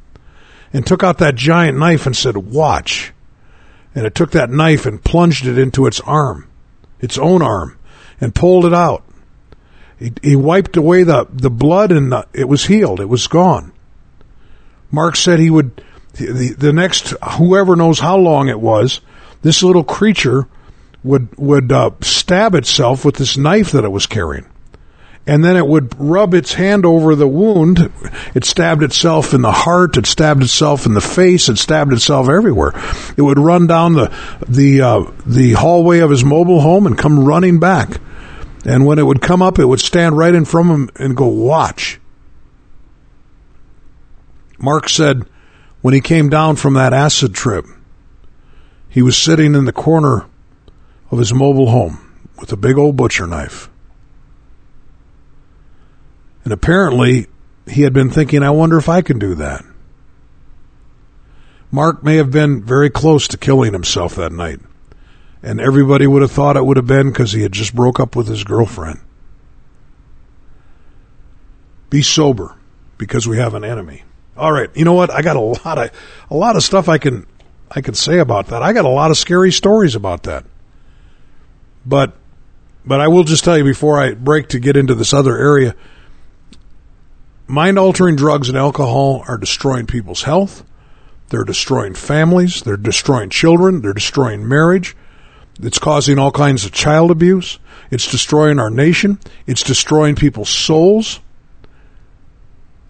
and 0.72 0.88
took 0.88 1.04
out 1.04 1.18
that 1.18 1.36
giant 1.36 1.78
knife 1.78 2.06
and 2.06 2.16
said, 2.16 2.38
watch. 2.38 3.12
And 3.94 4.06
it 4.06 4.16
took 4.16 4.32
that 4.32 4.50
knife 4.50 4.86
and 4.86 5.04
plunged 5.04 5.46
it 5.46 5.58
into 5.58 5.88
its 5.88 6.00
arm, 6.00 6.50
its 7.02 7.18
own 7.18 7.42
arm, 7.42 7.78
and 8.22 8.34
pulled 8.34 8.64
it 8.64 8.74
out. 8.74 9.04
He, 10.00 10.14
he 10.24 10.36
wiped 10.38 10.78
away 10.78 11.04
the, 11.04 11.28
the 11.30 11.50
blood 11.50 11.92
and 11.92 12.14
the, 12.14 12.26
it 12.32 12.48
was 12.48 12.68
healed. 12.68 13.02
It 13.02 13.10
was 13.10 13.28
gone. 13.28 13.74
Mark 14.90 15.18
said 15.18 15.38
he 15.38 15.50
would, 15.50 15.84
the, 16.14 16.56
the 16.58 16.72
next, 16.72 17.10
whoever 17.32 17.76
knows 17.76 18.00
how 18.00 18.16
long 18.16 18.48
it 18.48 18.62
was, 18.62 19.02
this 19.42 19.64
little 19.64 19.84
creature 19.84 20.48
would 21.04 21.38
would 21.38 21.74
uh, 21.74 21.92
stab 22.00 22.56
itself 22.56 23.04
with 23.04 23.18
this 23.18 23.36
knife 23.36 23.74
that 23.74 23.84
it 23.84 23.92
was 23.92 24.06
carrying, 24.06 24.46
and 25.28 25.44
then 25.44 25.58
it 25.58 25.68
would 25.68 25.94
rub 26.00 26.34
its 26.34 26.54
hand 26.54 26.86
over 26.86 27.14
the 27.14 27.28
wound. 27.28 27.92
It 28.34 28.46
stabbed 28.46 28.82
itself 28.82 29.34
in 29.34 29.42
the 29.42 29.52
heart. 29.52 29.98
It 29.98 30.06
stabbed 30.06 30.42
itself 30.42 30.86
in 30.86 30.94
the 30.94 31.02
face. 31.02 31.50
It 31.50 31.58
stabbed 31.58 31.92
itself 31.92 32.30
everywhere. 32.30 32.72
It 33.18 33.22
would 33.22 33.38
run 33.38 33.68
down 33.68 33.94
the 33.94 34.14
the 34.48 34.82
uh, 34.82 35.12
the 35.26 35.52
hallway 35.52 36.00
of 36.00 36.10
his 36.10 36.24
mobile 36.24 36.62
home 36.62 36.88
and 36.88 36.98
come 36.98 37.26
running 37.26 37.60
back. 37.60 38.00
And 38.66 38.86
when 38.86 39.00
it 39.00 39.04
would 39.04 39.22
come 39.22 39.42
up, 39.42 39.60
it 39.60 39.66
would 39.66 39.82
stand 39.82 40.18
right 40.18 40.34
in 40.34 40.46
front 40.46 40.70
of 40.70 40.76
him 40.76 40.90
and 40.96 41.18
go, 41.18 41.28
"Watch." 41.28 42.00
Mark 44.58 44.88
said 44.88 45.26
when 45.82 45.94
he 45.94 46.02
came 46.02 46.30
down 46.30 46.56
from 46.56 46.74
that 46.76 46.94
acid 46.94 47.34
trip, 47.34 47.66
he 48.88 49.02
was 49.02 49.18
sitting 49.18 49.56
in 49.56 49.66
the 49.66 49.74
corner 49.74 50.26
of 51.12 51.20
his 51.20 51.34
mobile 51.34 51.70
home 51.70 52.00
with 52.40 52.52
a 52.54 52.58
big 52.58 52.78
old 52.78 52.96
butcher 52.96 53.28
knife. 53.28 53.70
And 56.48 56.54
apparently, 56.54 57.28
he 57.70 57.82
had 57.82 57.92
been 57.92 58.10
thinking, 58.10 58.42
I 58.42 58.52
wonder 58.52 58.78
if 58.78 58.88
I 58.88 59.02
can 59.02 59.20
do 59.20 59.36
that. 59.36 59.66
Mark 61.72 62.06
may 62.06 62.16
have 62.16 62.32
been 62.32 62.64
very 62.64 62.90
close 62.90 63.28
to 63.28 63.38
killing 63.38 63.74
himself 63.74 64.16
that 64.16 64.32
night. 64.32 64.62
And 65.44 65.60
everybody 65.60 66.08
would 66.08 66.22
have 66.22 66.32
thought 66.32 66.56
it 66.56 66.66
would 66.66 66.78
have 66.78 66.88
been 66.88 67.10
because 67.10 67.34
he 67.34 67.42
had 67.42 67.52
just 67.52 67.76
broke 67.76 68.00
up 68.00 68.16
with 68.16 68.30
his 68.30 68.46
girlfriend. 68.46 69.02
Be 71.90 72.02
sober 72.02 72.56
because 72.98 73.28
we 73.28 73.36
have 73.40 73.54
an 73.54 73.66
enemy. 73.66 74.04
All 74.38 74.54
right, 74.54 74.70
you 74.74 74.86
know 74.86 74.94
what? 74.94 75.12
I 75.12 75.22
got 75.24 75.36
a 75.36 75.42
lot 75.42 75.78
of 75.78 75.92
a 76.32 76.36
lot 76.38 76.56
of 76.56 76.64
stuff 76.64 76.88
I 76.88 76.98
can 76.98 77.28
I 77.70 77.82
can 77.82 77.94
say 77.94 78.20
about 78.20 78.48
that. 78.48 78.64
I 78.64 78.72
got 78.72 78.86
a 78.86 78.88
lot 78.88 79.12
of 79.12 79.18
scary 79.18 79.52
stories 79.52 79.96
about 79.96 80.24
that. 80.24 80.46
But 81.86 82.14
but 82.86 83.02
I 83.02 83.10
will 83.10 83.26
just 83.26 83.44
tell 83.44 83.58
you 83.58 83.66
before 83.66 84.02
I 84.02 84.14
break 84.14 84.48
to 84.50 84.60
get 84.60 84.78
into 84.78 84.96
this 84.96 85.14
other 85.14 85.38
area. 85.38 85.76
Mind 87.48 87.80
altering 87.80 88.18
drugs 88.18 88.50
and 88.50 88.58
alcohol 88.58 89.24
are 89.28 89.38
destroying 89.38 89.86
people's 89.86 90.24
health. 90.24 90.64
They're 91.30 91.46
destroying 91.46 91.94
families. 91.94 92.62
They're 92.62 92.78
destroying 92.78 93.30
children. 93.30 93.82
They're 93.82 93.94
destroying 93.94 94.48
marriage. 94.48 94.96
It's 95.62 95.80
causing 95.80 96.20
all 96.20 96.32
kinds 96.32 96.66
of 96.66 96.72
child 96.72 97.10
abuse. 97.10 97.58
It's 97.90 98.12
destroying 98.12 98.60
our 98.60 98.70
nation. 98.70 99.20
It's 99.46 99.64
destroying 99.64 100.16
people's 100.16 100.50
souls. 100.50 101.22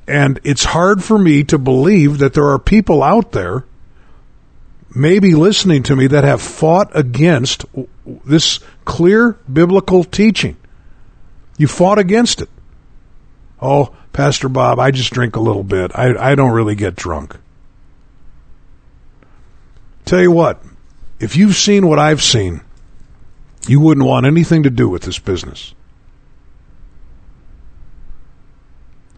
And 0.08 0.40
it's 0.44 0.64
hard 0.64 1.04
for 1.04 1.18
me 1.18 1.44
to 1.46 1.58
believe 1.58 2.18
that 2.18 2.34
there 2.34 2.48
are 2.48 2.60
people 2.60 3.04
out 3.04 3.34
there 3.34 3.66
maybe 4.96 5.36
listening 5.36 5.84
to 5.84 5.96
me 5.96 6.08
that 6.08 6.24
have 6.24 6.42
fought 6.42 6.90
against 6.96 7.66
this 8.26 8.60
clear 8.86 9.34
biblical 9.52 10.04
teaching. 10.04 10.58
You 11.58 11.68
fought 11.68 12.00
against 12.00 12.42
it. 12.42 12.50
Oh, 13.62 13.96
Pastor 14.18 14.50
Bob, 14.50 14.80
I 14.80 14.90
just 14.90 15.14
drink 15.14 15.36
a 15.36 15.40
little 15.40 15.64
bit. 15.64 15.92
I, 15.94 16.32
I 16.32 16.34
don't 16.34 16.50
really 16.50 16.74
get 16.74 16.96
drunk. 16.96 17.38
Tell 20.06 20.20
you 20.20 20.32
what, 20.32 20.60
if 21.20 21.36
you've 21.36 21.56
seen 21.56 21.86
what 21.86 22.00
I've 22.00 22.24
seen, 22.24 22.62
you 23.68 23.80
wouldn't 23.80 24.08
want 24.08 24.26
anything 24.26 24.64
to 24.64 24.72
do 24.72 24.90
with 24.90 25.04
this 25.04 25.20
business. 25.20 25.76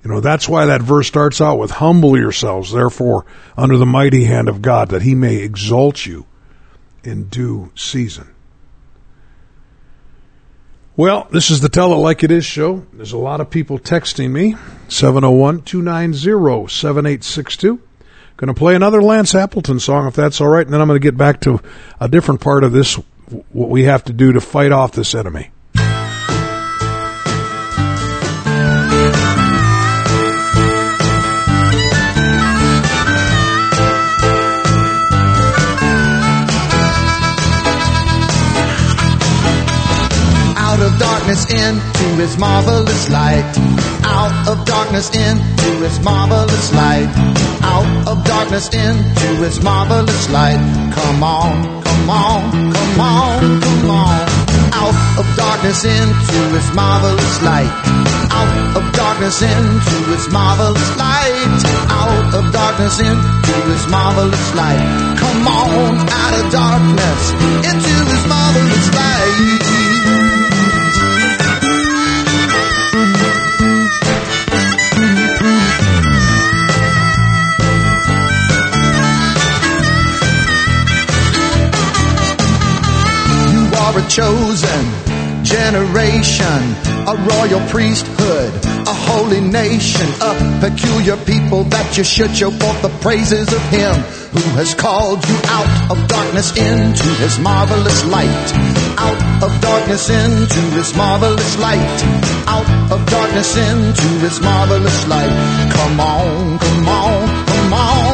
You 0.04 0.12
know, 0.12 0.20
that's 0.20 0.50
why 0.50 0.66
that 0.66 0.82
verse 0.82 1.08
starts 1.08 1.40
out 1.40 1.60
with 1.60 1.72
humble 1.72 2.18
yourselves, 2.18 2.74
therefore, 2.74 3.26
under 3.56 3.78
the 3.78 3.86
mighty 3.86 4.26
hand 4.26 4.50
of 4.50 4.62
God, 4.62 4.90
that 4.90 5.04
he 5.04 5.16
may 5.16 5.38
exalt 5.38 6.06
you 6.06 6.26
in 7.06 7.30
due 7.30 7.72
season. 7.74 8.36
Well, 11.00 11.30
this 11.32 11.50
is 11.50 11.62
the 11.62 11.70
Tell 11.70 11.94
It 11.94 11.96
Like 11.96 12.26
It 12.26 12.32
Is 12.32 12.44
show. 12.44 12.86
There's 12.92 13.14
a 13.14 13.18
lot 13.18 13.40
of 13.40 13.50
people 13.50 13.80
texting 13.80 14.32
me. 14.32 14.58
701 14.90 15.62
290 15.62 16.68
7862. 16.68 17.82
Going 18.36 18.48
to 18.50 18.54
play 18.54 18.76
another 18.76 19.02
Lance 19.02 19.34
Appleton 19.34 19.80
song 19.80 20.08
if 20.08 20.16
that's 20.18 20.42
all 20.42 20.50
right, 20.50 20.66
and 20.66 20.74
then 20.74 20.82
I'm 20.82 20.90
going 20.90 21.00
to 21.00 21.02
get 21.02 21.16
back 21.16 21.40
to 21.44 21.62
a 22.02 22.10
different 22.10 22.42
part 22.42 22.66
of 22.66 22.74
this, 22.74 22.96
what 23.54 23.70
we 23.70 23.84
have 23.84 24.04
to 24.04 24.14
do 24.14 24.34
to 24.34 24.42
fight 24.42 24.74
off 24.74 24.92
this 24.92 25.16
enemy. 25.16 25.52
Darkness 41.30 41.54
into 41.54 42.06
his 42.18 42.38
marvelous 42.40 43.10
light. 43.12 43.46
Out 44.04 44.50
of 44.50 44.66
darkness 44.66 45.10
into 45.14 45.70
his 45.86 46.00
marvelous 46.00 46.74
light. 46.74 47.08
Out 47.62 48.08
of 48.08 48.26
darkness 48.26 48.68
into 48.74 49.28
his 49.38 49.62
marvelous 49.62 50.30
light. 50.32 50.58
Come 50.96 51.22
on, 51.22 51.84
come 51.84 52.10
on, 52.10 52.74
come 52.74 53.00
on, 53.00 53.62
come 53.62 53.90
on. 53.92 54.26
Out 54.74 55.20
of 55.20 55.26
darkness 55.38 55.86
into 55.86 56.40
his 56.50 56.74
marvelous 56.74 57.44
light. 57.44 57.74
Out 58.34 58.78
of 58.78 58.92
darkness 58.94 59.44
into 59.44 59.98
his 60.10 60.28
marvelous 60.34 60.98
light. 60.98 61.62
Out 61.94 62.34
of 62.34 62.52
darkness 62.52 63.00
into 63.00 63.54
his 63.70 63.88
marvelous 63.88 64.56
light. 64.56 64.82
Come 65.20 65.48
on, 65.48 65.94
out 66.10 66.34
of 66.42 66.52
darkness 66.52 67.22
into 67.70 67.94
his 68.10 68.26
marvelous 68.26 68.96
light. 68.96 69.69
Chosen 84.10 85.10
generation, 85.44 86.62
a 87.08 87.16
royal 87.30 87.62
priesthood, 87.70 88.52
a 88.88 88.94
holy 88.94 89.40
nation, 89.40 90.08
a 90.22 90.34
peculiar 90.60 91.16
people 91.26 91.64
that 91.66 91.98
you 91.98 92.04
should 92.04 92.36
show 92.36 92.52
forth 92.52 92.82
the 92.82 92.90
praises 93.02 93.54
of 93.54 93.62
Him 93.70 93.94
who 94.34 94.44
has 94.58 94.74
called 94.76 95.26
you 95.28 95.38
out 95.46 95.92
of 95.92 96.08
darkness 96.08 96.58
into 96.58 97.08
His 97.22 97.40
marvelous 97.40 98.04
light. 98.06 98.48
Out 98.98 99.44
of 99.44 99.62
darkness 99.62 100.10
into 100.10 100.62
His 100.76 100.96
marvelous 100.96 101.58
light. 101.58 101.98
Out 102.48 102.92
of 102.92 103.06
darkness 103.08 103.56
into 103.56 104.08
His 104.26 104.42
marvelous 104.42 105.08
light. 105.08 105.72
Come 105.72 106.00
on, 106.00 106.60
come 106.60 106.88
on, 106.88 107.46
come 107.46 107.74
on, 107.74 108.09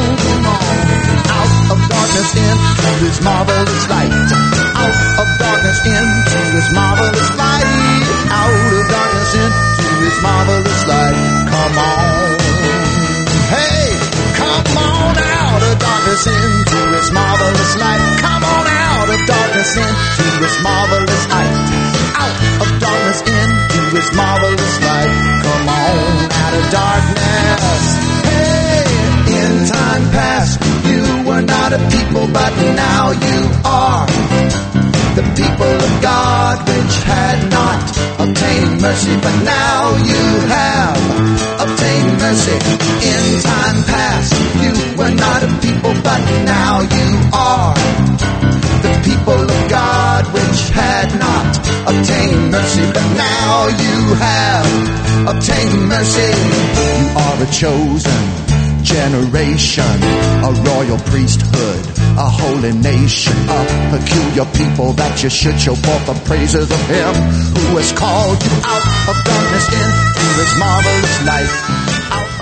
darkness 2.06 2.36
into 2.38 2.92
His 3.06 3.22
marvelous 3.22 3.90
light. 3.90 4.12
Out 4.78 4.96
of 5.22 5.28
darkness 5.40 5.80
into 5.86 6.40
His 6.54 6.68
marvelous 6.74 7.30
light. 7.34 8.06
Out 8.30 8.54
of 8.54 8.86
darkness 8.90 9.34
into 9.34 9.90
His 10.06 10.18
marvelous 10.22 10.82
light. 10.86 11.18
Come 11.50 11.78
on. 11.78 12.38
Hey, 13.50 13.90
come 14.38 14.66
on 14.78 15.18
out 15.18 15.62
of 15.66 15.80
darkness 15.80 16.28
into 16.28 16.80
His 16.94 17.12
marvelous 17.12 17.74
light. 17.78 18.04
Come 18.22 18.44
on 18.44 18.66
out 18.68 19.10
of 19.10 19.20
darkness 19.26 19.72
into 19.78 20.26
His 20.46 20.56
marvelous 20.62 21.24
light. 21.30 21.58
Out 22.22 22.36
of 22.62 22.70
darkness 22.82 23.20
into 23.22 23.82
His 23.98 24.10
marvelous 24.14 24.76
light. 24.86 25.16
Come 25.42 25.70
on 25.70 26.32
out 26.32 26.54
of 26.54 26.66
darkness. 26.70 28.05
Were 31.36 31.42
not 31.42 31.74
a 31.74 31.80
people, 31.92 32.28
but 32.32 32.54
now 32.80 33.12
you 33.12 33.40
are 33.66 34.08
the 35.20 35.26
people 35.36 35.76
of 35.88 35.92
God 36.02 36.56
which 36.64 36.96
had 37.04 37.52
not 37.52 37.84
obtained 38.24 38.82
mercy, 38.82 39.16
but 39.20 39.36
now 39.44 39.98
you 40.12 40.24
have 40.56 40.98
obtained 41.60 42.12
mercy. 42.24 42.56
In 43.12 43.42
time 43.44 43.80
past, 43.84 44.32
you 44.64 44.72
were 44.96 45.12
not 45.12 45.44
a 45.44 45.52
people, 45.60 45.94
but 46.08 46.24
now 46.48 46.80
you 46.98 47.10
are 47.34 47.76
the 48.86 48.94
people 49.04 49.42
of 49.56 49.62
God 49.70 50.24
which 50.32 50.62
had 50.72 51.10
not 51.20 51.52
obtained 51.92 52.52
mercy, 52.52 52.86
but 52.96 53.08
now 53.18 53.68
you 53.84 53.98
have 54.24 54.68
obtained 55.36 55.90
mercy. 55.90 56.32
You 56.80 56.96
are 57.20 57.44
a 57.44 57.48
chosen 57.52 58.45
generation, 58.86 59.98
a 60.46 60.52
royal 60.70 61.00
priesthood, 61.10 61.84
a 62.22 62.30
holy 62.30 62.72
nation, 62.72 63.36
a 63.50 63.98
peculiar 63.98 64.46
people 64.54 64.94
that 64.94 65.22
you 65.24 65.30
should 65.30 65.60
show 65.60 65.74
forth 65.74 66.06
the 66.06 66.14
praises 66.26 66.70
of 66.70 66.82
Him 66.88 67.14
who 67.58 67.78
has 67.78 67.92
called 67.92 68.38
you 68.38 68.56
out 68.64 68.86
of 69.10 69.18
darkness 69.26 69.68
into 69.74 70.28
His 70.38 70.52
marvelous 70.62 71.26
light. 71.26 71.86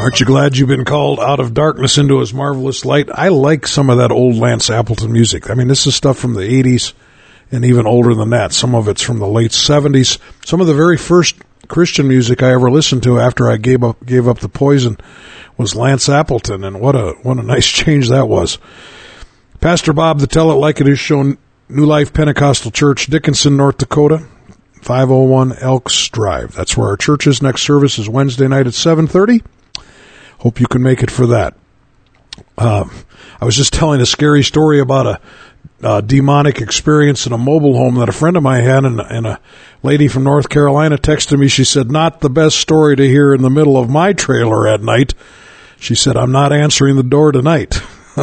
Aren't 0.03 0.19
you 0.19 0.25
glad 0.25 0.57
you've 0.57 0.67
been 0.67 0.83
called 0.83 1.21
out 1.21 1.39
of 1.39 1.53
darkness 1.53 1.97
into 1.97 2.19
his 2.19 2.33
marvelous 2.33 2.83
light? 2.83 3.09
I 3.09 3.29
like 3.29 3.65
some 3.65 3.89
of 3.89 3.99
that 3.99 4.11
old 4.11 4.35
Lance 4.35 4.69
Appleton 4.69 5.13
music. 5.13 5.49
I 5.49 5.53
mean, 5.53 5.69
this 5.69 5.87
is 5.87 5.95
stuff 5.95 6.17
from 6.17 6.33
the 6.33 6.41
80s 6.41 6.91
and 7.53 7.63
even 7.63 7.87
older 7.87 8.13
than 8.13 8.31
that. 8.31 8.51
Some 8.51 8.75
of 8.75 8.89
it's 8.89 9.01
from 9.01 9.19
the 9.19 9.27
late 9.27 9.51
70s. 9.51 10.17
Some 10.45 10.59
of 10.59 10.67
the 10.67 10.73
very 10.73 10.97
first 10.97 11.35
Christian 11.73 12.07
music 12.07 12.43
I 12.43 12.51
ever 12.51 12.69
listened 12.69 13.01
to 13.01 13.19
after 13.19 13.49
I 13.49 13.57
gave 13.57 13.83
up 13.83 14.05
gave 14.05 14.27
up 14.27 14.37
the 14.37 14.47
poison 14.47 14.95
was 15.57 15.75
Lance 15.75 16.07
Appleton, 16.07 16.63
and 16.63 16.79
what 16.79 16.95
a 16.95 17.15
what 17.23 17.39
a 17.39 17.41
nice 17.53 17.65
change 17.65 18.09
that 18.09 18.27
was. 18.27 18.59
Pastor 19.59 19.91
Bob, 19.91 20.19
the 20.19 20.27
Tell 20.27 20.51
It 20.51 20.55
Like 20.55 20.81
It 20.81 20.87
Is 20.87 20.99
show, 20.99 21.35
New 21.69 21.85
Life 21.85 22.13
Pentecostal 22.13 22.69
Church, 22.69 23.07
Dickinson, 23.07 23.57
North 23.57 23.79
Dakota, 23.79 24.27
501 24.83 25.53
Elks 25.61 26.09
Drive. 26.09 26.53
That's 26.53 26.77
where 26.77 26.89
our 26.89 26.97
church 26.97 27.25
is. 27.25 27.41
Next 27.41 27.63
service 27.63 27.97
is 27.97 28.07
Wednesday 28.07 28.47
night 28.47 28.67
at 28.67 28.75
7:30. 28.75 29.41
Hope 30.41 30.59
you 30.59 30.67
can 30.67 30.83
make 30.83 31.01
it 31.01 31.09
for 31.09 31.25
that. 31.25 31.55
Uh, 32.55 32.85
I 33.41 33.45
was 33.45 33.57
just 33.57 33.73
telling 33.73 33.99
a 33.99 34.05
scary 34.05 34.43
story 34.43 34.79
about 34.79 35.07
a 35.07 35.19
uh, 35.83 36.01
demonic 36.01 36.61
experience 36.61 37.27
in 37.27 37.33
a 37.33 37.37
mobile 37.37 37.75
home 37.75 37.95
that 37.95 38.09
a 38.09 38.13
friend 38.13 38.37
of 38.37 38.43
mine 38.43 38.63
had, 38.63 38.85
and, 38.85 38.99
and, 39.01 39.27
a 39.27 39.39
lady 39.81 40.07
from 40.07 40.23
North 40.23 40.47
Carolina 40.47 40.97
texted 40.97 41.37
me. 41.37 41.47
She 41.47 41.65
said, 41.65 41.91
"Not 41.91 42.21
the 42.21 42.29
best 42.29 42.57
story 42.57 42.95
to 42.95 43.07
hear 43.07 43.33
in 43.33 43.41
the 43.41 43.49
middle 43.49 43.77
of 43.77 43.89
my 43.89 44.13
trailer 44.13 44.67
at 44.67 44.81
night." 44.81 45.13
She 45.77 45.95
said, 45.95 46.15
"I'm 46.15 46.31
not 46.31 46.53
answering 46.53 46.95
the 46.95 47.03
door 47.03 47.31
tonight." 47.31 47.81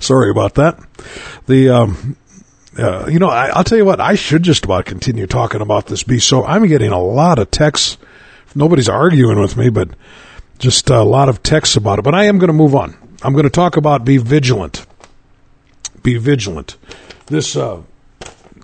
Sorry 0.00 0.30
about 0.30 0.54
that. 0.56 0.78
The 1.46 1.70
um, 1.70 2.16
uh, 2.78 3.06
you 3.06 3.18
know, 3.18 3.28
I, 3.28 3.56
will 3.56 3.64
tell 3.64 3.78
you 3.78 3.84
what. 3.84 4.00
I 4.00 4.14
should 4.14 4.42
just 4.42 4.64
about 4.64 4.84
continue 4.84 5.26
talking 5.26 5.60
about 5.60 5.86
this 5.86 6.02
beast. 6.02 6.28
So 6.28 6.44
I'm 6.44 6.66
getting 6.66 6.92
a 6.92 7.02
lot 7.02 7.38
of 7.38 7.50
texts. 7.50 7.98
Nobody's 8.54 8.88
arguing 8.88 9.40
with 9.40 9.56
me, 9.56 9.70
but 9.70 9.90
just 10.58 10.90
a 10.90 11.02
lot 11.02 11.28
of 11.28 11.42
texts 11.42 11.76
about 11.76 11.98
it. 11.98 12.02
But 12.02 12.14
I 12.14 12.24
am 12.24 12.38
going 12.38 12.48
to 12.48 12.54
move 12.54 12.74
on. 12.74 12.96
I'm 13.22 13.32
going 13.32 13.44
to 13.44 13.50
talk 13.50 13.76
about 13.76 14.04
be 14.04 14.18
vigilant 14.18 14.86
be 16.02 16.16
vigilant. 16.16 16.76
This, 17.26 17.56
uh, 17.56 17.82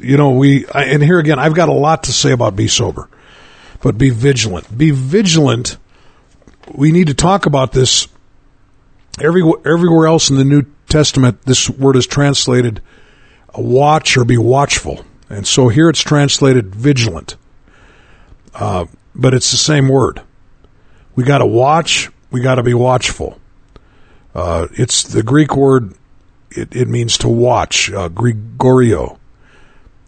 you 0.01 0.16
know, 0.16 0.30
we, 0.30 0.66
I, 0.68 0.84
and 0.84 1.03
here 1.03 1.18
again, 1.18 1.39
I've 1.39 1.55
got 1.55 1.68
a 1.68 1.74
lot 1.74 2.05
to 2.05 2.12
say 2.12 2.32
about 2.32 2.57
be 2.57 2.68
sober, 2.68 3.09
but 3.82 3.97
be 3.99 4.11
vigilant. 4.11 4.76
Be 4.76 4.91
vigilant. 4.91 5.76
We 6.72 6.93
need 6.93 7.07
to 7.09 7.14
talk 7.14 7.47
about 7.47 7.72
this. 7.72 8.09
Every, 9.20 9.43
everywhere 9.64 10.07
else 10.07 10.30
in 10.30 10.37
the 10.37 10.45
New 10.45 10.64
Testament, 10.89 11.43
this 11.43 11.70
word 11.70 11.97
is 11.97 12.07
translated 12.07 12.82
watch 13.55 14.16
or 14.16 14.24
be 14.24 14.39
watchful. 14.39 15.05
And 15.28 15.47
so 15.47 15.68
here 15.68 15.89
it's 15.89 16.01
translated 16.01 16.74
vigilant. 16.74 17.37
Uh, 18.55 18.87
but 19.14 19.34
it's 19.34 19.51
the 19.51 19.57
same 19.57 19.89
word. 19.89 20.22
We 21.14 21.24
got 21.24 21.39
to 21.39 21.47
watch. 21.47 22.11
We 22.30 22.43
got 22.43 22.57
to 22.57 22.62
be 22.62 22.74
watchful. 22.74 23.39
Uh, 24.34 24.68
it's 24.72 25.03
the 25.03 25.22
Greek 25.22 25.57
word 25.57 25.95
it, 26.51 26.74
it 26.74 26.88
means 26.88 27.18
to 27.18 27.28
watch, 27.28 27.90
uh, 27.90 28.09
gregoreo. 28.09 29.18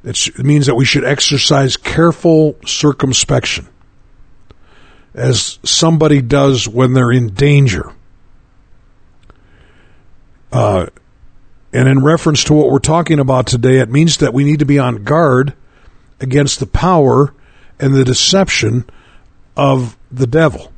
It's, 0.04 0.28
it 0.28 0.44
means 0.44 0.66
that 0.66 0.74
we 0.74 0.84
should 0.84 1.04
exercise 1.04 1.76
careful 1.76 2.56
circumspection 2.64 3.68
as 5.14 5.58
somebody 5.64 6.22
does 6.22 6.68
when 6.68 6.92
they're 6.92 7.12
in 7.12 7.34
danger. 7.34 7.92
Uh, 10.52 10.86
and 11.72 11.88
in 11.88 12.02
reference 12.02 12.44
to 12.44 12.54
what 12.54 12.70
we're 12.70 12.78
talking 12.78 13.18
about 13.18 13.46
today, 13.46 13.78
it 13.78 13.90
means 13.90 14.18
that 14.18 14.32
we 14.32 14.44
need 14.44 14.60
to 14.60 14.64
be 14.64 14.78
on 14.78 15.04
guard 15.04 15.54
against 16.20 16.60
the 16.60 16.66
power 16.66 17.34
and 17.78 17.94
the 17.94 18.04
deception 18.04 18.88
of 19.56 19.96
the 20.10 20.26
devil. 20.26 20.72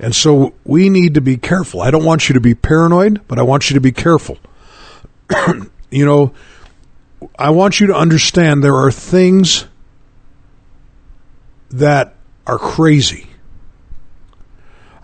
And 0.00 0.16
so 0.16 0.54
we 0.64 0.88
need 0.88 1.14
to 1.14 1.20
be 1.20 1.36
careful. 1.36 1.82
I 1.82 1.90
don't 1.90 2.06
want 2.06 2.28
you 2.28 2.32
to 2.32 2.40
be 2.40 2.54
paranoid, 2.54 3.20
but 3.28 3.38
I 3.38 3.42
want 3.42 3.68
you 3.68 3.74
to 3.74 3.82
be 3.82 3.92
careful. 3.92 4.38
you 5.90 6.06
know, 6.06 6.32
I 7.38 7.50
want 7.50 7.80
you 7.80 7.88
to 7.88 7.94
understand 7.94 8.64
there 8.64 8.76
are 8.76 8.90
things 8.90 9.66
that 11.68 12.14
are 12.46 12.58
crazy. 12.58 13.26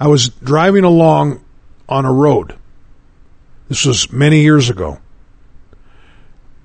I 0.00 0.08
was 0.08 0.30
driving 0.30 0.84
along 0.84 1.44
on 1.88 2.06
a 2.06 2.12
road. 2.12 2.56
This 3.68 3.84
was 3.84 4.10
many 4.10 4.40
years 4.40 4.70
ago. 4.70 4.98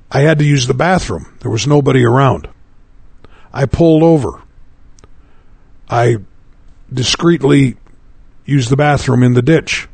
I 0.10 0.22
had 0.22 0.40
to 0.40 0.46
use 0.46 0.68
the 0.68 0.74
bathroom. 0.74 1.38
There 1.42 1.52
was 1.52 1.68
nobody 1.68 2.06
around. 2.06 2.48
I 3.52 3.66
pulled 3.66 4.04
over. 4.04 4.42
I 5.90 6.18
discreetly 6.92 7.76
use 8.46 8.70
the 8.70 8.78
bathroom 8.78 9.24
in 9.24 9.34
the 9.34 9.42
ditch. 9.42 9.88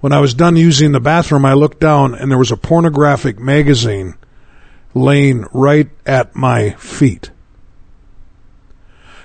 When 0.00 0.12
I 0.12 0.20
was 0.20 0.34
done 0.34 0.56
using 0.56 0.92
the 0.92 1.00
bathroom, 1.00 1.44
I 1.44 1.54
looked 1.54 1.80
down 1.80 2.14
and 2.14 2.30
there 2.30 2.38
was 2.38 2.52
a 2.52 2.56
pornographic 2.56 3.38
magazine 3.38 4.14
laying 4.94 5.46
right 5.52 5.88
at 6.04 6.36
my 6.36 6.70
feet. 6.72 7.30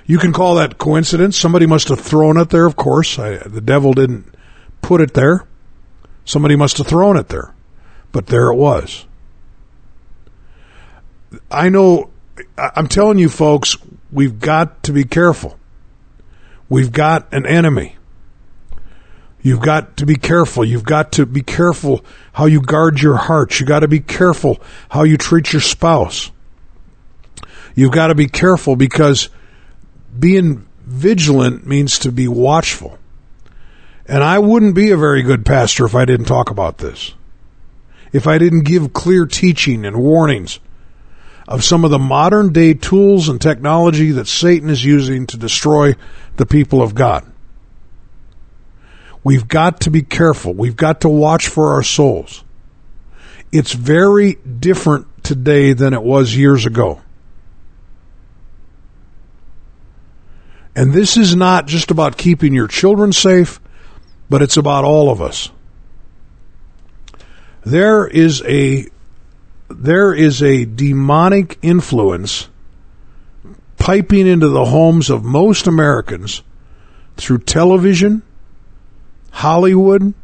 You 0.06 0.18
can 0.18 0.32
call 0.32 0.56
that 0.56 0.78
coincidence. 0.78 1.36
Somebody 1.38 1.66
must 1.66 1.88
have 1.88 2.00
thrown 2.00 2.36
it 2.36 2.50
there, 2.50 2.66
of 2.66 2.76
course. 2.76 3.18
I, 3.18 3.36
the 3.36 3.60
devil 3.60 3.92
didn't 3.92 4.34
put 4.80 5.00
it 5.00 5.14
there. 5.14 5.46
Somebody 6.24 6.56
must 6.56 6.78
have 6.78 6.86
thrown 6.86 7.16
it 7.16 7.28
there. 7.28 7.54
But 8.10 8.26
there 8.26 8.48
it 8.48 8.56
was. 8.56 9.06
I 11.50 11.68
know, 11.68 12.10
I'm 12.58 12.88
telling 12.88 13.18
you 13.18 13.28
folks, 13.28 13.76
we've 14.10 14.38
got 14.38 14.82
to 14.84 14.92
be 14.92 15.04
careful. 15.04 15.58
We've 16.72 16.90
got 16.90 17.30
an 17.34 17.44
enemy. 17.44 17.96
You've 19.42 19.60
got 19.60 19.98
to 19.98 20.06
be 20.06 20.16
careful. 20.16 20.64
You've 20.64 20.84
got 20.84 21.12
to 21.12 21.26
be 21.26 21.42
careful 21.42 22.02
how 22.32 22.46
you 22.46 22.62
guard 22.62 23.02
your 23.02 23.16
heart. 23.16 23.60
You 23.60 23.66
got 23.66 23.80
to 23.80 23.88
be 23.88 24.00
careful 24.00 24.58
how 24.88 25.02
you 25.02 25.18
treat 25.18 25.52
your 25.52 25.60
spouse. 25.60 26.30
You've 27.74 27.92
got 27.92 28.06
to 28.06 28.14
be 28.14 28.26
careful 28.26 28.74
because 28.74 29.28
being 30.18 30.66
vigilant 30.86 31.66
means 31.66 31.98
to 31.98 32.10
be 32.10 32.26
watchful. 32.26 32.98
And 34.06 34.24
I 34.24 34.38
wouldn't 34.38 34.74
be 34.74 34.92
a 34.92 34.96
very 34.96 35.20
good 35.20 35.44
pastor 35.44 35.84
if 35.84 35.94
I 35.94 36.06
didn't 36.06 36.24
talk 36.24 36.48
about 36.48 36.78
this. 36.78 37.12
If 38.14 38.26
I 38.26 38.38
didn't 38.38 38.62
give 38.64 38.94
clear 38.94 39.26
teaching 39.26 39.84
and 39.84 39.98
warnings 39.98 40.58
of 41.48 41.64
some 41.64 41.84
of 41.84 41.90
the 41.90 41.98
modern 41.98 42.52
day 42.52 42.74
tools 42.74 43.28
and 43.28 43.40
technology 43.40 44.12
that 44.12 44.28
Satan 44.28 44.70
is 44.70 44.84
using 44.84 45.26
to 45.28 45.36
destroy 45.36 45.94
the 46.36 46.46
people 46.46 46.82
of 46.82 46.94
God. 46.94 47.26
We've 49.24 49.46
got 49.46 49.80
to 49.82 49.90
be 49.90 50.02
careful. 50.02 50.52
We've 50.54 50.76
got 50.76 51.02
to 51.02 51.08
watch 51.08 51.48
for 51.48 51.72
our 51.72 51.82
souls. 51.82 52.44
It's 53.52 53.72
very 53.72 54.34
different 54.34 55.06
today 55.22 55.72
than 55.72 55.94
it 55.94 56.02
was 56.02 56.34
years 56.34 56.66
ago. 56.66 57.00
And 60.74 60.92
this 60.92 61.16
is 61.16 61.36
not 61.36 61.66
just 61.66 61.90
about 61.90 62.16
keeping 62.16 62.54
your 62.54 62.66
children 62.66 63.12
safe, 63.12 63.60
but 64.30 64.40
it's 64.42 64.56
about 64.56 64.84
all 64.84 65.10
of 65.10 65.20
us. 65.20 65.50
There 67.64 68.06
is 68.06 68.42
a 68.42 68.86
there 69.78 70.14
is 70.14 70.42
a 70.42 70.64
demonic 70.64 71.58
influence 71.62 72.48
piping 73.78 74.26
into 74.26 74.48
the 74.48 74.66
homes 74.66 75.10
of 75.10 75.24
most 75.24 75.66
Americans 75.66 76.42
through 77.16 77.38
television, 77.38 78.22
Hollywood, 79.30 80.14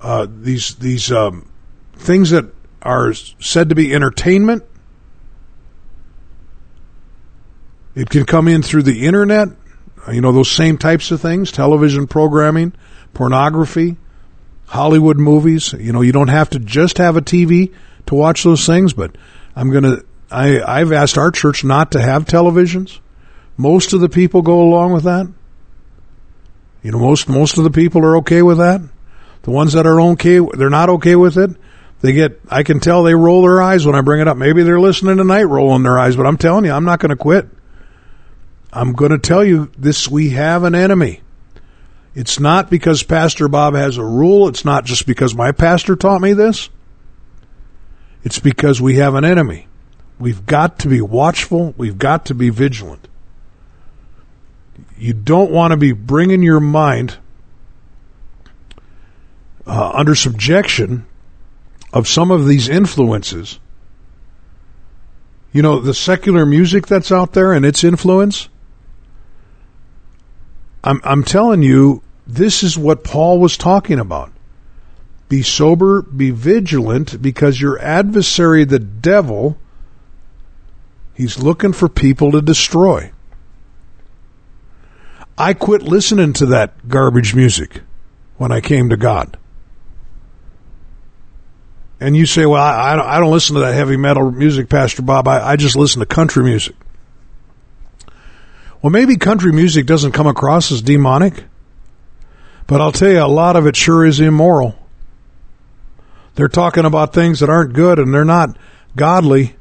uh, 0.00 0.26
these 0.30 0.74
these 0.76 1.10
um, 1.10 1.48
things 1.96 2.30
that 2.30 2.46
are 2.82 3.14
said 3.14 3.70
to 3.70 3.74
be 3.74 3.94
entertainment. 3.94 4.62
It 7.94 8.10
can 8.10 8.24
come 8.24 8.48
in 8.48 8.62
through 8.62 8.82
the 8.82 9.06
internet, 9.06 9.48
you 10.12 10.20
know, 10.20 10.32
those 10.32 10.50
same 10.50 10.78
types 10.78 11.10
of 11.10 11.20
things, 11.20 11.52
television 11.52 12.06
programming, 12.06 12.72
pornography, 13.14 13.96
Hollywood 14.66 15.18
movies. 15.18 15.72
You 15.72 15.92
know, 15.92 16.00
you 16.00 16.12
don't 16.12 16.28
have 16.28 16.50
to 16.50 16.58
just 16.58 16.98
have 16.98 17.16
a 17.16 17.22
TV 17.22 17.72
to 18.06 18.14
watch 18.14 18.42
those 18.42 18.66
things, 18.66 18.92
but 18.92 19.16
I'm 19.56 19.70
going 19.70 19.84
to, 19.84 20.04
I, 20.30 20.60
I've 20.62 20.92
asked 20.92 21.18
our 21.18 21.30
church 21.30 21.64
not 21.64 21.92
to 21.92 22.02
have 22.02 22.24
televisions. 22.24 23.00
Most 23.56 23.92
of 23.92 24.00
the 24.00 24.08
people 24.08 24.42
go 24.42 24.60
along 24.60 24.92
with 24.92 25.04
that. 25.04 25.26
You 26.82 26.90
know, 26.90 26.98
most, 26.98 27.28
most 27.28 27.56
of 27.56 27.64
the 27.64 27.70
people 27.70 28.04
are 28.04 28.18
okay 28.18 28.42
with 28.42 28.58
that. 28.58 28.80
The 29.42 29.50
ones 29.50 29.74
that 29.74 29.86
are 29.86 30.00
okay, 30.00 30.40
they're 30.54 30.70
not 30.70 30.90
okay 30.90 31.16
with 31.16 31.36
it. 31.36 31.50
They 32.00 32.12
get, 32.12 32.40
I 32.48 32.62
can 32.62 32.80
tell 32.80 33.02
they 33.02 33.14
roll 33.14 33.42
their 33.42 33.62
eyes 33.62 33.86
when 33.86 33.94
I 33.94 34.02
bring 34.02 34.20
it 34.20 34.28
up. 34.28 34.36
Maybe 34.36 34.62
they're 34.62 34.80
listening 34.80 35.16
tonight 35.16 35.44
rolling 35.44 35.82
their 35.82 35.98
eyes, 35.98 36.16
but 36.16 36.26
I'm 36.26 36.36
telling 36.36 36.64
you, 36.66 36.72
I'm 36.72 36.84
not 36.84 36.98
going 36.98 37.10
to 37.10 37.16
quit. 37.16 37.48
I'm 38.72 38.92
going 38.92 39.12
to 39.12 39.18
tell 39.18 39.44
you 39.44 39.70
this 39.78 40.08
we 40.08 40.30
have 40.30 40.64
an 40.64 40.74
enemy. 40.74 41.22
It's 42.14 42.38
not 42.38 42.70
because 42.70 43.02
Pastor 43.02 43.48
Bob 43.48 43.74
has 43.74 43.96
a 43.96 44.04
rule. 44.04 44.48
It's 44.48 44.64
not 44.64 44.84
just 44.84 45.06
because 45.06 45.34
my 45.34 45.52
pastor 45.52 45.96
taught 45.96 46.20
me 46.20 46.32
this. 46.32 46.68
It's 48.22 48.38
because 48.38 48.80
we 48.80 48.96
have 48.96 49.14
an 49.14 49.24
enemy. 49.24 49.66
We've 50.18 50.46
got 50.46 50.78
to 50.80 50.88
be 50.88 51.00
watchful. 51.00 51.74
We've 51.76 51.98
got 51.98 52.26
to 52.26 52.34
be 52.34 52.50
vigilant. 52.50 53.08
You 54.96 55.12
don't 55.12 55.50
want 55.50 55.72
to 55.72 55.76
be 55.76 55.92
bringing 55.92 56.42
your 56.42 56.60
mind 56.60 57.18
uh, 59.66 59.90
under 59.94 60.14
subjection 60.14 61.06
of 61.92 62.06
some 62.06 62.30
of 62.30 62.46
these 62.46 62.68
influences. 62.68 63.58
You 65.52 65.62
know, 65.62 65.80
the 65.80 65.94
secular 65.94 66.46
music 66.46 66.86
that's 66.86 67.10
out 67.10 67.32
there 67.32 67.52
and 67.52 67.66
its 67.66 67.82
influence 67.82 68.48
I'm, 70.84 71.00
I'm 71.02 71.24
telling 71.24 71.62
you, 71.62 72.02
this 72.26 72.62
is 72.62 72.78
what 72.78 73.04
Paul 73.04 73.38
was 73.38 73.56
talking 73.56 73.98
about. 73.98 74.32
Be 75.28 75.42
sober, 75.42 76.02
be 76.02 76.30
vigilant, 76.30 77.20
because 77.20 77.60
your 77.60 77.78
adversary, 77.80 78.64
the 78.64 78.78
devil, 78.78 79.58
he's 81.14 81.38
looking 81.38 81.72
for 81.72 81.88
people 81.88 82.32
to 82.32 82.42
destroy. 82.42 83.10
I 85.36 85.54
quit 85.54 85.82
listening 85.82 86.32
to 86.34 86.46
that 86.46 86.88
garbage 86.88 87.34
music 87.34 87.80
when 88.36 88.52
I 88.52 88.60
came 88.60 88.90
to 88.90 88.96
God. 88.96 89.36
And 92.00 92.16
you 92.16 92.26
say, 92.26 92.44
well, 92.44 92.62
I, 92.62 92.92
I, 92.92 93.18
don't, 93.18 93.30
listen 93.30 93.54
to 93.54 93.60
that 93.62 93.74
heavy 93.74 93.96
metal 93.96 94.30
music, 94.30 94.68
Pastor 94.68 95.02
Bob. 95.02 95.26
I, 95.26 95.52
I 95.52 95.56
just 95.56 95.74
listen 95.74 96.00
to 96.00 96.06
country 96.06 96.44
music. 96.44 96.76
Well, 98.82 98.90
maybe 98.90 99.16
country 99.16 99.52
music 99.52 99.86
doesn't 99.86 100.12
come 100.12 100.26
across 100.26 100.70
as 100.70 100.82
demonic, 100.82 101.44
but 102.66 102.80
I'll 102.80 102.92
tell 102.92 103.10
you, 103.10 103.22
a 103.22 103.26
lot 103.26 103.56
of 103.56 103.66
it 103.66 103.76
sure 103.76 104.04
is 104.04 104.20
immoral. 104.20 104.76
They're 106.34 106.48
talking 106.48 106.84
about 106.84 107.12
things 107.12 107.40
that 107.40 107.50
aren't 107.50 107.74
good 107.74 107.98
and 107.98 108.12
they're 108.12 108.24
not 108.24 108.56
godly. 108.96 109.56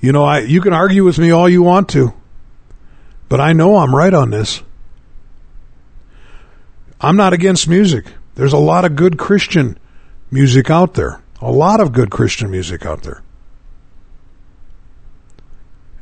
You 0.00 0.12
know, 0.12 0.24
I, 0.24 0.40
you 0.40 0.60
can 0.60 0.72
argue 0.72 1.04
with 1.04 1.18
me 1.18 1.30
all 1.30 1.48
you 1.48 1.62
want 1.62 1.88
to, 1.90 2.14
but 3.28 3.40
I 3.40 3.52
know 3.52 3.76
I'm 3.76 3.94
right 3.94 4.14
on 4.14 4.30
this. 4.30 4.62
I'm 7.00 7.16
not 7.16 7.32
against 7.32 7.68
music. 7.68 8.06
There's 8.34 8.52
a 8.52 8.58
lot 8.58 8.84
of 8.84 8.96
good 8.96 9.18
Christian 9.18 9.78
music 10.30 10.70
out 10.70 10.94
there. 10.94 11.22
A 11.40 11.50
lot 11.50 11.80
of 11.80 11.92
good 11.92 12.10
Christian 12.10 12.50
music 12.50 12.86
out 12.86 13.02
there. 13.02 13.22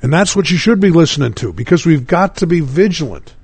And 0.01 0.13
that's 0.13 0.37
what 0.37 0.51
you 0.51 0.57
should 0.57 0.81
be 0.81 0.91
listening 0.91 1.33
to 1.35 1.53
because 1.53 1.87
we've 1.87 2.07
got 2.07 2.37
to 2.37 2.47
be 2.47 2.61
vigilant. 2.61 3.35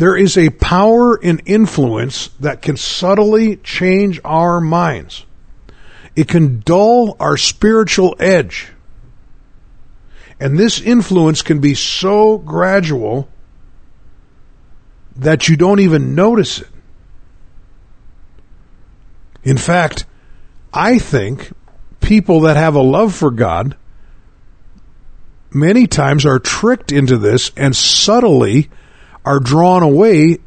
There 0.00 0.16
is 0.16 0.38
a 0.38 0.48
power 0.48 1.22
and 1.22 1.42
influence 1.44 2.28
that 2.40 2.62
can 2.62 2.78
subtly 2.78 3.56
change 3.56 4.18
our 4.24 4.58
minds. 4.58 5.26
It 6.16 6.26
can 6.26 6.60
dull 6.60 7.18
our 7.20 7.36
spiritual 7.36 8.16
edge. 8.18 8.68
And 10.40 10.58
this 10.58 10.80
influence 10.80 11.42
can 11.42 11.60
be 11.60 11.74
so 11.74 12.38
gradual 12.38 13.28
that 15.16 15.50
you 15.50 15.56
don't 15.58 15.80
even 15.80 16.14
notice 16.14 16.62
it. 16.62 16.70
In 19.44 19.58
fact, 19.58 20.06
I 20.72 20.98
think 20.98 21.52
people 22.00 22.40
that 22.40 22.56
have 22.56 22.74
a 22.74 22.80
love 22.80 23.14
for 23.14 23.30
God 23.30 23.76
many 25.50 25.86
times 25.86 26.24
are 26.24 26.38
tricked 26.38 26.90
into 26.90 27.18
this 27.18 27.52
and 27.54 27.76
subtly 27.76 28.70
are 29.24 29.40
drawn 29.40 29.82
away 29.82 30.38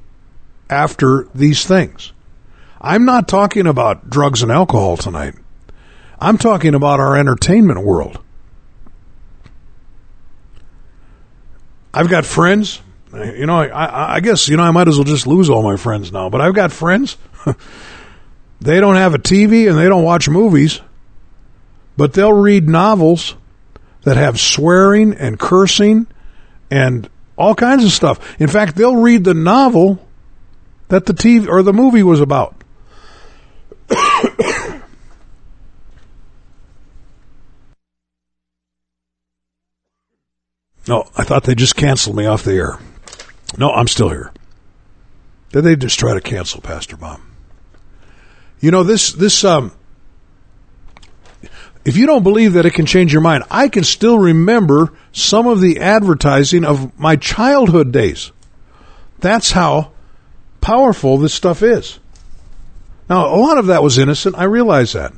after 0.70 1.28
these 1.36 1.66
things. 1.66 2.12
I'm 2.82 3.06
not 3.06 3.28
talking 3.28 3.68
about 3.68 4.10
drugs 4.10 4.44
and 4.44 4.52
alcohol 4.52 4.98
tonight. 4.98 5.36
I'm 6.20 6.38
talking 6.38 6.76
about 6.76 7.00
our 7.00 7.16
entertainment 7.16 7.84
world. 7.84 8.20
I've 11.94 12.10
got 12.10 12.26
friends. 12.26 12.82
You 13.14 13.46
know, 13.46 13.60
I, 13.60 14.16
I 14.16 14.20
guess, 14.20 14.50
you 14.50 14.58
know, 14.58 14.64
I 14.64 14.72
might 14.72 14.88
as 14.88 14.96
well 14.96 15.04
just 15.04 15.28
lose 15.28 15.50
all 15.50 15.62
my 15.62 15.78
friends 15.78 16.12
now, 16.12 16.30
but 16.30 16.42
I've 16.42 16.56
got 16.56 16.72
friends. 16.72 17.16
they 18.62 18.80
don't 18.80 18.96
have 18.96 19.14
a 19.14 19.20
TV 19.20 19.70
and 19.70 19.78
they 19.78 19.88
don't 19.88 20.04
watch 20.04 20.28
movies, 20.28 20.82
but 21.96 22.14
they'll 22.14 22.34
read 22.34 22.68
novels 22.68 23.36
that 24.02 24.18
have 24.18 24.40
swearing 24.40 25.14
and 25.14 25.40
cursing 25.40 26.08
and 26.72 27.08
all 27.38 27.56
kinds 27.56 27.84
of 27.84 27.92
stuff. 27.92 28.40
In 28.40 28.48
fact, 28.48 28.76
they'll 28.76 29.02
read 29.02 29.24
the 29.24 29.34
novel 29.34 30.06
that 30.90 31.06
the 31.06 31.14
TV 31.14 31.48
or 31.48 31.64
the 31.64 31.74
movie 31.74 32.04
was 32.04 32.20
about. 32.20 32.56
no, 40.88 41.10
I 41.18 41.24
thought 41.24 41.44
they 41.44 41.56
just 41.56 41.76
canceled 41.76 42.16
me 42.16 42.26
off 42.26 42.44
the 42.44 42.54
air. 42.54 42.78
No, 43.58 43.72
I'm 43.72 43.88
still 43.88 44.10
here. 44.10 44.32
Did 45.52 45.64
they 45.64 45.76
just 45.76 46.00
try 46.00 46.14
to 46.14 46.22
cancel 46.22 46.62
Pastor 46.62 46.98
Bob? 46.98 47.20
You 48.60 48.72
know 48.72 48.84
this 48.84 49.12
this 49.12 49.44
um 49.44 49.72
If 51.86 51.98
you 51.98 52.06
don't 52.06 52.24
believe 52.24 52.54
that 52.54 52.66
it 52.66 52.74
can 52.74 52.86
change 52.86 53.12
your 53.12 53.22
mind, 53.22 53.44
I 53.52 53.68
can 53.68 53.84
still 53.84 54.18
remember 54.18 54.94
some 55.12 55.48
of 55.48 55.60
the 55.60 55.80
advertising 55.80 56.64
of 56.64 56.98
my 56.98 57.18
childhood 57.18 57.92
days. 57.92 58.32
That's 59.20 59.52
how 59.52 59.92
powerful 60.62 61.18
this 61.18 61.34
stuff 61.34 61.62
is. 61.62 62.00
Now, 63.10 63.34
a 63.34 63.38
lot 63.38 63.58
of 63.58 63.66
that 63.68 63.84
was 63.84 63.98
innocent. 63.98 64.38
I 64.38 64.46
realize 64.46 64.94
that. 64.94 65.14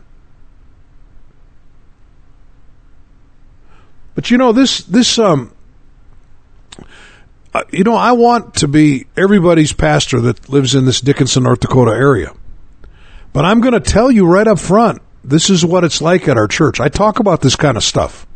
But 4.15 4.31
you 4.31 4.37
know, 4.37 4.51
this, 4.51 4.79
this, 4.83 5.19
um, 5.19 5.53
uh, 7.53 7.63
you 7.71 7.83
know, 7.83 7.95
I 7.95 8.13
want 8.13 8.55
to 8.55 8.67
be 8.67 9.05
everybody's 9.15 9.71
pastor 9.71 10.19
that 10.21 10.49
lives 10.49 10.73
in 10.73 10.85
this 10.85 10.99
Dickinson, 10.99 11.43
North 11.43 11.59
Dakota 11.59 11.91
area. 11.91 12.33
But 13.33 13.45
I'm 13.45 13.61
going 13.61 13.73
to 13.73 13.79
tell 13.79 14.09
you 14.09 14.25
right 14.25 14.47
up 14.47 14.57
front, 14.57 15.01
this 15.29 15.49
is 15.49 15.65
what 15.65 15.83
it's 15.83 16.01
like 16.01 16.27
at 16.27 16.37
our 16.37 16.47
church. 16.47 16.79
I 16.79 16.89
talk 16.89 17.19
about 17.19 17.41
this 17.41 17.55
kind 17.55 17.77
of 17.77 17.83
stuff. 17.83 18.27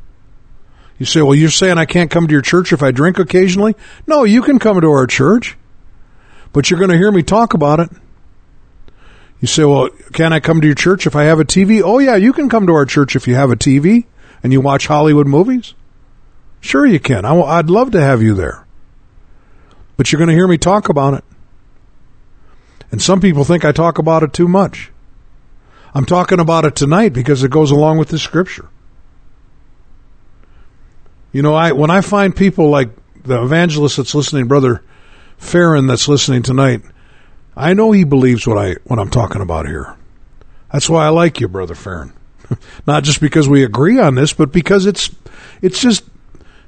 You 0.98 1.06
say, 1.06 1.22
well, 1.22 1.36
you're 1.36 1.50
saying 1.50 1.78
I 1.78 1.86
can't 1.86 2.12
come 2.12 2.28
to 2.28 2.32
your 2.32 2.42
church 2.42 2.74
if 2.74 2.84
I 2.84 2.92
drink 2.92 3.20
occasionally? 3.20 3.76
No, 4.06 4.24
you 4.24 4.42
can 4.42 4.60
come 4.60 4.82
to 4.82 4.88
our 4.90 5.08
church, 5.08 5.58
but 6.52 6.70
you're 6.70 6.80
going 6.80 6.92
to 6.92 6.98
hear 6.98 7.12
me 7.12 7.24
talk 7.24 7.54
about 7.54 7.80
it. 7.80 7.90
You 9.40 9.48
say, 9.48 9.64
well, 9.64 9.90
can 10.12 10.34
I 10.34 10.42
come 10.42 10.60
to 10.60 10.68
your 10.68 10.76
church 10.76 11.08
if 11.08 11.16
I 11.16 11.24
have 11.24 11.40
a 11.40 11.46
TV? 11.46 11.82
Oh, 11.82 12.00
yeah, 12.00 12.18
you 12.18 12.34
can 12.34 12.50
come 12.50 12.68
to 12.68 12.74
our 12.74 12.86
church 12.86 13.16
if 13.16 13.28
you 13.28 13.36
have 13.36 13.52
a 13.52 13.56
TV 13.56 14.06
and 14.44 14.52
you 14.52 14.60
watch 14.60 14.88
Hollywood 14.88 15.28
movies. 15.28 15.74
Sure, 16.60 16.86
you 16.86 17.00
can. 17.00 17.24
I'd 17.24 17.70
love 17.70 17.92
to 17.92 18.02
have 18.02 18.22
you 18.22 18.34
there. 18.34 18.66
But 19.96 20.12
you're 20.12 20.18
going 20.18 20.30
to 20.30 20.36
hear 20.36 20.48
me 20.48 20.58
talk 20.58 20.90
about 20.90 21.14
it. 21.14 21.24
And 22.92 23.02
some 23.02 23.22
people 23.22 23.46
think 23.46 23.64
I 23.64 23.72
talk 23.72 23.98
about 23.98 24.24
it 24.24 24.34
too 24.34 24.48
much. 24.50 24.92
I'm 25.94 26.06
talking 26.06 26.40
about 26.40 26.66
it 26.66 26.76
tonight 26.76 27.14
because 27.14 27.44
it 27.44 27.52
goes 27.52 27.72
along 27.72 27.98
with 27.98 28.10
the 28.10 28.20
scripture. 28.20 28.70
You 31.32 31.42
know, 31.42 31.56
I 31.56 31.72
when 31.72 31.92
I 31.92 32.02
find 32.02 32.36
people 32.36 32.70
like 32.70 32.90
the 33.24 33.42
evangelist 33.42 33.98
that's 33.98 34.16
listening, 34.16 34.48
brother 34.48 34.84
Farron 35.38 35.88
that's 35.88 36.08
listening 36.08 36.44
tonight, 36.44 36.82
I 37.56 37.74
know 37.74 37.92
he 37.92 38.04
believes 38.04 38.48
what 38.48 38.58
I 38.58 38.76
what 38.86 39.00
I'm 39.00 39.10
talking 39.10 39.42
about 39.42 39.68
here. 39.68 39.96
That's 40.72 40.90
why 40.90 41.06
I 41.06 41.10
like 41.10 41.40
you, 41.40 41.48
brother 41.48 41.76
Farron. 41.76 42.14
Not 42.88 43.04
just 43.04 43.22
because 43.22 43.48
we 43.48 43.64
agree 43.64 44.00
on 44.00 44.16
this, 44.16 44.34
but 44.34 44.52
because 44.52 44.86
it's 44.86 45.10
it's 45.62 45.80
just 45.80 46.04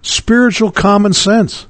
spiritual 0.01 0.71
common 0.71 1.13
sense. 1.13 1.67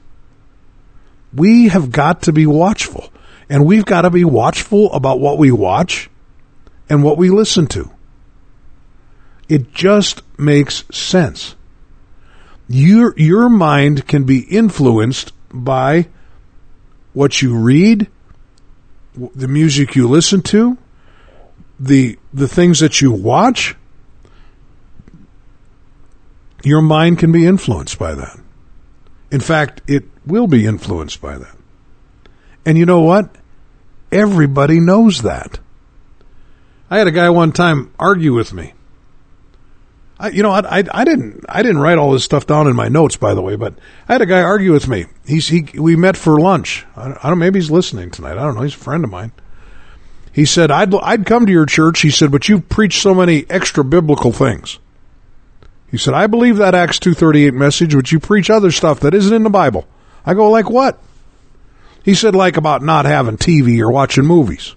We 1.34 1.70
have 1.70 1.92
got 1.92 2.24
to 2.24 2.34
be 2.34 2.46
watchful, 2.46 3.12
and 3.50 3.66
we've 3.66 3.86
got 3.86 4.02
to 4.02 4.10
be 4.10 4.26
watchful 4.26 4.92
about 4.92 5.22
what 5.22 5.38
we 5.38 5.50
watch 5.52 6.10
and 6.92 7.04
what 7.04 7.18
we 7.18 7.30
listen 7.30 7.68
to. 7.68 7.90
It 9.48 9.74
just 9.74 10.24
makes 10.38 10.84
sense. 10.92 11.56
Your 12.68 13.14
your 13.18 13.48
mind 13.48 14.10
can 14.10 14.26
be 14.26 14.42
influenced 14.42 15.32
by 15.54 16.10
what 17.14 17.42
you 17.42 17.56
read, 17.56 18.08
the 19.16 19.48
music 19.48 19.96
you 19.96 20.10
listen 20.10 20.42
to, 20.42 20.78
the 21.80 22.20
the 22.34 22.50
things 22.50 22.82
that 22.82 23.00
you 23.00 23.10
watch. 23.14 23.74
Your 26.62 26.82
mind 26.82 27.20
can 27.20 27.32
be 27.32 27.46
influenced 27.46 27.98
by 27.98 28.16
that. 28.16 28.38
In 29.32 29.40
fact, 29.40 29.82
it 29.88 30.04
will 30.26 30.48
be 30.48 30.66
influenced 30.66 31.22
by 31.22 31.38
that. 31.38 31.56
And 32.66 32.78
you 32.78 32.86
know 32.86 33.00
what? 33.00 33.34
Everybody 34.12 34.82
knows 34.82 35.22
that. 35.22 35.61
I 36.92 36.98
had 36.98 37.08
a 37.08 37.12
guy 37.12 37.30
one 37.30 37.54
time 37.54 37.94
argue 37.98 38.34
with 38.34 38.52
me. 38.52 38.74
I, 40.20 40.28
you 40.28 40.44
know, 40.44 40.52
I, 40.52 40.80
I, 40.80 40.84
I, 40.94 41.06
didn't, 41.06 41.46
I 41.48 41.64
didn't 41.64 41.80
write 41.80 41.98
all 41.98 42.12
this 42.12 42.26
stuff 42.26 42.46
down 42.46 42.68
in 42.68 42.76
my 42.76 42.90
notes, 42.90 43.16
by 43.16 43.34
the 43.34 43.42
way, 43.42 43.56
but 43.56 43.74
I 44.10 44.14
had 44.14 44.22
a 44.22 44.26
guy 44.26 44.42
argue 44.42 44.74
with 44.74 44.90
me. 44.90 45.06
He's, 45.26 45.48
he, 45.48 45.66
we 45.74 45.96
met 45.96 46.18
for 46.18 46.40
lunch. 46.40 46.86
I, 46.98 47.18
I 47.24 47.30
don't, 47.30 47.40
maybe 47.40 47.60
he's 47.60 47.72
listening 47.72 48.12
tonight. 48.12 48.34
I 48.38 48.44
don't 48.44 48.56
know. 48.56 48.62
He's 48.62 48.76
a 48.76 48.78
friend 48.78 49.06
of 49.06 49.10
mine. 49.10 49.32
He 50.34 50.44
said, 50.44 50.70
I'd, 50.70 50.94
I'd 50.94 51.26
come 51.26 51.46
to 51.46 51.52
your 51.52 51.66
church. 51.66 52.02
He 52.02 52.12
said, 52.12 52.30
but 52.30 52.50
you 52.50 52.60
preach 52.60 53.02
so 53.02 53.16
many 53.16 53.50
extra 53.50 53.86
biblical 53.86 54.34
things. 54.34 54.78
He 55.90 55.98
said, 55.98 56.14
I 56.14 56.28
believe 56.28 56.58
that 56.58 56.76
Acts 56.76 57.00
238 57.00 57.54
message, 57.54 57.96
but 57.96 58.12
you 58.12 58.20
preach 58.20 58.50
other 58.50 58.72
stuff 58.72 59.00
that 59.00 59.14
isn't 59.14 59.34
in 59.34 59.44
the 59.44 59.50
Bible. 59.50 59.88
I 60.26 60.34
go, 60.34 60.50
like 60.50 60.70
what? 60.70 61.00
He 62.04 62.16
said, 62.16 62.36
like 62.36 62.58
about 62.58 62.82
not 62.82 63.06
having 63.06 63.38
TV 63.38 63.80
or 63.80 63.92
watching 63.92 64.26
movies. 64.26 64.76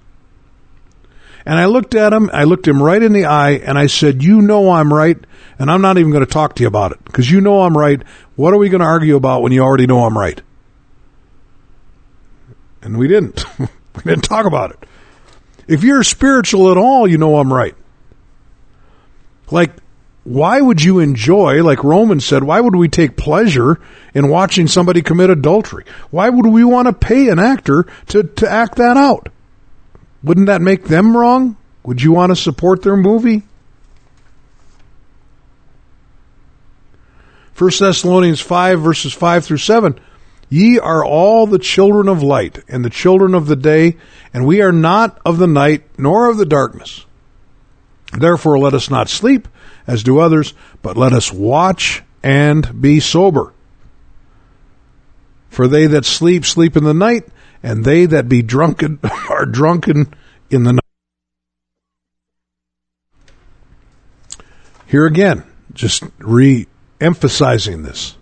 And 1.47 1.59
I 1.59 1.67
looked 1.67 1.95
at 1.95 2.13
him, 2.13 2.31
I 2.33 2.45
looked 2.45 2.67
him 2.67 2.83
right 2.83 3.03
in 3.03 3.13
the 3.13 3.27
eye, 3.27 3.53
and 3.53 3.79
I 3.79 3.87
said, 3.87 4.23
You 4.23 4.41
know 4.41 4.71
I'm 4.71 4.93
right, 4.93 5.19
and 5.59 5.71
I'm 5.71 5.83
not 5.83 5.99
even 5.99 6.11
going 6.11 6.25
to 6.25 6.31
talk 6.31 6.55
to 6.57 6.63
you 6.63 6.69
about 6.69 6.93
it, 6.93 7.05
because 7.05 7.31
you 7.31 7.41
know 7.41 7.63
I'm 7.63 7.77
right. 7.77 8.03
What 8.37 8.55
are 8.55 8.59
we 8.59 8.71
going 8.71 8.81
to 8.81 8.87
argue 8.87 9.17
about 9.17 9.43
when 9.43 9.53
you 9.53 9.63
already 9.63 9.87
know 9.87 10.05
I'm 10.05 10.17
right? 10.17 10.41
And 12.83 12.99
we 12.99 13.09
didn't. 13.09 13.45
we 13.59 14.03
didn't 14.05 14.25
talk 14.25 14.47
about 14.47 14.71
it. 14.71 14.89
If 15.69 15.83
you're 15.83 16.03
spiritual 16.03 16.71
at 16.71 16.77
all, 16.77 17.07
you 17.07 17.19
know 17.19 17.37
I'm 17.37 17.53
right. 17.53 17.75
Like, 19.51 19.73
why 20.25 20.61
would 20.61 20.83
you 20.83 21.01
enjoy, 21.01 21.63
like 21.63 21.85
Romans 21.85 22.25
said, 22.25 22.45
why 22.45 22.61
would 22.61 22.75
we 22.75 22.89
take 22.89 23.17
pleasure 23.17 23.79
in 24.15 24.29
watching 24.29 24.67
somebody 24.67 25.03
commit 25.03 25.29
adultery? 25.29 25.85
Why 26.11 26.31
would 26.31 26.47
we 26.47 26.65
want 26.65 26.89
to 26.89 26.95
pay 26.95 27.29
an 27.29 27.39
actor 27.39 27.87
to, 28.09 28.23
to 28.23 28.51
act 28.51 28.77
that 28.77 28.97
out? 28.97 29.29
Wouldn't 30.25 30.47
that 30.47 30.63
make 30.63 30.85
them 30.85 31.15
wrong? 31.15 31.57
Would 31.85 32.03
you 32.03 32.13
want 32.13 32.31
to 32.31 32.37
support 32.37 32.83
their 32.83 32.97
movie? 32.97 33.43
1 37.57 37.71
Thessalonians 37.79 38.41
5 38.41 38.81
verses 38.81 39.13
5 39.13 39.45
through 39.45 39.59
7. 39.59 40.01
Ye 40.49 40.79
are 40.79 41.05
all 41.05 41.47
the 41.47 41.59
children 41.59 42.09
of 42.09 42.23
light 42.23 42.59
and 42.69 42.85
the 42.85 42.91
children 42.91 43.35
of 43.35 43.47
the 43.47 43.57
day, 43.57 43.97
and 44.33 44.47
we 44.47 44.63
are 44.63 44.73
not 44.73 45.21
of 45.25 45.39
the 45.39 45.47
night 45.47 45.85
nor 45.99 46.31
of 46.31 46.39
the 46.39 46.47
darkness. 46.47 47.05
Therefore 48.13 48.59
let 48.59 48.75
us 48.75 48.89
not 48.89 49.09
sleep 49.09 49.47
as 49.87 50.03
do 50.03 50.21
others, 50.21 50.55
but 50.83 50.97
let 50.97 51.13
us 51.13 51.33
watch 51.33 52.03
and 52.23 52.81
be 52.81 52.99
sober. 52.99 53.53
For 55.51 55.69
they 55.69 55.87
that 55.87 56.05
sleep, 56.05 56.45
sleep 56.45 56.77
in 56.77 56.85
the 56.85 56.95
night, 56.95 57.29
and 57.65 57.83
they 57.83 58.05
that 58.05 58.29
be 58.29 58.43
drunken 58.43 59.01
are 59.31 59.47
drunken 59.47 60.15
in 60.51 60.65
the 60.65 60.75
night. 60.75 60.81
Here 64.87 65.07
again, 65.07 65.43
just 65.73 66.05
re 66.19 66.69
emphasizing 67.01 67.83
this. 67.83 68.17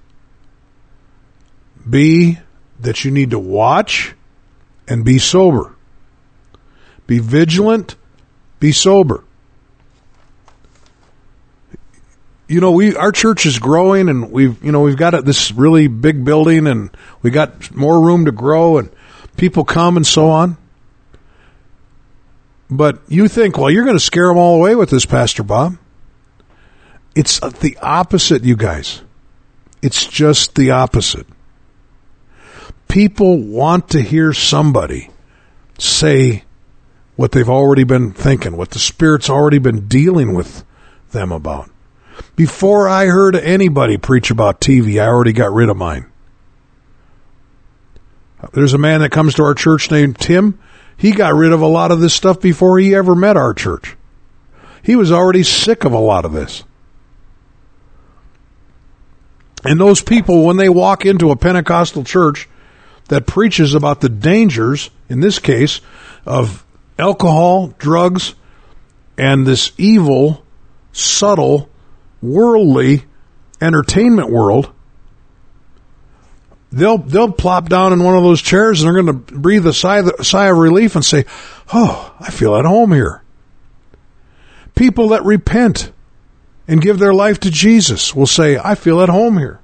Be 1.88 2.38
that 2.80 3.04
you 3.04 3.10
need 3.10 3.30
to 3.30 3.38
watch 3.38 4.14
and 4.86 5.04
be 5.04 5.18
sober. 5.18 5.74
Be 7.08 7.18
vigilant, 7.18 7.96
be 8.60 8.70
sober. 8.70 9.24
you 12.48 12.60
know, 12.60 12.70
we 12.70 12.94
our 12.96 13.10
church 13.10 13.46
is 13.46 13.58
growing, 13.58 14.08
and 14.08 14.30
we've 14.30 14.62
you 14.62 14.70
know 14.70 14.82
we've 14.82 14.96
got 14.96 15.24
this 15.24 15.50
really 15.52 15.88
big 15.88 16.24
building, 16.24 16.66
and 16.66 16.90
we 17.22 17.30
got 17.30 17.74
more 17.74 18.00
room 18.00 18.26
to 18.26 18.32
grow, 18.32 18.78
and 18.78 18.90
people 19.36 19.64
come 19.64 19.96
and 19.96 20.06
so 20.06 20.30
on. 20.30 20.56
But 22.70 23.02
you 23.08 23.28
think, 23.28 23.58
well, 23.58 23.70
you're 23.70 23.84
going 23.84 23.96
to 23.96 24.00
scare 24.00 24.28
them 24.28 24.38
all 24.38 24.56
away 24.56 24.74
with 24.74 24.90
this, 24.90 25.04
Pastor 25.04 25.42
Bob. 25.42 25.76
It's 27.14 27.42
uh, 27.42 27.50
the 27.50 27.76
opposite, 27.82 28.44
you 28.44 28.56
guys. 28.56 29.02
It's 29.82 30.06
just 30.06 30.54
the 30.54 30.70
opposite. 30.70 31.26
People 32.88 33.38
want 33.38 33.90
to 33.90 34.00
hear 34.00 34.32
somebody 34.32 35.10
say 35.78 36.44
what 37.16 37.32
they've 37.32 37.48
already 37.48 37.84
been 37.84 38.12
thinking, 38.12 38.56
what 38.56 38.70
the 38.70 38.78
Spirit's 38.78 39.28
already 39.28 39.58
been 39.58 39.86
dealing 39.88 40.34
with 40.34 40.64
them 41.10 41.32
about. 41.32 41.70
Before 42.36 42.88
I 42.88 43.06
heard 43.06 43.36
anybody 43.36 43.96
preach 43.96 44.30
about 44.30 44.60
TV, 44.60 45.02
I 45.02 45.06
already 45.06 45.32
got 45.32 45.52
rid 45.52 45.68
of 45.68 45.76
mine. 45.76 46.11
There's 48.52 48.74
a 48.74 48.78
man 48.78 49.00
that 49.00 49.10
comes 49.10 49.34
to 49.34 49.44
our 49.44 49.54
church 49.54 49.90
named 49.90 50.18
Tim. 50.18 50.58
He 50.96 51.12
got 51.12 51.34
rid 51.34 51.52
of 51.52 51.60
a 51.60 51.66
lot 51.66 51.92
of 51.92 52.00
this 52.00 52.14
stuff 52.14 52.40
before 52.40 52.78
he 52.78 52.94
ever 52.94 53.14
met 53.14 53.36
our 53.36 53.54
church. 53.54 53.96
He 54.82 54.96
was 54.96 55.12
already 55.12 55.44
sick 55.44 55.84
of 55.84 55.92
a 55.92 55.98
lot 55.98 56.24
of 56.24 56.32
this. 56.32 56.64
And 59.64 59.80
those 59.80 60.02
people, 60.02 60.44
when 60.44 60.56
they 60.56 60.68
walk 60.68 61.06
into 61.06 61.30
a 61.30 61.36
Pentecostal 61.36 62.02
church 62.02 62.48
that 63.08 63.26
preaches 63.26 63.74
about 63.74 64.00
the 64.00 64.08
dangers, 64.08 64.90
in 65.08 65.20
this 65.20 65.38
case, 65.38 65.80
of 66.26 66.64
alcohol, 66.98 67.68
drugs, 67.78 68.34
and 69.16 69.46
this 69.46 69.72
evil, 69.78 70.44
subtle 70.92 71.68
worldly 72.20 73.04
entertainment 73.60 74.30
world, 74.30 74.72
they'll 76.72 76.98
they'll 76.98 77.30
plop 77.30 77.68
down 77.68 77.92
in 77.92 78.02
one 78.02 78.16
of 78.16 78.22
those 78.22 78.42
chairs 78.42 78.82
and 78.82 78.86
they're 78.86 79.02
going 79.02 79.24
to 79.24 79.34
breathe 79.34 79.66
a 79.66 79.72
sigh, 79.72 80.02
sigh 80.22 80.46
of 80.46 80.56
relief 80.56 80.96
and 80.96 81.04
say, 81.04 81.24
"Oh, 81.72 82.14
I 82.18 82.30
feel 82.30 82.56
at 82.56 82.64
home 82.64 82.92
here." 82.92 83.22
People 84.74 85.08
that 85.08 85.24
repent 85.24 85.92
and 86.66 86.80
give 86.80 86.98
their 86.98 87.14
life 87.14 87.40
to 87.40 87.50
Jesus 87.50 88.14
will 88.14 88.26
say, 88.26 88.58
I 88.58 88.74
feel 88.74 89.00
at 89.00 89.08
home 89.08 89.38
here. 89.38 89.60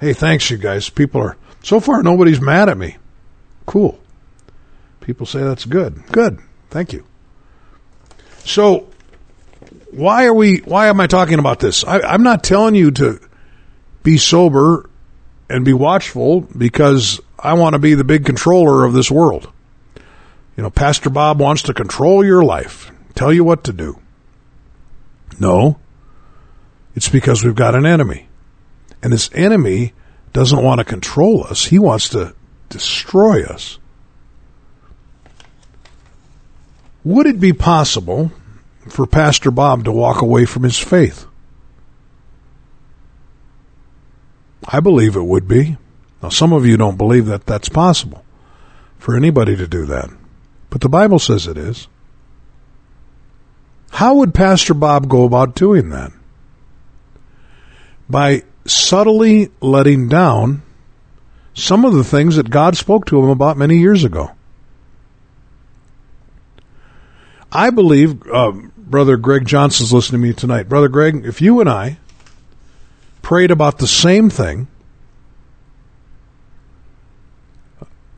Hey, 0.00 0.12
thanks, 0.12 0.48
you 0.50 0.56
guys. 0.56 0.88
People 0.88 1.20
are, 1.20 1.36
so 1.62 1.80
far, 1.80 2.02
nobody's 2.02 2.40
mad 2.40 2.68
at 2.68 2.78
me. 2.78 2.96
Cool. 3.66 3.98
People 5.00 5.26
say 5.26 5.42
that's 5.42 5.64
good. 5.64 6.06
Good. 6.06 6.38
Thank 6.70 6.92
you. 6.92 7.04
So, 8.44 8.88
why 9.90 10.26
are 10.26 10.34
we, 10.34 10.58
why 10.58 10.88
am 10.88 11.00
I 11.00 11.06
talking 11.06 11.38
about 11.38 11.60
this? 11.60 11.84
I, 11.84 12.00
I'm 12.00 12.22
not 12.22 12.44
telling 12.44 12.74
you 12.74 12.90
to 12.92 13.20
be 14.02 14.18
sober 14.18 14.88
and 15.48 15.64
be 15.64 15.72
watchful 15.72 16.42
because 16.42 17.20
I 17.38 17.54
want 17.54 17.74
to 17.74 17.78
be 17.78 17.94
the 17.94 18.04
big 18.04 18.24
controller 18.24 18.84
of 18.84 18.92
this 18.92 19.10
world. 19.10 19.50
You 20.56 20.62
know, 20.62 20.70
Pastor 20.70 21.10
Bob 21.10 21.40
wants 21.40 21.62
to 21.62 21.74
control 21.74 22.24
your 22.24 22.42
life, 22.42 22.90
tell 23.14 23.32
you 23.32 23.44
what 23.44 23.64
to 23.64 23.72
do. 23.72 23.98
No, 25.38 25.78
it's 26.94 27.08
because 27.08 27.44
we've 27.44 27.54
got 27.54 27.74
an 27.74 27.86
enemy. 27.86 28.28
And 29.02 29.12
this 29.12 29.30
enemy 29.32 29.92
doesn't 30.32 30.62
want 30.62 30.80
to 30.80 30.84
control 30.84 31.44
us, 31.44 31.64
he 31.66 31.78
wants 31.78 32.10
to 32.10 32.34
destroy 32.68 33.44
us. 33.44 33.78
Would 37.04 37.26
it 37.26 37.40
be 37.40 37.52
possible 37.52 38.32
for 38.92 39.06
Pastor 39.06 39.50
Bob 39.50 39.84
to 39.84 39.92
walk 39.92 40.22
away 40.22 40.44
from 40.44 40.62
his 40.62 40.78
faith? 40.78 41.26
I 44.66 44.80
believe 44.80 45.16
it 45.16 45.24
would 45.24 45.48
be. 45.48 45.76
Now, 46.22 46.28
some 46.28 46.52
of 46.52 46.66
you 46.66 46.76
don't 46.76 46.98
believe 46.98 47.26
that 47.26 47.46
that's 47.46 47.68
possible 47.68 48.24
for 48.98 49.16
anybody 49.16 49.56
to 49.56 49.66
do 49.66 49.86
that, 49.86 50.10
but 50.68 50.80
the 50.80 50.88
Bible 50.88 51.18
says 51.18 51.46
it 51.46 51.56
is. 51.56 51.88
How 53.92 54.16
would 54.16 54.34
Pastor 54.34 54.74
Bob 54.74 55.08
go 55.08 55.24
about 55.24 55.54
doing 55.54 55.90
that? 55.90 56.12
By 58.08 58.42
subtly 58.66 59.50
letting 59.60 60.08
down 60.08 60.62
some 61.54 61.84
of 61.84 61.94
the 61.94 62.04
things 62.04 62.36
that 62.36 62.50
God 62.50 62.76
spoke 62.76 63.06
to 63.06 63.18
him 63.18 63.30
about 63.30 63.56
many 63.56 63.78
years 63.78 64.04
ago. 64.04 64.30
I 67.50 67.70
believe, 67.70 68.26
uh, 68.28 68.52
Brother 68.88 69.18
Greg 69.18 69.46
Johnson's 69.46 69.92
listening 69.92 70.22
to 70.22 70.28
me 70.28 70.32
tonight. 70.32 70.68
Brother 70.68 70.88
Greg, 70.88 71.26
if 71.26 71.42
you 71.42 71.60
and 71.60 71.68
I 71.68 71.98
prayed 73.20 73.50
about 73.50 73.78
the 73.78 73.86
same 73.86 74.30
thing 74.30 74.66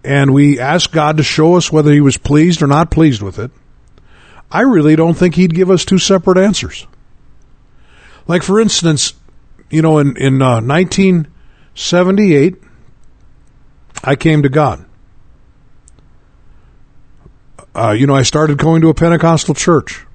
and 0.05 0.33
we 0.33 0.61
asked 0.61 0.93
God 0.93 1.17
to 1.17 1.25
show 1.25 1.57
us 1.57 1.73
whether 1.73 1.93
he 1.93 2.01
was 2.01 2.17
pleased 2.17 2.63
or 2.63 2.69
not 2.69 2.93
pleased 2.93 3.21
with 3.21 3.39
it, 3.39 3.51
I 4.53 4.61
really 4.61 4.95
don't 4.95 5.15
think 5.15 5.35
he'd 5.35 5.55
give 5.55 5.71
us 5.71 5.85
two 5.85 5.99
separate 5.99 6.39
answers. 6.39 6.87
Like, 8.29 8.45
for 8.45 8.61
instance, 8.61 9.15
you 9.71 9.83
know, 9.83 9.99
in, 9.99 10.17
in 10.17 10.41
uh, 10.41 10.61
1978, 10.61 12.63
I 14.05 14.15
came 14.15 14.43
to 14.43 14.49
God. 14.49 14.85
Uh, 17.75 17.91
you 17.91 18.07
know, 18.07 18.15
I 18.15 18.23
started 18.23 18.59
going 18.59 18.83
to 18.83 18.89
a 18.89 18.95
Pentecostal 18.95 19.55
church. 19.55 20.07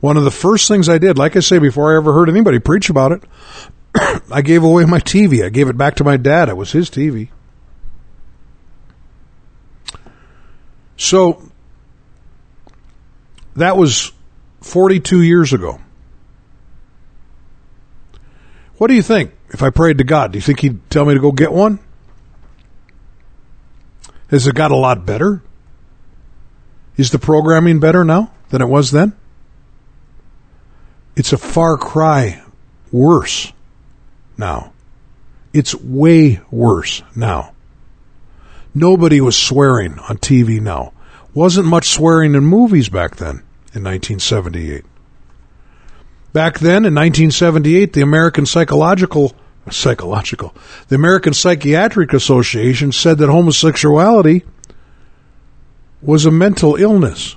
One 0.00 0.16
of 0.16 0.24
the 0.24 0.30
first 0.30 0.66
things 0.66 0.88
I 0.88 0.98
did, 0.98 1.18
like 1.18 1.36
I 1.36 1.40
say, 1.40 1.58
before 1.58 1.92
I 1.92 1.96
ever 1.96 2.12
heard 2.12 2.28
anybody 2.28 2.58
preach 2.58 2.88
about 2.88 3.12
it, 3.12 3.22
I 4.30 4.42
gave 4.42 4.62
away 4.62 4.84
my 4.84 4.98
TV. 4.98 5.44
I 5.44 5.50
gave 5.50 5.68
it 5.68 5.76
back 5.76 5.96
to 5.96 6.04
my 6.04 6.16
dad. 6.16 6.48
It 6.48 6.56
was 6.56 6.72
his 6.72 6.88
TV. 6.90 7.28
So 10.96 11.42
that 13.56 13.76
was 13.76 14.12
42 14.60 15.22
years 15.22 15.52
ago. 15.52 15.80
What 18.76 18.88
do 18.88 18.94
you 18.94 19.02
think 19.02 19.32
if 19.50 19.62
I 19.62 19.68
prayed 19.68 19.98
to 19.98 20.04
God? 20.04 20.32
Do 20.32 20.38
you 20.38 20.42
think 20.42 20.60
He'd 20.60 20.90
tell 20.90 21.04
me 21.04 21.12
to 21.12 21.20
go 21.20 21.32
get 21.32 21.52
one? 21.52 21.78
Has 24.28 24.46
it 24.46 24.54
got 24.54 24.70
a 24.70 24.76
lot 24.76 25.04
better? 25.04 25.42
Is 26.96 27.10
the 27.10 27.18
programming 27.18 27.80
better 27.80 28.04
now 28.04 28.32
than 28.50 28.62
it 28.62 28.68
was 28.68 28.90
then? 28.90 29.14
It's 31.16 31.32
a 31.32 31.38
far 31.38 31.76
cry 31.76 32.42
worse 32.92 33.52
now. 34.36 34.72
It's 35.52 35.74
way 35.74 36.40
worse 36.50 37.02
now. 37.16 37.52
Nobody 38.74 39.20
was 39.20 39.36
swearing 39.36 39.98
on 39.98 40.18
TV 40.18 40.60
now. 40.60 40.92
Wasn't 41.34 41.66
much 41.66 41.88
swearing 41.88 42.34
in 42.34 42.44
movies 42.44 42.88
back 42.88 43.16
then 43.16 43.42
in 43.74 43.84
1978. 43.84 44.84
Back 46.32 46.60
then 46.60 46.84
in 46.84 46.94
1978, 46.94 47.92
the 47.92 48.02
American 48.02 48.46
Psychological 48.46 49.34
Psychological, 49.68 50.54
the 50.88 50.96
American 50.96 51.34
Psychiatric 51.34 52.12
Association 52.12 52.92
said 52.92 53.18
that 53.18 53.28
homosexuality 53.28 54.44
was 56.00 56.24
a 56.24 56.30
mental 56.30 56.76
illness. 56.76 57.36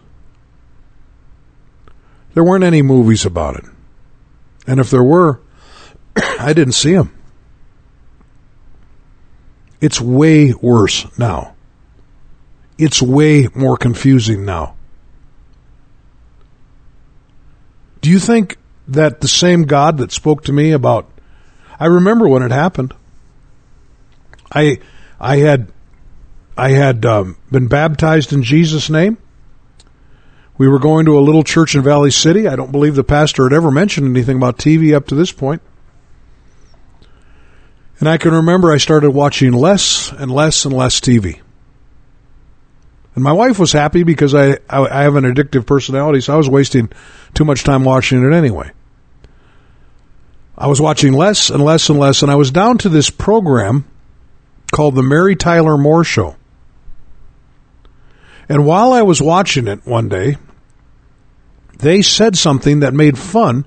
There 2.34 2.44
weren't 2.44 2.64
any 2.64 2.82
movies 2.82 3.26
about 3.26 3.56
it. 3.58 3.66
And 4.66 4.80
if 4.80 4.90
there 4.90 5.04
were, 5.04 5.42
I 6.16 6.54
didn't 6.54 6.74
see 6.74 6.94
them. 6.94 7.14
It's 9.82 10.00
way 10.00 10.54
worse 10.54 11.06
now. 11.18 11.56
It's 12.78 13.02
way 13.02 13.48
more 13.54 13.78
confusing 13.78 14.46
now. 14.46 14.76
Do 18.02 18.10
you 18.10 18.20
think 18.20 18.58
that 18.88 19.22
the 19.22 19.28
same 19.28 19.64
God 19.64 19.98
that 19.98 20.12
spoke 20.12 20.44
to 20.46 20.54
me 20.54 20.72
about 20.72 21.10
I 21.80 21.88
remember 21.88 22.28
when 22.28 22.44
it 22.44 22.52
happened. 22.52 22.94
I 24.52 24.80
I 25.20 25.38
had 25.38 25.72
I 26.56 26.72
had 26.72 27.06
um, 27.06 27.38
been 27.52 27.68
baptized 27.68 28.32
in 28.32 28.44
Jesus' 28.44 28.90
name. 28.90 29.18
We 30.58 30.68
were 30.68 30.80
going 30.80 31.06
to 31.06 31.18
a 31.18 31.22
little 31.22 31.44
church 31.44 31.76
in 31.76 31.82
Valley 31.82 32.12
City. 32.12 32.48
I 32.48 32.56
don't 32.56 32.72
believe 32.72 32.96
the 32.96 33.04
pastor 33.04 33.44
had 33.44 33.54
ever 33.54 33.72
mentioned 33.72 34.08
anything 34.08 34.38
about 34.38 34.58
TV 34.58 34.96
up 34.96 35.08
to 35.08 35.16
this 35.16 35.32
point. 35.32 35.62
And 38.00 38.08
I 38.08 38.18
can 38.18 38.34
remember 38.34 38.72
I 38.72 38.78
started 38.78 39.12
watching 39.12 39.54
less 39.54 40.12
and 40.12 40.30
less 40.30 40.66
and 40.66 40.76
less 40.76 41.00
TV. 41.00 41.40
And 43.16 43.24
my 43.24 43.32
wife 43.32 43.60
was 43.60 43.72
happy 43.72 44.04
because 44.04 44.34
I, 44.34 44.54
I, 44.70 44.86
I 44.86 45.02
have 45.04 45.16
an 45.16 45.24
addictive 45.24 45.66
personality, 45.66 46.22
so 46.22 46.34
I 46.34 46.38
was 46.38 46.50
wasting 46.50 46.92
too 47.34 47.46
much 47.46 47.64
time 47.64 47.84
watching 47.84 48.24
it 48.24 48.36
anyway. 48.36 48.72
I 50.58 50.68
was 50.68 50.82
watching 50.82 51.14
less 51.14 51.50
and 51.50 51.64
less 51.64 51.90
and 51.90 52.00
less, 52.00 52.22
and 52.22 52.32
I 52.32 52.36
was 52.36 52.52
down 52.52 52.78
to 52.80 52.90
this 52.90 53.10
program 53.10 53.86
called 54.72 54.96
The 54.96 55.04
Mary 55.04 55.36
Tyler 55.36 55.78
Moore 55.78 56.04
Show. 56.04 56.36
And 58.50 58.66
while 58.66 58.94
I 58.94 59.02
was 59.02 59.22
watching 59.22 59.68
it 59.68 59.86
one 59.86 60.10
day, 60.10 60.38
they 61.80 62.02
said 62.02 62.38
something 62.38 62.80
that 62.82 62.94
made 62.94 63.18
fun 63.18 63.66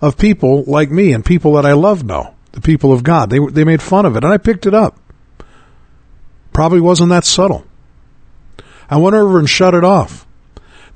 of 0.00 0.16
people 0.16 0.64
like 0.64 0.90
me 0.90 1.12
and 1.12 1.24
people 1.24 1.54
that 1.54 1.66
I 1.66 1.72
love 1.72 2.04
now, 2.04 2.34
the 2.52 2.60
people 2.60 2.92
of 2.92 3.02
God. 3.02 3.30
They, 3.30 3.38
they 3.38 3.64
made 3.64 3.82
fun 3.82 4.06
of 4.06 4.16
it, 4.16 4.24
and 4.24 4.32
I 4.32 4.38
picked 4.38 4.66
it 4.66 4.74
up. 4.74 4.98
Probably 6.52 6.80
wasn't 6.80 7.10
that 7.10 7.24
subtle. 7.24 7.64
I 8.88 8.96
went 8.96 9.14
over 9.14 9.38
and 9.38 9.48
shut 9.48 9.74
it 9.74 9.84
off. 9.84 10.26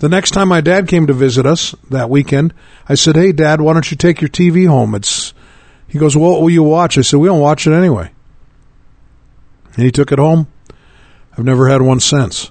The 0.01 0.09
next 0.09 0.33
time 0.33 0.49
my 0.49 0.61
dad 0.61 0.89
came 0.89 1.07
to 1.07 1.12
visit 1.12 1.47
us 1.47 1.75
that 1.91 2.11
weekend, 2.11 2.53
I 2.89 2.95
said, 2.95 3.14
"Hey, 3.14 3.31
Dad, 3.33 3.61
why 3.61 3.72
don't 3.72 3.91
you 3.91 3.97
take 3.97 4.20
your 4.20 4.29
TV 4.29 4.66
home?" 4.66 4.95
It's 4.95 5.33
he 5.87 5.99
goes, 5.99 6.16
"Well, 6.16 6.33
what 6.33 6.43
will 6.43 6.51
you 6.51 6.64
watch?" 6.64 6.99
I 6.99 7.03
said, 7.03 7.20
"We 7.20 7.29
don't 7.29 7.41
watch 7.41 7.66
it 7.66 7.72
anyway." 7.72 8.11
And 9.77 9.85
he 9.85 9.93
took 9.93 10.11
it 10.11 10.18
home. 10.18 10.49
I've 11.39 11.45
never 11.45 11.68
had 11.68 11.83
one 11.83 12.01
since. 12.01 12.51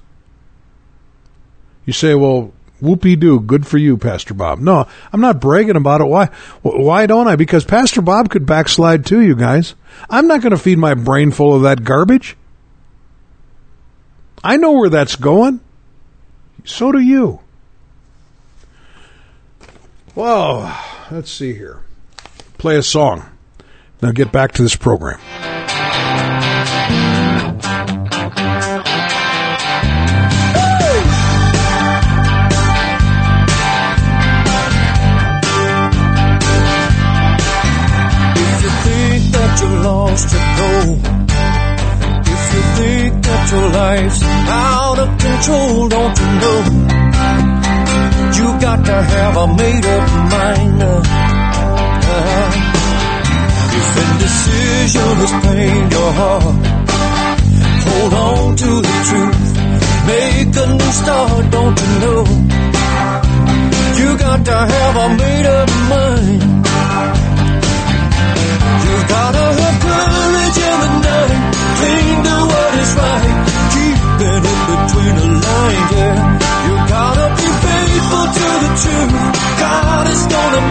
You 1.86 1.93
say, 1.93 2.15
"Well, 2.15 2.51
whoopee 2.81 3.15
doo, 3.15 3.39
good 3.39 3.67
for 3.67 3.77
you, 3.77 3.97
Pastor 3.97 4.34
Bob." 4.34 4.59
No, 4.59 4.88
I'm 5.11 5.21
not 5.21 5.41
bragging 5.41 5.75
about 5.75 6.01
it. 6.01 6.07
Why? 6.07 6.29
Why 6.61 7.05
don't 7.05 7.27
I? 7.27 7.36
Because 7.36 7.65
Pastor 7.65 8.01
Bob 8.01 8.29
could 8.29 8.45
backslide 8.45 9.05
too, 9.05 9.21
you 9.21 9.36
guys. 9.36 9.75
I'm 10.09 10.27
not 10.27 10.41
going 10.41 10.51
to 10.51 10.57
feed 10.57 10.77
my 10.77 10.93
brain 10.93 11.31
full 11.31 11.55
of 11.55 11.63
that 11.63 11.84
garbage. 11.84 12.36
I 14.43 14.57
know 14.57 14.73
where 14.73 14.89
that's 14.89 15.15
going. 15.15 15.61
So 16.65 16.91
do 16.91 16.99
you. 16.99 17.39
Well, 20.15 20.77
let's 21.11 21.31
see 21.31 21.53
here. 21.53 21.81
Play 22.57 22.77
a 22.77 22.84
song. 22.84 23.25
Now 24.01 24.11
get 24.11 24.31
back 24.31 24.51
to 24.53 24.61
this 24.61 24.75
program. 24.75 25.19
Lost 40.14 40.30
to 40.30 40.38
go, 40.59 40.70
if 42.34 42.43
you 42.53 42.64
think 42.78 43.14
that 43.26 43.43
your 43.51 43.68
life's 43.82 44.22
out 44.22 44.97
of 45.03 45.09
control, 45.26 45.89
don't 45.89 46.16
you 46.22 46.30
know? 46.43 46.59
You 48.38 48.47
got 48.61 48.80
to 48.86 48.97
have 49.14 49.36
a 49.38 49.47
made 49.57 49.86
up 49.86 50.09
mind. 50.34 50.84
Uh, 50.84 51.01
if 53.80 53.88
indecision 54.05 55.14
has 55.22 55.34
pained 55.45 55.91
your 55.97 56.11
heart, 56.20 56.61
hold 57.88 58.14
on 58.14 58.55
to 58.55 58.72
the 58.86 58.95
truth. 59.09 59.49
Make 60.11 60.53
a 60.64 60.68
new 60.78 60.91
start, 61.01 61.43
don't 61.55 61.78
you 61.84 61.93
know? 62.03 62.24
You 63.99 64.09
got 64.18 64.45
to 64.45 64.57
have 64.74 64.95
a 65.05 65.07
made 65.18 65.47
up 65.47 65.70
mind. 65.89 67.22
Keeping 74.24 74.45
it 74.51 74.59
between 74.71 75.15
the 75.19 75.28
lines, 75.43 75.91
yeah. 75.91 76.15
You 76.67 76.76
gotta 76.88 77.28
be 77.36 77.49
faithful 77.63 78.26
to 78.38 78.47
the 78.63 78.71
truth. 78.84 79.15
God 79.59 80.05
is 80.07 80.24
gonna 80.32 80.62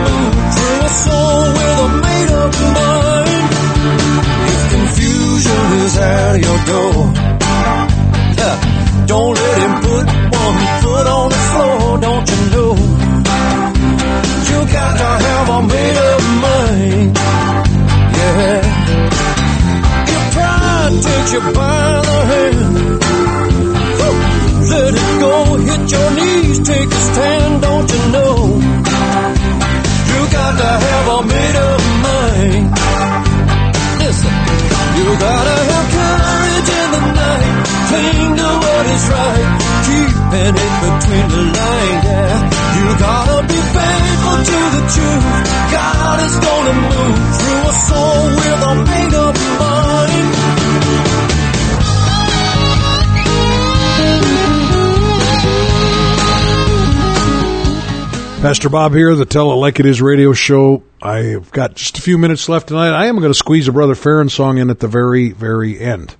Pastor 58.52 58.68
Bob 58.68 58.92
here, 58.92 59.14
the 59.14 59.24
Tell 59.24 59.50
It 59.50 59.54
Like 59.54 59.80
It 59.80 59.86
Is 59.86 60.02
radio 60.02 60.34
show. 60.34 60.82
I've 61.00 61.50
got 61.52 61.74
just 61.74 61.96
a 61.96 62.02
few 62.02 62.18
minutes 62.18 62.50
left 62.50 62.68
tonight. 62.68 62.90
I 62.90 63.06
am 63.06 63.16
going 63.16 63.32
to 63.32 63.34
squeeze 63.34 63.66
a 63.66 63.72
Brother 63.72 63.94
Farron 63.94 64.28
song 64.28 64.58
in 64.58 64.68
at 64.68 64.78
the 64.78 64.88
very, 64.88 65.30
very 65.30 65.80
end. 65.80 66.14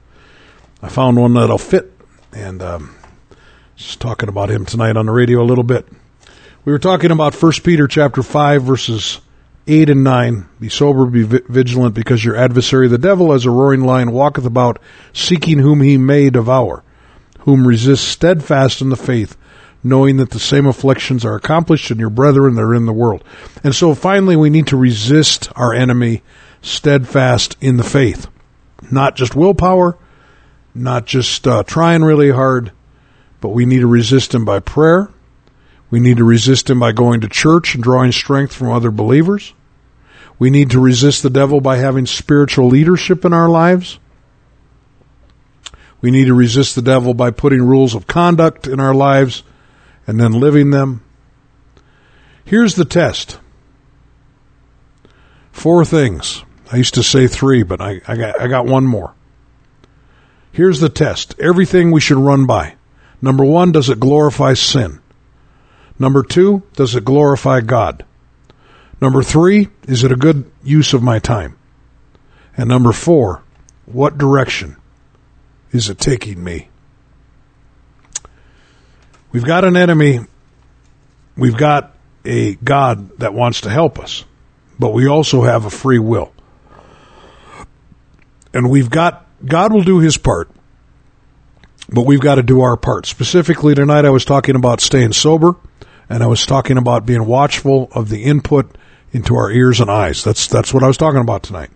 I 0.81 0.89
found 0.89 1.19
one 1.19 1.35
that'll 1.35 1.59
fit, 1.59 1.93
and 2.33 2.63
um, 2.63 2.97
just 3.77 4.01
talking 4.01 4.31
about 4.31 4.49
him 4.49 4.65
tonight 4.65 4.97
on 4.97 5.05
the 5.05 5.13
radio 5.13 5.43
a 5.43 5.45
little 5.45 5.63
bit. 5.63 5.87
We 6.65 6.73
were 6.73 6.79
talking 6.79 7.11
about 7.11 7.35
First 7.35 7.65
Peter 7.65 7.87
chapter 7.87 8.23
five, 8.23 8.63
verses 8.63 9.21
eight 9.67 9.91
and 9.91 10.03
nine. 10.03 10.49
Be 10.59 10.71
sober, 10.71 11.05
be 11.05 11.25
vigilant, 11.25 11.95
because 11.95 12.25
your 12.25 12.37
adversary, 12.37 12.89
the 12.89 12.97
devil, 12.97 13.35
as 13.35 13.45
a 13.45 13.51
roaring 13.51 13.83
lion, 13.83 14.11
walketh 14.11 14.47
about, 14.47 14.79
seeking 15.13 15.59
whom 15.59 15.83
he 15.83 15.99
may 15.99 16.31
devour, 16.31 16.83
whom 17.41 17.69
resist 17.69 18.09
steadfast 18.09 18.81
in 18.81 18.89
the 18.89 18.97
faith 18.97 19.37
knowing 19.85 20.17
that 20.19 20.31
the 20.31 20.39
same 20.39 20.67
afflictions 20.67 21.25
are 21.25 21.35
accomplished 21.35 21.91
in 21.91 21.99
your 21.99 22.11
brethren 22.11 22.55
that 22.55 22.63
are 22.63 22.75
in 22.75 22.87
the 22.87 22.93
world. 22.93 23.25
And 23.65 23.75
so 23.75 23.95
finally, 23.95 24.37
we 24.37 24.51
need 24.51 24.69
to 24.69 24.77
resist 24.77 25.51
our 25.57 25.75
enemy 25.75 26.23
steadfast 26.61 27.57
in 27.61 27.77
the 27.77 27.85
faith. 27.85 28.29
Not 28.91 29.17
just 29.17 29.35
willpower, 29.35 29.99
not 30.75 31.07
just 31.07 31.47
uh, 31.47 31.65
trying 31.65 32.03
really 32.03 32.31
hard, 32.31 32.73
but 33.41 33.49
we 33.51 33.67
need 33.67 33.81
to 33.81 33.87
resist 33.87 34.35
him 34.35 34.45
by 34.45 34.61
prayer. 34.61 35.11
We 35.91 36.01
need 36.01 36.19
to 36.19 36.25
resist 36.25 36.71
him 36.71 36.79
by 36.79 36.93
going 36.93 37.21
to 37.21 37.29
church 37.29 37.75
and 37.75 37.83
drawing 37.83 38.13
strength 38.13 38.55
from 38.55 38.71
other 38.71 38.91
believers. 38.91 39.53
We 40.39 40.51
need 40.51 40.71
to 40.71 40.81
resist 40.81 41.23
the 41.23 41.31
devil 41.31 41.61
by 41.61 41.77
having 41.77 42.07
spiritual 42.07 42.69
leadership 42.69 43.25
in 43.25 43.33
our 43.33 43.49
lives. 43.49 43.99
We 46.01 46.11
need 46.11 46.25
to 46.27 46.35
resist 46.35 46.75
the 46.75 46.83
devil 46.83 47.15
by 47.15 47.31
putting 47.31 47.63
rules 47.63 47.95
of 47.95 48.07
conduct 48.07 48.67
in 48.67 48.81
our 48.81 48.95
lives 48.95 49.43
and 50.07 50.19
then 50.19 50.33
living 50.33 50.71
them. 50.71 51.03
Here's 52.45 52.75
the 52.75 52.85
test. 52.85 53.39
Four 55.53 55.85
things. 55.85 56.45
I 56.73 56.77
used 56.77 56.95
to 56.95 57.03
say 57.03 57.27
three, 57.27 57.63
but 57.63 57.81
I, 57.81 58.01
I, 58.09 58.17
got, 58.17 58.41
I 58.41 58.49
got 58.49 58.67
one 58.67 58.87
more. 58.87 59.15
Here's 60.51 60.81
the 60.81 60.89
test. 60.89 61.35
Everything 61.39 61.91
we 61.91 62.01
should 62.01 62.19
run 62.19 62.47
by. 62.47 62.75
Number 63.21 63.45
one, 63.45 63.73
does 63.73 63.89
it 63.89 64.01
glorify 64.01 64.55
sin? 64.55 65.01
Number 65.99 66.23
two, 66.23 66.63
does 66.75 66.97
it 66.97 67.05
glorify 67.05 67.61
God? 67.61 68.05
Number 69.01 69.23
three, 69.23 69.69
is 69.87 70.05
it 70.05 70.13
a 70.13 70.17
good 70.17 70.51
use 70.63 70.93
of 70.93 71.03
my 71.03 71.19
time? 71.19 71.57
And 72.57 72.69
number 72.69 72.93
four, 72.93 73.43
what 73.87 74.19
direction 74.19 74.77
is 75.71 75.89
it 75.89 75.99
taking 75.99 76.43
me? 76.43 76.69
We've 79.33 79.45
got 79.45 79.65
an 79.65 79.77
enemy. 79.77 80.21
We've 81.37 81.57
got 81.57 81.95
a 82.25 82.55
God 82.57 83.19
that 83.19 83.33
wants 83.33 83.63
to 83.63 83.71
help 83.71 83.99
us, 83.99 84.25
but 84.79 84.93
we 84.93 85.09
also 85.09 85.43
have 85.43 85.65
a 85.65 85.71
free 85.71 85.99
will. 85.99 86.33
And 88.55 88.71
we've 88.71 88.91
got, 88.91 89.27
God 89.45 89.73
will 89.73 89.83
do 89.83 89.99
his 89.99 90.19
part, 90.19 90.51
but 91.89 92.03
we've 92.03 92.21
got 92.21 92.35
to 92.35 92.43
do 92.43 92.61
our 92.61 92.77
part. 92.77 93.07
Specifically 93.07 93.75
tonight, 93.75 94.05
I 94.05 94.11
was 94.11 94.27
talking 94.27 94.55
about 94.55 94.83
staying 94.83 95.13
sober, 95.13 95.57
and 96.11 96.23
I 96.23 96.27
was 96.27 96.45
talking 96.45 96.77
about 96.77 97.07
being 97.07 97.25
watchful 97.25 97.89
of 97.93 98.11
the 98.11 98.25
input 98.25 98.77
into 99.13 99.35
our 99.37 99.51
ears 99.51 99.81
and 99.81 99.91
eyes. 99.91 100.23
That's, 100.23 100.47
that's 100.47 100.75
what 100.75 100.83
I 100.83 100.87
was 100.87 100.99
talking 100.99 101.21
about 101.21 101.43
tonight. 101.43 101.71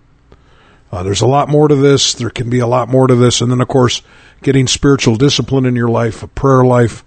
Uh, 0.93 1.03
there's 1.03 1.23
a 1.23 1.27
lot 1.27 1.49
more 1.49 1.67
to 1.67 1.75
this. 1.75 2.13
There 2.15 2.31
can 2.31 2.51
be 2.51 2.59
a 2.59 2.67
lot 2.67 2.89
more 2.89 3.07
to 3.07 3.15
this. 3.15 3.41
And 3.41 3.51
then, 3.51 3.61
of 3.61 3.69
course, 3.69 4.03
getting 4.43 4.67
spiritual 4.67 5.17
discipline 5.17 5.67
in 5.67 5.75
your 5.75 5.89
life, 5.89 6.23
a 6.23 6.29
prayer 6.29 6.65
life, 6.65 7.05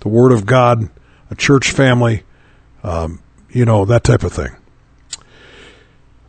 the 0.00 0.08
Word 0.08 0.32
of 0.32 0.46
God, 0.46 0.90
a 1.30 1.34
church 1.34 1.70
family, 1.70 2.24
um, 2.82 3.20
you 3.50 3.64
know, 3.64 3.84
that 3.84 4.04
type 4.04 4.22
of 4.22 4.32
thing. 4.32 4.54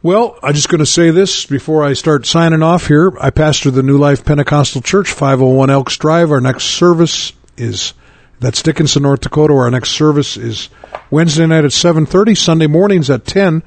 Well, 0.02 0.40
I'm 0.42 0.54
just 0.54 0.70
going 0.70 0.80
to 0.80 0.86
say 0.86 1.12
this 1.12 1.46
before 1.46 1.84
I 1.84 1.92
start 1.92 2.26
signing 2.26 2.64
off 2.64 2.88
here. 2.88 3.12
I 3.20 3.32
pastor 3.32 3.70
the 3.70 3.84
New 3.84 3.98
Life 3.98 4.24
Pentecostal 4.24 4.82
Church, 4.82 5.12
501 5.12 5.70
Elks 5.70 5.98
Drive. 5.98 6.32
Our 6.32 6.40
next 6.40 6.66
service 6.66 7.34
is 7.58 7.94
that's 8.40 8.64
Dickinson, 8.64 9.04
North 9.04 9.20
Dakota. 9.20 9.54
Our 9.54 9.70
next 9.70 9.92
service 9.92 10.38
is 10.38 10.70
Wednesday 11.12 11.46
night 11.46 11.66
at 11.66 11.72
7:30. 11.72 12.38
Sunday 12.38 12.68
mornings 12.68 13.10
at 13.10 13.26
10. 13.26 13.62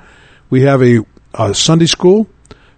We 0.49 0.63
have 0.63 0.83
a, 0.83 1.01
a 1.35 1.55
Sunday 1.55 1.87
school 1.87 2.29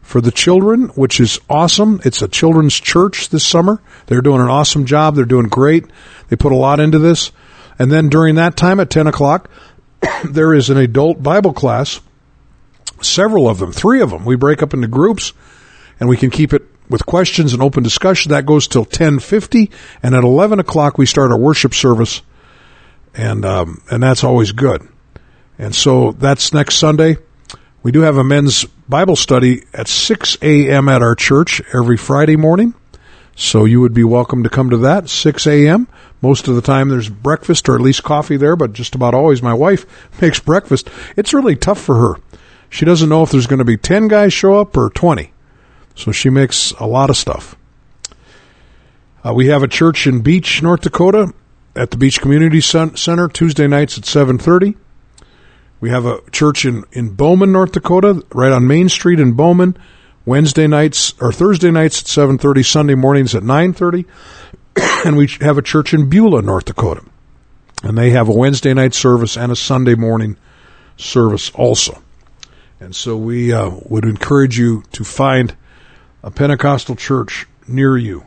for 0.05 0.21
the 0.21 0.31
children, 0.31 0.89
which 0.91 1.19
is 1.19 1.41
awesome. 1.49 2.01
It's 2.05 2.23
a 2.23 2.29
children's 2.29 2.79
church 2.79 3.31
this 3.31 3.45
summer. 3.45 3.81
They're 4.07 4.21
doing 4.21 4.41
an 4.41 4.49
awesome 4.49 4.85
job. 4.85 5.17
They're 5.17 5.25
doing 5.25 5.49
great. 5.49 5.87
They 6.29 6.37
put 6.37 6.53
a 6.53 6.57
lot 6.57 6.79
into 6.79 6.99
this. 6.99 7.33
And 7.79 7.91
then 7.91 8.11
during 8.11 8.37
that 8.37 8.57
time 8.57 8.81
at 8.81 8.91
10 8.91 9.07
o'clock, 9.07 9.51
there 10.25 10.53
is 10.55 10.71
an 10.71 10.77
adult 10.77 11.23
Bible 11.23 11.55
class. 11.55 12.01
Several 13.01 13.49
of 13.49 13.59
them, 13.59 13.73
three 13.73 14.01
of 14.03 14.11
them. 14.11 14.25
We 14.25 14.37
break 14.37 14.63
up 14.63 14.75
into 14.75 14.89
groups 14.89 15.33
and 15.99 16.09
we 16.09 16.17
can 16.17 16.31
keep 16.31 16.53
it 16.53 16.63
with 16.89 17.07
questions 17.07 17.55
and 17.55 17.63
open 17.63 17.83
discussion. 17.83 18.31
That 18.31 18.47
goes 18.47 18.69
till 18.69 18.83
1050. 18.83 19.71
And 20.03 20.15
at 20.15 20.23
11 20.23 20.61
o'clock, 20.61 20.99
we 20.99 21.07
start 21.07 21.33
our 21.33 21.39
worship 21.39 21.75
service. 21.75 22.21
And, 23.15 23.45
um, 23.45 23.83
and 23.91 24.03
that's 24.03 24.23
always 24.23 24.53
good. 24.53 24.87
And 25.59 25.75
so 25.75 26.13
that's 26.13 26.53
next 26.53 26.77
Sunday. 26.77 27.17
We 27.85 27.93
do 27.93 28.01
have 28.01 28.17
a 28.17 28.25
men's 28.25 28.65
Bible 28.89 29.15
study 29.15 29.65
at 29.75 29.89
6 29.89 30.39
a.m. 30.41 30.89
at 30.89 31.03
our 31.03 31.15
church 31.15 31.61
every 31.75 31.99
Friday 31.99 32.35
morning. 32.35 32.73
So 33.37 33.67
you 33.67 33.79
would 33.83 33.93
be 33.93 34.05
welcome 34.05 34.43
to 34.43 34.49
come 34.49 34.71
to 34.71 34.79
that, 34.79 35.11
6 35.11 35.47
a.m. 35.47 35.87
Most 36.23 36.49
of 36.49 36.55
the 36.55 36.63
time 36.63 36.89
there's 36.89 37.11
breakfast 37.11 37.69
or 37.69 37.75
at 37.75 37.83
least 37.83 38.03
coffee 38.03 38.39
there, 38.39 38.57
but 38.57 38.73
just 38.73 38.95
about 38.95 39.13
always 39.13 39.43
my 39.43 39.53
wife 39.53 39.85
makes 40.23 40.41
breakfast. 40.41 40.89
It's 41.15 41.35
really 41.35 41.57
tough 41.57 41.79
for 41.79 41.97
her. 41.97 42.21
She 42.71 42.87
doesn't 42.87 43.11
know 43.11 43.23
if 43.23 43.31
there's 43.31 43.47
going 43.47 43.59
to 43.59 43.67
be 43.67 43.77
10 43.77 44.09
guys 44.09 44.33
show 44.33 44.59
up 44.59 44.75
or 44.79 44.89
20. 44.89 45.31
So 45.95 46.11
she 46.11 46.31
makes 46.31 46.71
a 46.81 46.87
lot 46.87 47.11
of 47.11 47.19
stuff. 47.19 47.55
Uh, 49.23 49.35
we 49.35 49.49
have 49.49 49.63
a 49.63 49.69
church 49.69 50.07
in 50.07 50.23
Beach, 50.23 50.63
North 50.63 50.81
Dakota 50.81 51.35
at 51.77 51.91
the 51.91 51.99
Beach 51.99 52.19
Community 52.19 52.63
Center 52.63 53.29
Tuesday 53.29 53.67
nights 53.67 53.99
at 53.99 54.05
7:30. 54.05 54.75
We 55.85 55.91
have 55.91 56.07
a 56.07 56.23
church 56.31 56.65
in, 56.65 56.85
in 56.93 57.11
Bowman, 57.11 57.53
North 57.53 57.73
Dakota, 57.73 58.25
right 58.33 58.51
on 58.51 58.67
Main 58.67 58.89
Street 58.89 59.21
in 59.21 59.33
Bowman, 59.33 59.77
Wednesday 60.25 60.67
nights 60.67 61.13
or 61.21 61.31
Thursday 61.31 61.71
nights 61.71 62.01
at 62.01 62.07
7:30, 62.07 62.65
Sunday 62.65 62.95
mornings 62.95 63.35
at 63.35 63.43
9:30. 63.43 64.07
and 65.05 65.19
we 65.19 65.29
have 65.43 65.59
a 65.59 65.63
church 65.63 65.93
in 65.93 66.09
Beulah, 66.09 66.41
North 66.41 66.65
Dakota. 66.65 67.03
And 67.83 67.99
they 67.99 68.09
have 68.13 68.31
a 68.31 68.33
Wednesday 68.33 68.73
night 68.73 68.95
service 68.95 69.37
and 69.37 69.53
a 69.53 69.57
Sunday 69.57 69.95
morning 69.95 70.39
service 70.97 71.51
also. 71.51 72.03
And 72.81 72.97
so 72.97 73.19
we 73.19 73.53
uh, 73.53 73.71
would 73.85 74.07
encourage 74.07 74.59
you 74.59 74.85
to 74.93 75.05
find 75.05 75.55
a 76.23 76.31
Pentecostal 76.31 76.97
church 76.97 77.47
near 77.69 77.99
you. 77.99 78.25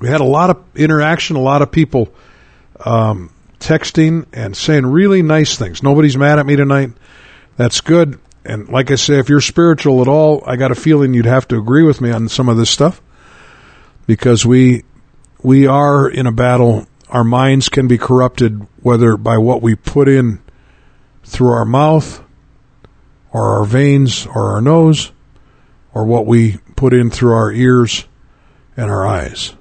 We 0.00 0.08
had 0.08 0.22
a 0.22 0.24
lot 0.24 0.48
of 0.48 0.64
interaction, 0.76 1.36
a 1.36 1.42
lot 1.42 1.60
of 1.60 1.70
people 1.70 2.10
um, 2.86 3.28
texting 3.62 4.26
and 4.32 4.56
saying 4.56 4.86
really 4.86 5.22
nice 5.22 5.56
things. 5.56 5.82
Nobody's 5.82 6.16
mad 6.16 6.38
at 6.38 6.46
me 6.46 6.56
tonight. 6.56 6.90
That's 7.56 7.80
good. 7.80 8.18
And 8.44 8.68
like 8.68 8.90
I 8.90 8.96
say, 8.96 9.18
if 9.18 9.28
you're 9.28 9.40
spiritual 9.40 10.02
at 10.02 10.08
all, 10.08 10.42
I 10.46 10.56
got 10.56 10.72
a 10.72 10.74
feeling 10.74 11.14
you'd 11.14 11.26
have 11.26 11.46
to 11.48 11.58
agree 11.58 11.84
with 11.84 12.00
me 12.00 12.10
on 12.10 12.28
some 12.28 12.48
of 12.48 12.56
this 12.56 12.70
stuff 12.70 13.00
because 14.06 14.44
we 14.44 14.84
we 15.42 15.66
are 15.66 16.08
in 16.08 16.26
a 16.26 16.32
battle. 16.32 16.86
Our 17.08 17.24
minds 17.24 17.68
can 17.68 17.86
be 17.86 17.98
corrupted 17.98 18.66
whether 18.80 19.16
by 19.16 19.38
what 19.38 19.62
we 19.62 19.74
put 19.74 20.08
in 20.08 20.42
through 21.24 21.52
our 21.52 21.64
mouth 21.64 22.22
or 23.32 23.58
our 23.58 23.64
veins 23.64 24.26
or 24.26 24.52
our 24.52 24.60
nose 24.60 25.12
or 25.94 26.04
what 26.04 26.26
we 26.26 26.58
put 26.74 26.92
in 26.92 27.10
through 27.10 27.32
our 27.32 27.52
ears 27.52 28.06
and 28.76 28.90
our 28.90 29.06
eyes. 29.06 29.54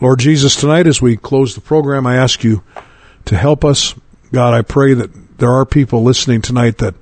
Lord 0.00 0.18
Jesus, 0.18 0.56
tonight 0.56 0.86
as 0.86 1.02
we 1.02 1.18
close 1.18 1.54
the 1.54 1.60
program, 1.60 2.06
I 2.06 2.16
ask 2.16 2.42
you 2.42 2.62
to 3.26 3.36
help 3.36 3.66
us. 3.66 3.94
God, 4.32 4.54
I 4.54 4.62
pray 4.62 4.94
that 4.94 5.38
there 5.38 5.52
are 5.52 5.66
people 5.66 6.02
listening 6.02 6.40
tonight 6.40 6.78
that 6.78 6.94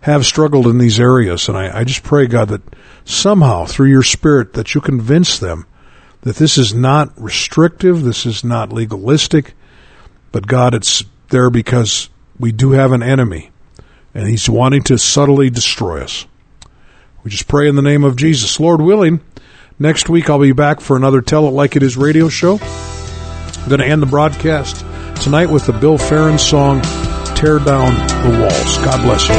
have 0.00 0.24
struggled 0.24 0.66
in 0.66 0.78
these 0.78 0.98
areas. 0.98 1.46
And 1.48 1.58
I, 1.58 1.80
I 1.80 1.84
just 1.84 2.02
pray, 2.02 2.26
God, 2.26 2.48
that 2.48 2.62
somehow 3.04 3.66
through 3.66 3.90
your 3.90 4.02
spirit 4.02 4.54
that 4.54 4.74
you 4.74 4.80
convince 4.80 5.38
them 5.38 5.66
that 6.22 6.36
this 6.36 6.56
is 6.56 6.72
not 6.72 7.12
restrictive, 7.20 8.02
this 8.02 8.24
is 8.24 8.42
not 8.42 8.72
legalistic, 8.72 9.52
but 10.32 10.46
God, 10.46 10.72
it's 10.72 11.04
there 11.28 11.50
because 11.50 12.08
we 12.40 12.50
do 12.50 12.70
have 12.70 12.92
an 12.92 13.02
enemy 13.02 13.50
and 14.14 14.26
he's 14.26 14.48
wanting 14.48 14.82
to 14.84 14.96
subtly 14.96 15.50
destroy 15.50 16.02
us. 16.02 16.24
We 17.22 17.30
just 17.30 17.46
pray 17.46 17.68
in 17.68 17.76
the 17.76 17.82
name 17.82 18.04
of 18.04 18.16
Jesus. 18.16 18.58
Lord 18.58 18.80
willing, 18.80 19.20
next 19.78 20.08
week 20.08 20.28
I'll 20.30 20.38
be 20.38 20.52
back 20.52 20.80
for 20.80 20.96
another 20.96 21.20
Tell 21.20 21.46
It 21.48 21.52
Like 21.52 21.76
It 21.76 21.82
Is 21.82 21.96
radio 21.96 22.28
show. 22.28 22.58
I'm 22.58 23.68
going 23.68 23.80
to 23.80 23.86
end 23.86 24.02
the 24.02 24.06
broadcast 24.06 24.84
tonight 25.22 25.50
with 25.50 25.66
the 25.66 25.72
Bill 25.72 25.98
Farron 25.98 26.38
song, 26.38 26.80
Tear 27.34 27.58
Down 27.58 27.94
the 28.22 28.40
Walls. 28.40 28.78
God 28.78 29.02
bless 29.02 29.28
you. 29.28 29.34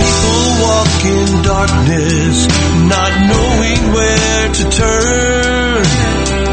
People 0.00 0.44
walk 0.64 1.04
in 1.04 1.42
darkness, 1.42 2.46
not 2.88 3.12
knowing 3.30 3.92
where 3.94 4.48
to 4.52 4.64
turn. 4.70 5.84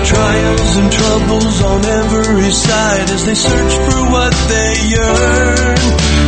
Trials 0.06 0.78
and 0.78 0.92
troubles 0.92 1.62
on 1.64 1.86
every 1.86 2.52
side 2.52 3.10
as 3.10 3.26
they 3.26 3.36
search 3.36 3.74
for 3.74 4.12
what 4.12 4.34
they 4.48 4.74
yearn. 4.90 5.77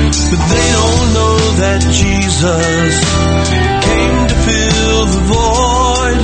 But 0.10 0.42
they 0.50 0.68
don't 0.74 1.14
know 1.14 1.38
that 1.62 1.82
Jesus 1.94 2.94
came 3.86 4.20
to 4.26 4.38
fill 4.42 5.06
the 5.06 5.22
void. 5.30 6.22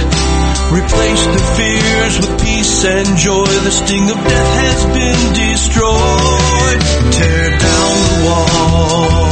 Replace 0.73 1.23
the 1.29 1.43
fears 1.53 2.17
with 2.17 2.33
peace 2.41 2.83
and 2.83 3.15
joy. 3.15 3.45
The 3.45 3.69
sting 3.69 4.09
of 4.09 4.17
death 4.17 4.53
has 4.65 4.85
been 4.89 5.21
destroyed. 5.37 6.79
Tear 7.13 7.49
down 7.59 7.93
the 8.09 8.17
walls 8.25 9.24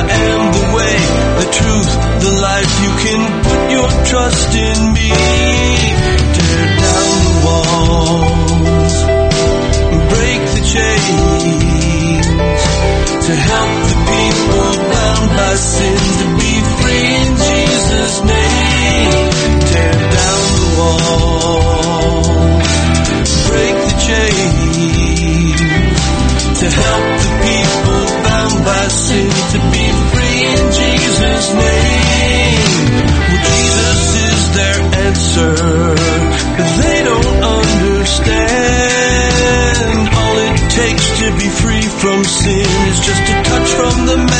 I 0.00 0.08
am 0.08 0.42
the 0.56 0.64
way, 0.76 0.96
the 1.40 1.48
truth, 1.58 1.90
the 2.24 2.32
life. 2.40 2.72
You 2.84 2.92
can 3.04 3.20
put 3.44 3.62
your 3.76 3.90
trust 4.10 4.50
in 4.56 4.78
me. 4.96 5.12
Tear 6.36 6.66
down 6.80 7.12
the 7.28 7.34
walls, 7.44 8.94
break 10.14 10.40
the 10.56 10.62
chains 10.72 12.26
to 13.26 13.32
help 13.50 13.72
the 13.90 13.98
people 14.08 14.70
bound 14.88 15.28
by 15.36 15.54
sin 15.56 16.00
to 16.20 16.26
be 16.40 16.52
free 16.80 17.08
in 17.20 17.30
Jesus' 17.36 18.18
name. 18.24 19.12
Tear 19.68 19.96
down 20.16 20.44
the 20.60 20.68
walls, 20.78 21.09
is 42.46 43.00
just 43.00 43.22
a 43.22 43.42
touch 43.42 43.68
from 43.68 44.06
the 44.06 44.16
Master's 44.16 44.39